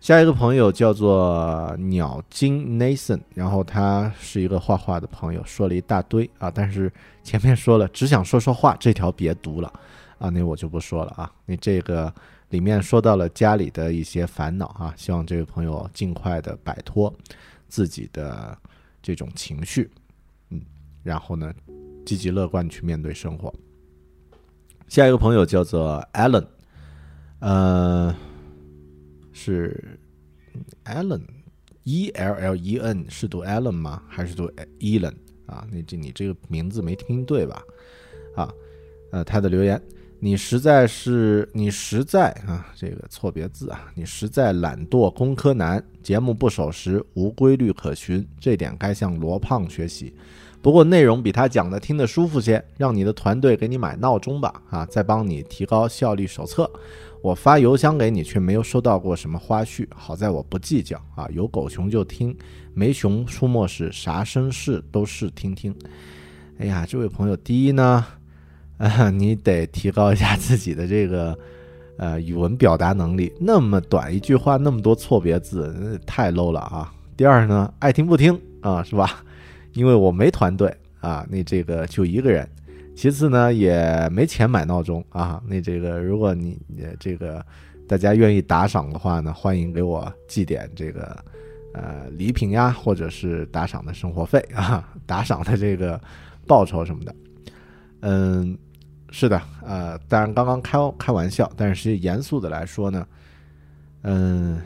[0.00, 6.92] 下一个朋友叫做鸟精 Nathan，然后他是一个画画的朋友，说了一大堆啊，但是
[7.22, 9.72] 前面说了只想说说话，这条别读了
[10.18, 11.30] 啊，那我就不说了啊。
[11.46, 12.12] 你这个
[12.50, 17.12] 里面说到了家里的一些烦恼啊，希望这位朋友尽快的摆脱
[17.68, 18.56] 自己的
[19.00, 19.90] 这种情绪，
[20.50, 20.60] 嗯，
[21.02, 21.52] 然后呢，
[22.04, 23.52] 积极乐观去面对生活。
[24.88, 26.44] 下一个朋友叫做 Alan，
[27.38, 28.12] 呃，
[29.32, 29.98] 是
[30.84, 34.02] Alan，E L L E N 是读 Alan 吗？
[34.08, 34.50] 还是读
[34.80, 35.14] Elan
[35.46, 35.64] 啊？
[35.70, 37.62] 你这你这个名字没听对吧？
[38.34, 38.52] 啊，
[39.12, 39.80] 呃，他的留言，
[40.22, 50.14] 你实在是你实在啊，这个错别字啊，你实在懒惰，工科男，节目不守时，无规律可循，这点该向罗胖学习。
[50.60, 56.70] 不过内容比他讲的听得舒服些，让你的团队给你买闹钟吧，啊，再帮你提高效率手册。
[57.22, 59.88] 我发邮箱给你，却没有收到过什么花絮。
[59.94, 62.36] 好在我不计较啊，有狗熊就听，
[62.74, 65.74] 没熊出没时啥声事都是听听。
[66.58, 68.04] 哎呀，这位朋友，第一呢，
[68.80, 71.38] 啊， 你得提高一下自己的这个
[71.98, 76.90] 呃语文表达能力，那么短一句话那么多错别字，那太 low 了啊。
[77.14, 79.22] 第二呢，爱听不听啊，是吧？
[79.74, 82.48] 因为我没团队啊，你这个就一个人。
[82.96, 85.42] 其次呢，也没钱买闹钟啊。
[85.46, 87.44] 那这个，如果你也这个
[87.86, 91.16] 大家愿意打赏的话呢，欢迎给我寄点这个
[91.74, 96.00] 呃礼品呀，或者是打赏的生活费啊，打赏的这个
[96.46, 97.14] 报酬什么的。
[98.00, 98.56] 嗯，
[99.10, 103.06] 是的，呃，当然刚刚开开玩笑，但是严肃的来说呢，
[104.02, 104.60] 嗯，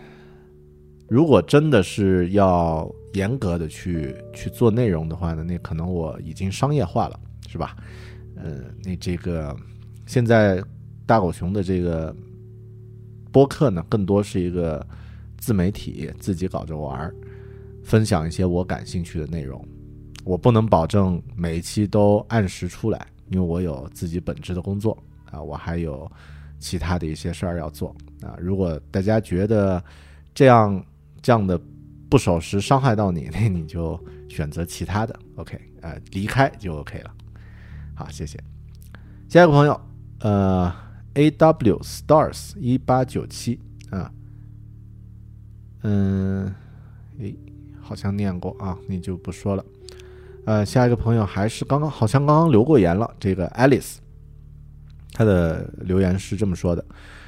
[1.08, 7.18] 如果真的是要严格的去去做内容的话呢，那可能我已经商业化了，
[7.48, 7.74] 是吧？
[8.36, 9.56] 呃，那这个
[10.06, 10.62] 现在
[11.06, 12.14] 大狗熊的这个
[13.32, 14.86] 播客呢，更多是一个
[15.38, 17.14] 自媒体，自己搞着玩儿，
[17.82, 19.66] 分享一些我感兴趣的内容。
[20.24, 24.96] 我不能保证每一期都按时出来，因为我有自己本职的工作
[25.30, 26.10] 啊，我还有
[26.58, 28.36] 其他的一些事儿要做啊。
[28.38, 29.82] 如果大家觉得
[30.34, 30.84] 这样
[31.22, 31.60] 这样的
[32.08, 33.98] 不守时伤害到你，那你就
[34.28, 37.14] 选择其他的，OK，呃，离开就 OK 了。
[37.94, 38.38] 好，谢谢。
[39.28, 39.80] 下一个朋友，
[40.20, 40.72] 呃
[41.14, 43.58] ，A W Stars 一八九七
[43.90, 44.12] 啊，
[45.82, 46.54] 嗯，
[47.18, 47.34] 诶，
[47.80, 49.64] 好像念过啊，你就不说了。
[50.46, 53.96] 呃，下一个朋友还是刚刚好像刚刚留过言了，这个 Alice，
[55.12, 56.84] 他的留言是这么说的：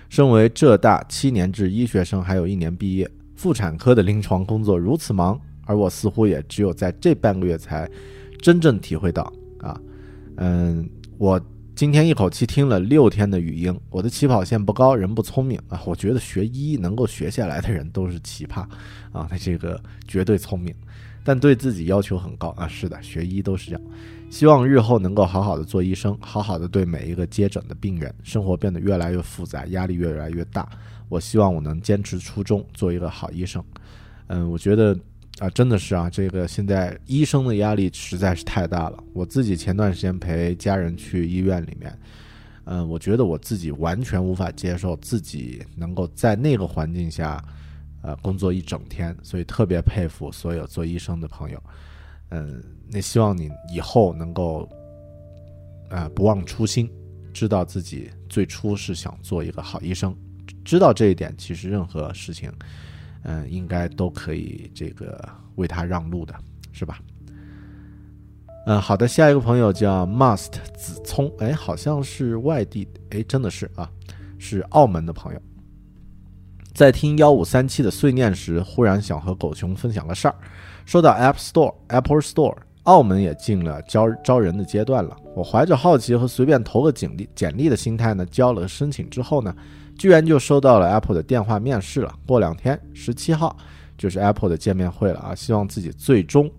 [0.09, 7.91] 身为浙大七年制医学生，还有一年毕业，妇产科的临床工作如此忙，而我似乎也只有在这半个月才
[8.39, 9.81] 真正体会到啊。
[10.37, 10.87] 嗯，
[11.17, 11.41] 我
[11.75, 15.81] 今天一口气听了六天的语音，我的起跑线不高，人不聪明啊。
[15.87, 18.61] 我觉得学医能够学下来的人都是奇葩
[19.13, 20.75] 啊，他这个绝对聪明，
[21.27, 22.67] 但对自己要求很高啊。
[22.67, 23.83] 是的，学医都是这样。
[24.31, 28.15] 希望日后能够好好的做医生，好好的对每一个接诊的病人。
[28.23, 30.67] 生活变得越来越复杂，压力越来越大。
[31.09, 33.63] 我希望我能坚持初衷，做一个好医生。
[34.29, 34.97] 嗯，我觉得。
[35.39, 39.05] 啊，真的是啊，这个现在医生的压力实在是太大了。
[39.13, 41.95] 我自己前段时间陪家人去医院里面，
[42.65, 47.39] 嗯，我觉得我自己完全无法接受自己能够在那个环境下，
[48.03, 51.63] 呃，工作一整天，所以特别佩服所有做医生的朋友。
[52.31, 54.69] 嗯，那希望你以后能够，
[55.91, 56.91] 啊，不忘初心，
[57.33, 60.17] 知道自己最初是想做一个好医生，
[60.65, 62.53] 知道这一点，其实任何事情。
[63.29, 66.33] 嗯，应该都可以这个为他让路的，
[66.71, 67.01] 是吧？
[68.67, 73.91] 嗯，好的，下一个朋友叫 Must 子聪，哎，好像是外地，哎，真的是啊，
[74.39, 75.43] 是澳门的朋友。
[76.77, 80.35] 在听幺五三七的碎念时，忽然想和狗熊分享个事儿。
[80.85, 85.17] 说到 App Store、Apple Store，澳门也进了招招人的阶段了。
[85.35, 89.57] 我怀着好奇和随便投个简历简历的心态呢，交了申请之后呢。
[89.97, 92.15] 居然就收到了 Apple 的电话面试了。
[92.27, 93.57] 过两天，十七号
[93.97, 95.35] 就是 Apple 的见面会了啊！
[95.35, 96.53] 希望自己最终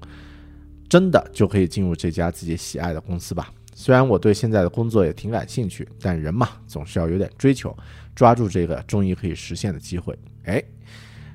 [0.89, 3.51] 真的就可以进入这家自己喜爱的公司吧。
[3.75, 7.77] 虽然我对现在的工作也挺感兴趣，但人嘛，总是要有点追求，
[8.17, 10.17] 抓住这个终于可以实现的机会。
[10.45, 10.63] 哎，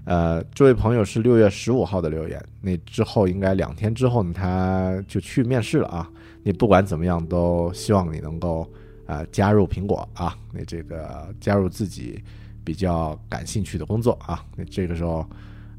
[0.05, 6.11] 呃，这位朋友是六月十五号的留言，那之后应该两天之后呢，他就去面试了啊。
[6.43, 8.69] 你不管怎么样，都希望你能够
[9.07, 12.21] 啊、加入苹果啊，那这个加入自己
[12.65, 14.45] 比较感兴趣的工作啊。
[14.57, 15.25] 那这个时候，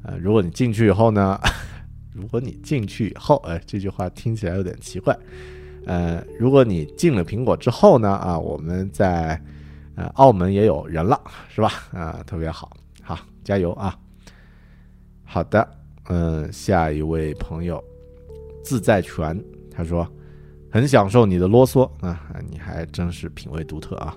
[0.04, 1.38] 呃，如果你进去以后呢，
[2.16, 5.14] 如果你进去以后，哎，这句话听起来有点奇怪。
[5.86, 9.38] 呃，如果你进了苹果之后呢，啊，我们在
[9.96, 11.72] 呃澳门也有人了，是吧？
[11.92, 13.98] 啊、特别好，好，加油啊！
[15.24, 15.68] 好的，
[16.10, 17.84] 嗯，下一位朋友
[18.64, 19.40] 自在泉，
[19.72, 20.08] 他说
[20.72, 24.16] 很享受你的啰嗦啊，你还真是品味独特啊！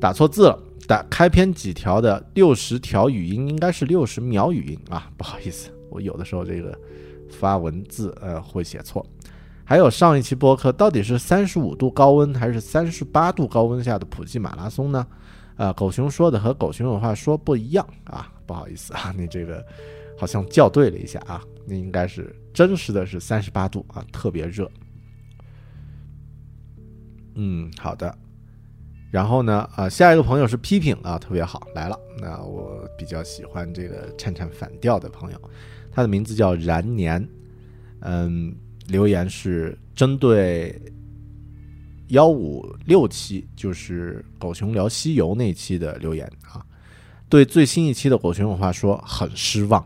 [0.00, 6.78] 打错字了，打开篇几条的六十条语音应该是六十秒语音啊，不好意思，我有的时候这个
[7.30, 9.04] 发文字呃会写错。
[9.64, 15.06] 还有上一期播客到底是三十五度高温还是三十八度高温下的普济马拉松呢？
[15.56, 19.64] 呃，狗熊说的和狗熊有话说不一样啊，不好意思啊，你这个
[20.18, 24.70] 好像校对了一下啊，那应该是真实的是三十八度啊，特别热。
[27.36, 28.12] 嗯，好的。
[29.10, 31.96] 然后呢，啊，下一个朋友是批评啊，特别好，来了。
[32.20, 35.40] 那我比较喜欢这个颤颤反调的朋友，
[35.92, 37.24] 他的名字叫燃年，
[38.00, 38.52] 嗯，
[38.86, 40.80] 留言是针对
[42.08, 46.64] 幺五六期，就是狗熊聊西游那期的留言啊，
[47.28, 49.84] 对最新一期的狗熊有话说很失望，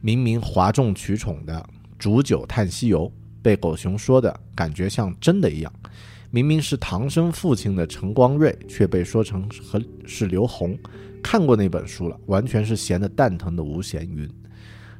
[0.00, 1.64] 明明哗众取宠的
[1.98, 5.72] 煮酒探西游，被狗熊说的感觉像真的一样。
[6.30, 10.76] 明明是唐僧父亲的陈光瑞，却被说成和是刘洪。
[11.22, 14.28] 看过那本书了，完全是闲得蛋疼的吴闲云。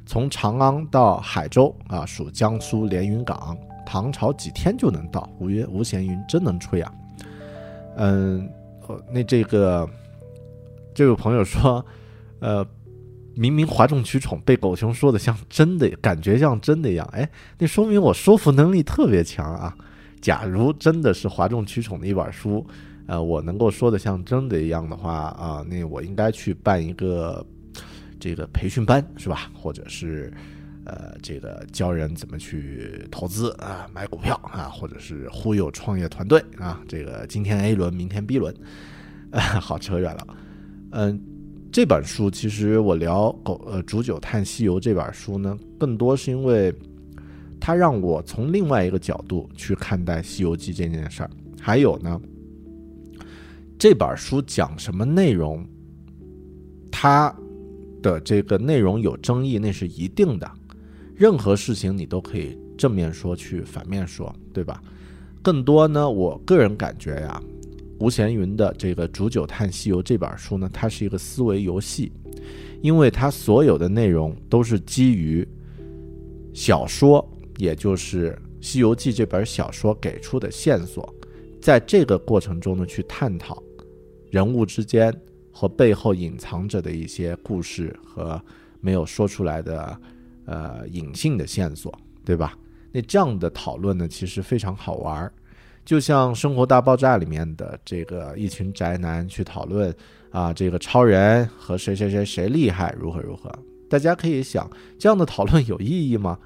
[0.05, 5.29] 从长安到海州啊，属江苏连云港，唐朝几天就能到。
[5.39, 6.93] 吴云吴闲云真能吹啊！
[7.95, 8.49] 嗯，
[8.87, 9.89] 呃那这个
[10.93, 11.85] 这位朋友说，
[12.39, 12.65] 呃，
[13.35, 17.07] 明明哗众取宠，被狗熊说的像真的，感觉像真的一样。
[17.13, 19.75] 哎，那说明我说服能力特别强啊！
[20.21, 22.65] 假如真的是哗众取宠的一本书，
[23.07, 27.45] 呃，我能够说的像真的一样的话啊，那我应该去办一个
[28.23, 29.51] 这个培训班，是吧？
[29.53, 30.31] 或者是
[30.85, 38.55] 呃，这个教人怎么去投资啊，买股票啊，或者是忽悠创业团队啊，这个今天 A 轮，明天 B 轮，
[39.29, 40.27] 啊，好扯远了。
[40.91, 41.21] 嗯，
[41.69, 46.73] 这本书其实我聊狗呃煮酒探西游这本书呢，更多是因为。
[47.65, 51.29] 它让我从另外一个角度去看待《西游记》这件事儿。
[51.61, 52.19] 还有呢，
[53.79, 55.65] 这本书讲什么内容，
[56.91, 57.33] 它
[58.03, 60.47] 的这个内容有争议，那是一定的。
[61.15, 64.79] 任何事情你都可以正面说去，反面说，对吧？
[65.41, 67.41] 更多呢，我个人感觉呀，
[67.99, 72.11] 吴闲云的这个《煮酒探西游》这本书呢，它是一个思维游戏，
[72.81, 75.47] 因为它所有的内容都是基于
[76.53, 77.27] 小说。
[77.59, 81.07] 也就是《西游记》这本小说给出的线索，
[81.61, 83.61] 在这个过程中呢，去探讨
[84.31, 85.13] 人物之间
[85.53, 88.41] 和背后隐藏着的一些故事和
[88.81, 89.97] 没有说出来的
[90.45, 91.93] 呃隐性的线索，
[92.25, 92.57] 对吧？
[92.91, 95.31] 那这样的讨论呢，其实非常好玩儿，
[95.85, 99.95] 就像《生活大爆炸》里面的这个一群宅男去讨论
[100.31, 103.51] 啊，这个超人和谁谁谁谁厉害，如何如何。
[103.89, 106.37] 大家可以想，这样的讨论有意义吗？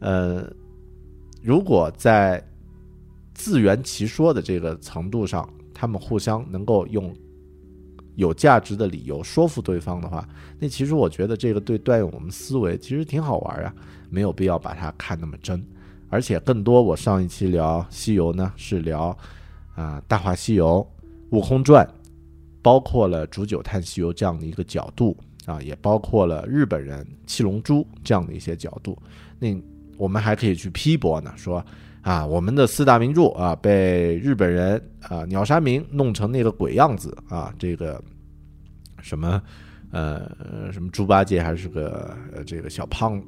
[0.00, 0.52] 呃，
[1.42, 2.44] 如果在
[3.34, 7.14] 自圆其说的这个程度上，他们互相能够用
[8.18, 10.28] 有价值的理由说服对方的话，
[10.58, 13.72] 那其实我觉得这个对锻炼我们思维其实挺好玩啊，
[14.10, 15.64] 没有必要把它看那么真。
[16.08, 19.16] 而且更多，我上一期聊西游呢，是聊
[19.76, 20.84] 啊《大话西游》
[21.36, 21.86] 《悟空传》，
[22.60, 25.16] 包括了《煮酒探西游》这样的一个角度
[25.46, 29.00] 啊，也包括了日本人七龙珠这样的一些角度。
[29.38, 29.56] 那
[29.96, 31.64] 我们还可以去批驳呢，说
[32.02, 38.02] 啊，我们的四大名著啊，被日本人啊鸟山明弄成那个鬼样子啊，这个
[39.00, 39.42] 什么
[39.90, 43.26] 呃什么猪八戒还是个呃这个小胖子，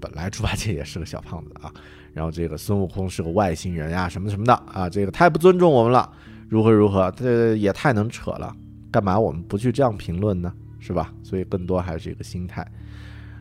[0.00, 1.72] 本来猪八戒也是个小胖子啊，
[2.12, 6.10] 然后这个孙悟空是个外星人呀，什么什么的啊，这个太不尊重我们了，
[6.48, 8.54] 如何如何，这也太能扯了，
[8.90, 10.52] 干嘛我们不去这样评论呢？
[10.78, 11.12] 是吧？
[11.24, 12.64] 所以更多还是一个心态。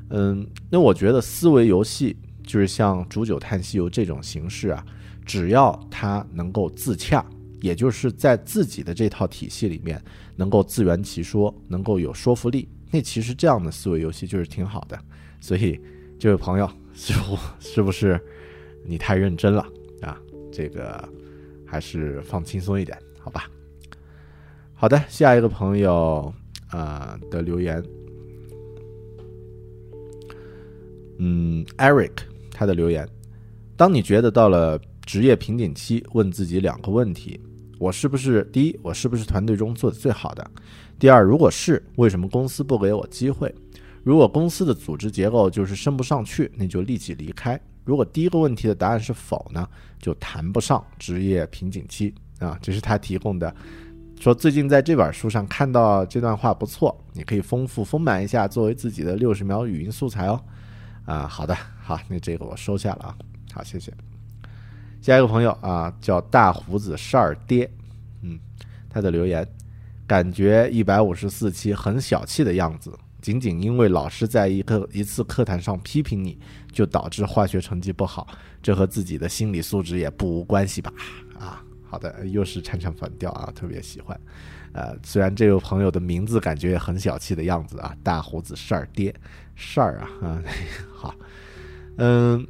[0.09, 4.85] 嗯，那我觉得思维游戏就是像《煮酒探西游》这种形式啊，
[5.25, 7.25] 只要他能够自洽，
[7.61, 10.01] 也就是在自己的这套体系里面
[10.35, 14.99] 能够自圆其说，能够有说服力，那其实这样的思维游戏就是挺好的。
[15.41, 15.79] 所以，
[16.19, 18.19] 这位朋友，似乎是不是
[18.85, 19.65] 你太认真了
[20.01, 20.17] 啊？
[20.51, 21.07] 这个
[21.65, 23.49] 还是放轻松一点，好吧？
[24.73, 26.33] 好的，下一个朋友
[26.69, 27.83] 啊、的留言。
[31.17, 32.11] 嗯，Eric
[32.55, 33.05] 他的留言：
[33.75, 37.37] 当你觉得到了职业瓶颈期，问自己两个问题：
[37.77, 40.51] 我是不是第一，我是不是团队中做的最好的？
[40.97, 43.53] 第二，如果是，为什么公司不给我机会？
[44.01, 47.59] 如果公司的组织结构就是升不上去，那就立即离开。
[47.83, 49.67] 如果第一个问题的答案是否呢，
[49.99, 52.57] 就谈不上职业瓶颈期啊。
[52.61, 53.53] 这是他提供的，
[54.19, 60.41] 说最近在这本书上看到这段话不错，你可以丰富丰满一下，作为自己的六十秒语音素材哦。
[61.05, 63.15] 啊，好的，好，那这个我收下了啊。
[63.53, 63.93] 好，谢谢。
[65.01, 67.69] 下一个朋友啊，叫大胡子事儿爹，
[68.23, 68.39] 嗯，
[68.89, 69.47] 他的留言，
[70.07, 72.91] 感觉一百五十四期很小气的样子。
[73.21, 76.39] 仅仅因为老师在一个一次课堂上批评你，
[76.71, 78.27] 就导致化学成绩不好，
[78.63, 80.91] 这和自己的心理素质也不无关系吧？
[81.39, 84.19] 啊，好的，又是唱唱反调啊，特别喜欢。
[84.73, 89.13] 呃，虽然这位朋友的名字感觉也很小气的样子啊，大胡子事儿爹
[89.55, 90.43] 事儿啊，啊，
[90.91, 91.15] 好，
[91.97, 92.45] 嗯，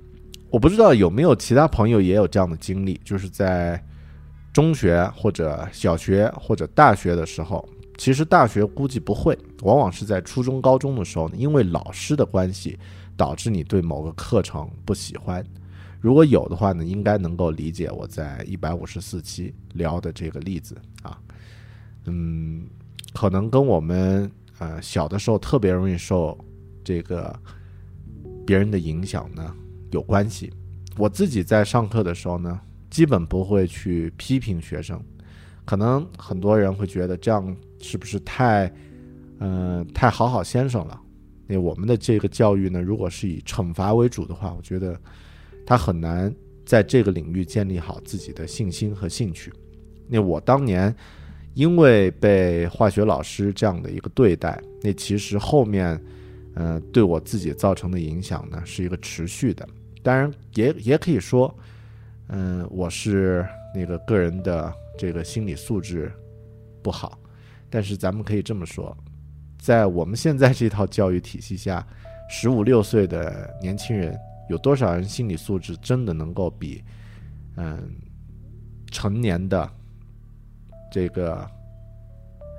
[0.50, 3.84] 我不知道有没有其他朋友也有这样的经历，就是在
[4.54, 7.68] 中学或者小学或者大学的时候。
[7.98, 12.78] 其实大学估计不会，往往是在初中、高中的时候呢，因为老师的关系，
[13.16, 15.42] 导致你对某个课程不喜欢。
[16.02, 21.18] 如果有的话呢，应该能够理解我在一百五十四期聊的这个例子啊。
[22.04, 22.68] 嗯，
[23.14, 26.38] 可能跟我们呃小的时候特别容易受
[26.84, 27.34] 这个
[28.46, 29.54] 别人的影响呢
[29.92, 30.54] 有关系。
[30.98, 32.60] 我自己在上课的时候呢，
[32.90, 35.02] 基本不会去批评学生。
[35.66, 38.72] 可能很多人会觉得这样是不是太，
[39.40, 41.02] 嗯，太好好先生了？
[41.48, 45.00] 那我们的这个教育呢，如果是以惩罚为主的话，我觉得
[45.66, 46.34] 他很难
[46.66, 49.52] 在这个领域建立好自己的信心和兴趣。
[50.08, 50.96] 那我当年
[51.56, 56.00] 因为被化学老师这样的一个对待，那其实后面，
[56.56, 59.68] 嗯，对我自己造成的影响呢，是一个持续的。
[60.04, 61.54] 当然，也也可以说，
[62.28, 64.74] 嗯，我是那个个人的。
[64.98, 66.10] 这个心理素质
[66.82, 67.20] 不好，
[67.70, 68.96] 但是咱们可以这么说，
[69.60, 71.86] 在我们现在这套教育体系下，
[72.30, 74.18] 十五六岁的年轻人
[74.50, 76.82] 有多少人心理素质真的能够比
[77.58, 77.94] 嗯
[78.90, 79.70] 成年的
[80.90, 81.46] 这个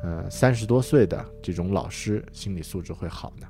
[0.02, 3.48] 呃三十多岁的这种老师心理素质会好呢？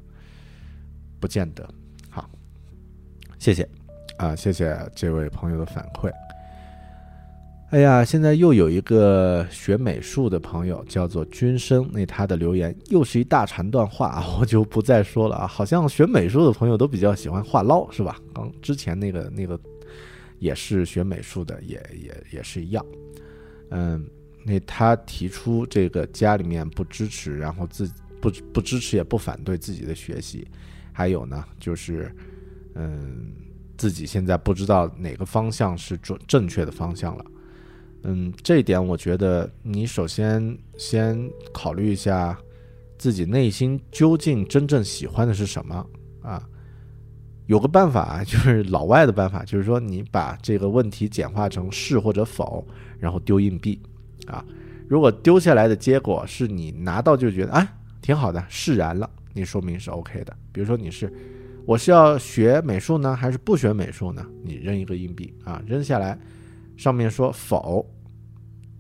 [1.21, 1.69] 不见得。
[2.09, 2.29] 好，
[3.39, 3.69] 谢谢
[4.19, 6.11] 啊，谢谢这位朋友的反馈。
[7.71, 15.47] 哎呀，现在又有一个学美术的朋友叫做君生，那他的留言又是一大长段话，我就不再说了啊。
[15.49, 18.21] 好像学美术的朋友都比较喜欢话唠，是吧？
[18.33, 19.59] 刚之前那个那个
[20.39, 22.87] 也是学美术的，也也也是一样。
[23.71, 24.09] 嗯，
[24.45, 27.91] 那他提出这个家里面不支持，然后自
[28.21, 30.47] 不不支持也不反对自己的学习，
[30.97, 32.11] 还有呢，就是
[32.75, 33.35] 嗯，
[33.77, 37.25] 自己现在不知道哪个方向是准正确的方向了。
[38.05, 42.39] 嗯，这一点我觉得你首先先考虑一下，
[42.97, 45.87] 自己内心究竟真正喜欢的是什么
[46.23, 46.43] 啊？
[47.45, 52.67] 有个办法，就是老外的办法，就是说你把这个问题简化成是或者否，
[52.99, 53.79] 然后丢硬币
[54.27, 54.43] 啊。
[54.89, 57.69] 如果丢下来的结果是你拿到就觉得哎
[58.01, 60.35] 挺好的，释然了，你说明是 OK 的。
[60.51, 61.13] 比如说你是
[61.67, 64.27] 我是要学美术呢，还是不学美术呢？
[64.43, 66.19] 你扔一个硬币啊，扔下来，
[66.79, 67.87] 上面说否。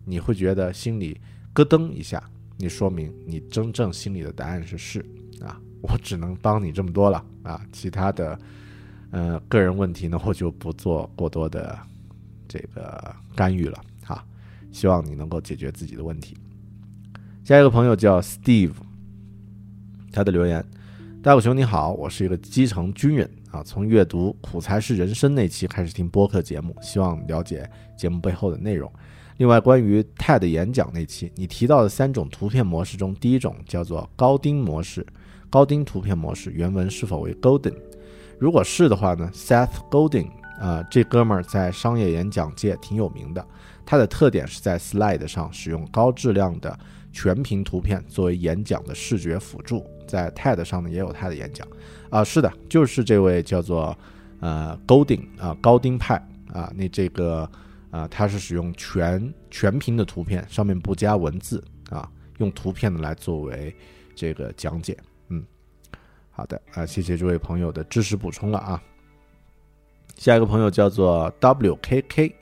[0.09, 1.21] 你会觉得心里
[1.53, 2.23] 咯噔一下，
[2.57, 5.05] 你说明你真正心里的答案是是
[5.41, 8.39] 啊，我只能帮你这么多了啊，其他的，
[9.11, 11.77] 呃，个人问题呢，我就不做过多的
[12.49, 14.25] 这个干预了哈。
[14.71, 16.37] 希望你能够解决自己的问题。
[17.43, 18.75] 下一个朋友叫 Steve，
[20.17, 20.65] 他的留言：
[21.23, 27.69] 大狗熊你好，我是一个基层军人啊，从阅读《苦才是人生》那期开始听播客节目，希望了解
[27.99, 28.91] 节目背后的内容。
[29.37, 35.07] 另外，关于 TED 演讲那期，你提到的三种图片模式中，第一种叫做高丁模式，
[35.51, 37.75] 高丁图片模式，原文是否为 Golden？
[38.39, 43.47] 如果是的话呢，Seth Godin 啊，这哥们儿在商业演讲界挺有名的。
[43.85, 46.75] 他的特点是在 Slide 上使用高质量的
[47.13, 49.85] 全屏图片作为演讲的视觉辅助。
[50.07, 51.67] 在 TED 上呢，也有他的演讲
[52.11, 53.97] 啊，是的，就是这位叫做
[54.41, 56.15] 呃 Godin 啊，高丁派
[56.53, 57.49] 啊，那这个。
[57.93, 62.07] 啊，他是使用全全屏的图片，上面不加文字啊，
[62.39, 63.75] 用图片呢来作为
[64.15, 64.95] 这个讲解。
[65.29, 65.43] 嗯，
[66.31, 68.83] 好的啊，谢谢这位朋友的知识补充了啊。
[70.17, 72.35] 下一个朋友叫做 WKK，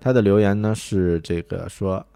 [0.00, 2.06] 他的留言呢是这个说，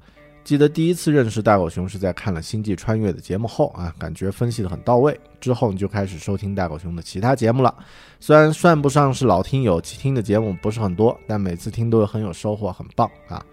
[0.49, 5.21] 记得第一次认识大狗熊是在看了《星际穿越》的节目后啊，感觉分析的很到位。
[5.43, 7.77] 之后你就开始收听大狗熊的其他节目了。
[8.19, 13.45] 虽然算不上是老听友，听的节目不是很多，但每次听都很有收获，很棒啊！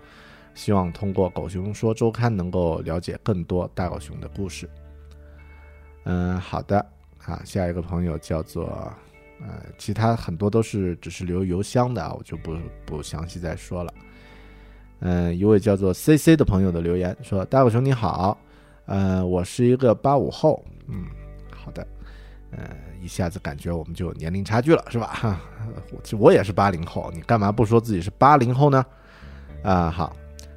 [0.53, 4.69] 希望通过《狗熊说周刊》能够了解更多大狗熊的故事。
[6.05, 6.80] 嗯，好的
[7.26, 8.67] 啊，下一个朋友叫做
[9.41, 13.93] 呃，其他很多都是只是留邮箱的啊，我就不不详细再说了。
[14.99, 18.38] 嗯，一位叫做 C C 的朋友的留言说：“大狗熊你好，
[18.85, 21.05] 呃，我是一个八五后，嗯，
[21.53, 21.85] 好的，
[22.51, 22.69] 呃，
[23.01, 25.07] 一下子感觉我们就有年龄差距了，是吧？
[25.07, 25.39] 哈，
[25.91, 28.85] 我我也是八零后，你干嘛不说自己是八零后呢？
[29.63, 30.15] 啊，好，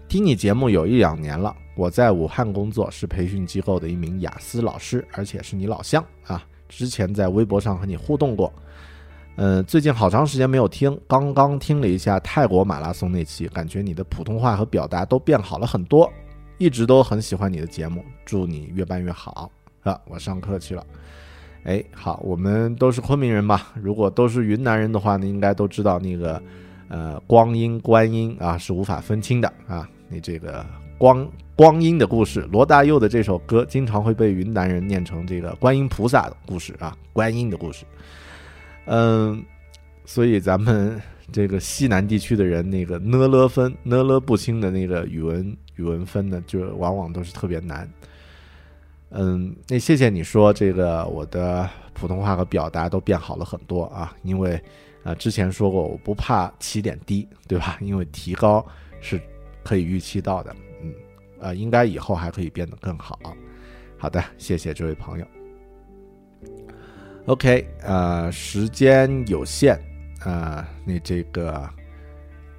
[0.09, 8.52] 听你节目有一两年了，我在武汉工作，是培训机构的一名雅思老师，而且是你老乡啊，之前在微博上和你互动过。”
[9.40, 16.12] 嗯，最近好长时间没有听，刚刚听了一下泰国马拉松那期，感觉你的普通话和表达都变好了很多，
[16.59, 19.48] 一直都很喜欢你的节目，祝你越办越好
[19.85, 19.97] 啊！
[20.09, 20.85] 我上课去了。
[21.62, 26.43] 哎，好，我们都是昆明人嘛，如果都是云南人的话呢，应该都知道那个
[26.89, 29.89] 呃光阴观音啊是无法分清的啊。
[30.09, 30.66] 你这个
[30.98, 31.24] 光
[31.55, 37.85] 光阴的故事，罗大佑的这首歌经常会被云南人念成这个观音菩萨的故事啊，观音的故事。
[38.90, 39.44] 嗯，
[40.06, 41.01] 所以咱们
[41.31, 47.86] 这个西南地区的人，那个呢了分呢了不清的那个语文语文分呢，就往往都是特别难。
[49.10, 54.59] 嗯，那谢谢你说这个我的普通话和表达都变好了很多啊，因为
[55.02, 57.77] 啊之前说过我不怕起点低，对吧？
[57.82, 58.66] 因为提高
[59.01, 59.20] 是
[59.62, 60.94] 可以预期到的，嗯，
[61.40, 63.19] 啊应该以后还可以变得更好。
[63.98, 65.27] 好的，谢谢这位朋友。
[67.28, 69.78] OK，呃，时间有限，
[70.20, 71.68] 啊，你这个，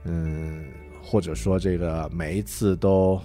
[0.04, 0.64] 嗯，
[1.02, 3.20] 或者说这个每一次都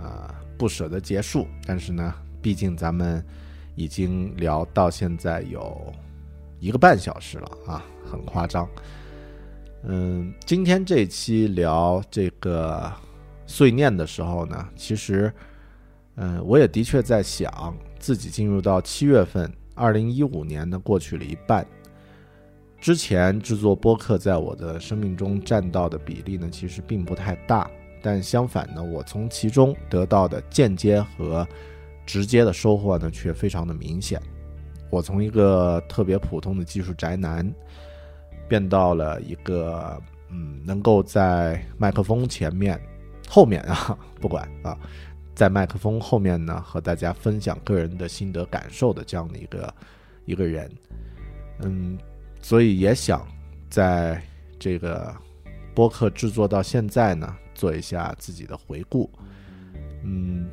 [0.00, 3.22] 啊不舍得结束，但是呢，毕竟咱们
[3.74, 5.92] 已经聊到现在有
[6.60, 8.66] 一个半小时了啊，很夸张。
[9.82, 12.90] 嗯，今天这期聊这个
[13.46, 15.30] 碎念的时候呢，其实，
[16.14, 19.52] 嗯，我也的确在想自己进入到七月份。
[19.76, 21.64] 二零一五年呢，过去了一半。
[22.80, 27.70] 之前制作播客在我的生命中占到的比例呢，其实并不太大。
[28.02, 31.46] 但相反呢，我从其中得到的间接和
[32.04, 34.20] 直接的收获呢，却非常的明显。
[34.90, 37.52] 我从一个特别普通的技术宅男，
[38.48, 40.00] 变到了一个
[40.30, 42.80] 嗯，能够在麦克风前面、
[43.28, 44.78] 后面啊，不管啊。
[45.36, 49.74] 在麦克风后面呢，和大家分享个人的心得感受的这样的一个
[50.24, 50.72] 一个人，
[51.60, 51.98] 嗯，
[52.40, 53.28] 所以也想
[53.68, 54.20] 在
[54.58, 55.14] 这个
[55.74, 59.10] 播客制作到现在呢，做一下自己的回顾，
[60.04, 60.48] 嗯，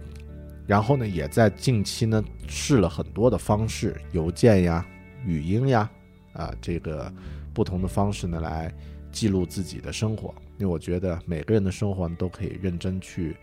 [0.67, 4.85] 然后呢，也在近期呢试了很多的方式，邮件呀、
[5.25, 5.89] 语音呀，
[6.33, 7.09] 啊，这个
[7.53, 8.69] 不同的方式呢来
[9.13, 13.37] 记录自己的生活，因为我觉得每个人的生活呢都可以认真去。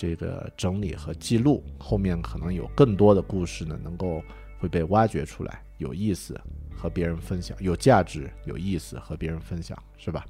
[0.00, 4.22] 这个整理和记录，后面可能有更多的故事呢，能够
[4.58, 6.40] 会被挖掘出来，有意思
[6.74, 10.24] 和别人分享，有价值、有意思和别人分享，是吧？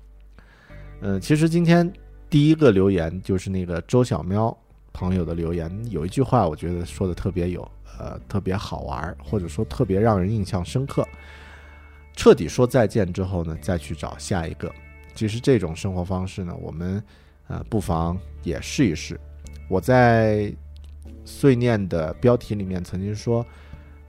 [1.03, 1.89] 嗯，其实今天
[2.29, 4.53] 第一个留言就是那个周小喵
[4.93, 7.63] 朋友的留言，有一句话我觉得说的特别有，
[7.97, 11.07] 呃，特别好玩，或者说特别让人印象深刻。
[12.17, 14.69] 彻底说再见之后呢，再去找下一个。
[15.15, 17.01] 其实这种生活方式呢，我们
[17.47, 19.17] 呃不妨也试一试。
[19.71, 20.53] 我在
[21.25, 23.47] 碎念的标题里面曾经说，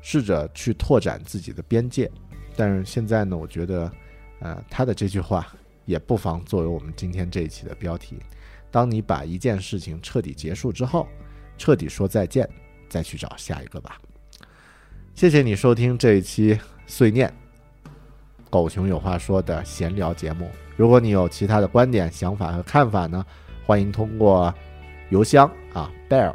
[0.01, 2.09] 试着去拓展自己的边界，
[2.55, 3.91] 但是现在呢，我觉得，
[4.39, 5.45] 呃，他的这句话
[5.85, 8.17] 也不妨作为我们今天这一期的标题。
[8.71, 11.07] 当你把一件事情彻底结束之后，
[11.59, 12.49] 彻底说再见，
[12.89, 13.99] 再去找下一个吧。
[15.13, 17.31] 谢谢你收听这一期碎念，
[18.49, 20.49] 狗熊有话说的闲聊节目。
[20.75, 23.23] 如果你有其他的观点、想法和看法呢，
[23.63, 24.51] 欢迎通过。
[25.11, 26.33] 邮箱啊，bear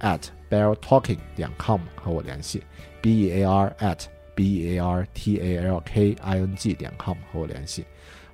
[0.00, 0.20] at
[0.50, 2.60] bear talking 点 com 和我联系
[3.00, 4.04] ，b e a r at
[4.34, 7.84] b e a r t a l k i n g 点 com 和我联系，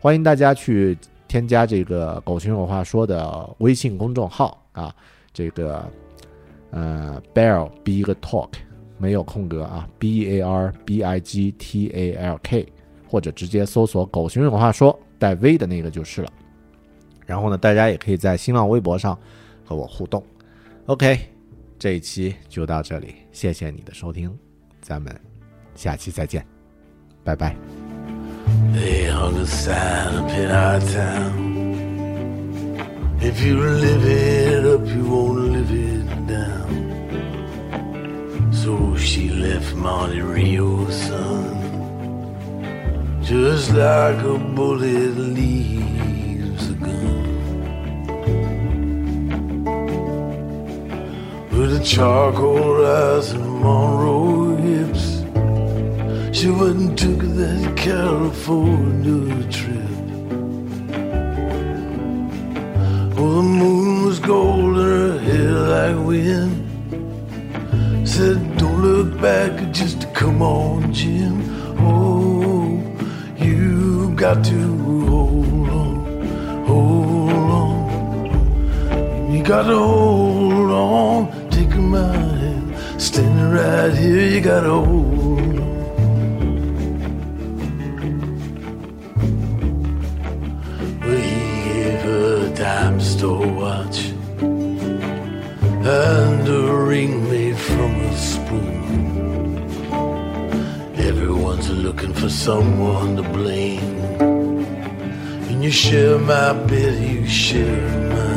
[0.01, 0.97] 欢迎大家去
[1.29, 4.95] 添加这个“狗熊有话说”的微信公众号啊，
[5.31, 5.87] 这个
[6.71, 8.49] 呃 bear big talk
[8.97, 12.67] 没有空格啊，b e a r b i g t a l k，
[13.07, 16.33] 或者直接搜索“狗熊有话说”带 v 的那个就是了。
[17.27, 19.19] 然后呢，大家也可以在新浪微博上。
[19.65, 20.25] 和我互动
[20.87, 21.19] ，OK，
[21.79, 24.37] 这一期就到这里，谢谢你的收听，
[24.81, 25.15] 咱们
[25.75, 26.47] 下期再见，
[27.25, 27.57] 拜拜。
[28.75, 31.63] They hung a sign up in our town.
[33.21, 36.91] If you live it up, you won't live it down.
[38.53, 41.55] So she left Monte Rio, son,
[43.23, 47.12] just like a bullet leaves a gun.
[51.63, 55.23] With a charcoal eyes and Monroe hips,
[56.37, 59.77] she and took that California trip.
[63.17, 68.09] Oh, the moon was gold and her hair like wind.
[68.09, 71.45] Said, don't look back, just come on, Jim.
[71.79, 72.83] Oh,
[73.37, 79.33] you got to hold on, hold on.
[79.33, 81.42] You got to hold on,
[82.99, 85.83] Standing right here, you got to hold on.
[91.01, 93.99] Well, he gave her a dime store watch
[95.85, 99.57] and a ring made from a spoon.
[100.97, 103.99] Everyone's looking for someone to blame.
[105.49, 108.32] And you share my bed, you share my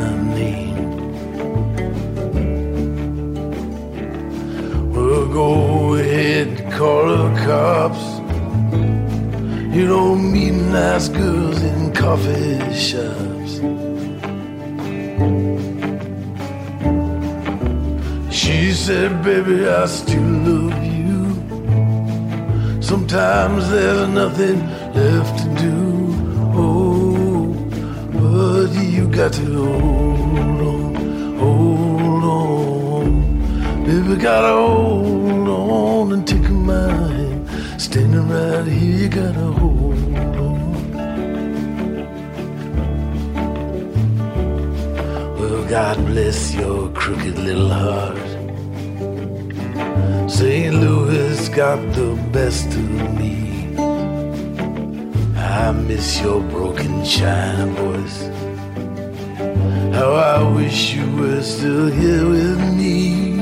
[5.24, 8.04] Go ahead, call the cops.
[9.74, 13.52] You don't meet nice girls in coffee shops.
[18.30, 21.22] She said, Baby, I still love you.
[22.82, 24.58] Sometimes there's nothing
[24.94, 25.78] left to do.
[26.54, 27.54] Oh,
[28.12, 30.05] but you got to hold
[34.06, 37.80] Baby, gotta hold on and take my hand.
[37.80, 40.92] Standing right here, you gotta hold on.
[45.38, 48.28] Well, God bless your crooked little heart.
[50.30, 50.72] St.
[50.76, 53.74] Louis got the best of me.
[55.36, 58.22] I miss your broken china voice.
[59.96, 63.35] How I wish you were still here with me.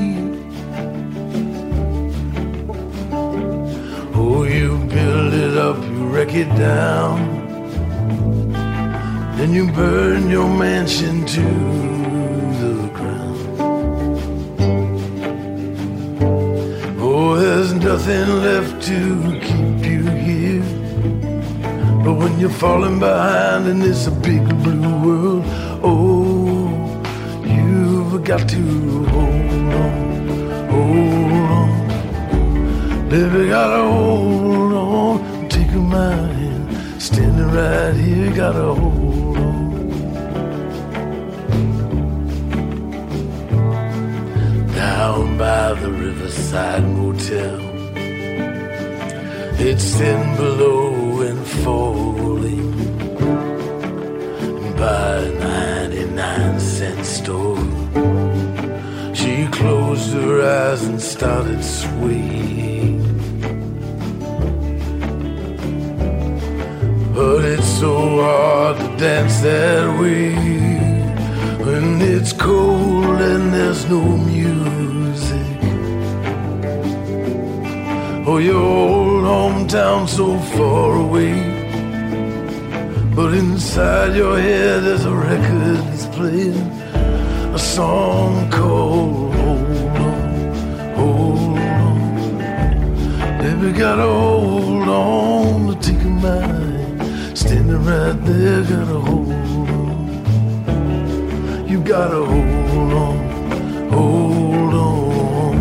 [6.25, 7.19] Wreck it down.
[9.37, 11.43] Then you burn your mansion to
[12.63, 13.39] the ground.
[16.99, 18.99] Oh, there's nothing left to
[19.49, 20.65] keep you here.
[22.05, 25.45] But when you're falling behind and it's a big blue world,
[25.83, 26.69] oh,
[27.45, 28.63] you've got to
[29.13, 29.95] hold on,
[30.73, 31.71] hold on.
[33.11, 34.64] Baby, gotta hold on,
[36.99, 39.89] standing right here, gotta hold on.
[44.75, 47.61] Down by the riverside motel,
[49.69, 52.73] it's thin below and falling
[54.77, 57.67] by a 99 cent store.
[59.15, 62.74] She closed her eyes and started swaying.
[67.25, 70.35] But it's so hard to dance that way
[71.65, 74.03] when it's cold and there's no
[74.33, 75.59] music.
[78.27, 81.37] Oh, your old hometown so far away.
[83.17, 86.69] But inside your head there's a record that's playing
[87.55, 90.25] a song called Hold On,
[90.99, 91.97] Hold On.
[93.41, 96.64] Baby, gotta hold on to take my hand.
[97.65, 99.97] Standing right there, gotta hold on.
[101.67, 103.17] You gotta hold on,
[103.91, 105.57] hold on.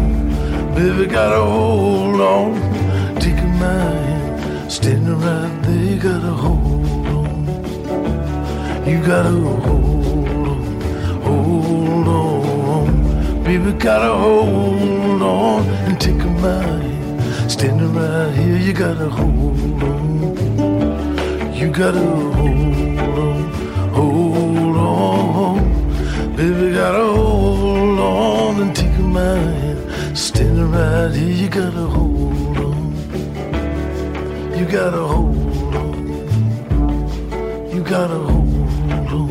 [0.75, 2.55] Baby, gotta hold on,
[3.21, 4.69] take my hand.
[4.69, 7.45] Standing right there, gotta hold on.
[8.85, 13.43] You gotta hold on, hold on.
[13.45, 17.49] Baby, gotta hold on and take my hand.
[17.49, 20.12] Standing right here, you gotta hold on.
[21.63, 22.35] You gotta hold
[23.19, 23.53] on,
[23.93, 26.35] hold on.
[26.35, 30.17] Baby, gotta hold on and take my hand.
[30.17, 32.93] Standing right here, you gotta hold on.
[34.57, 36.03] You gotta hold on.
[37.73, 39.29] You gotta hold on.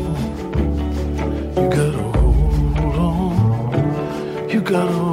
[1.55, 4.49] You gotta hold on.
[4.49, 5.12] You gotta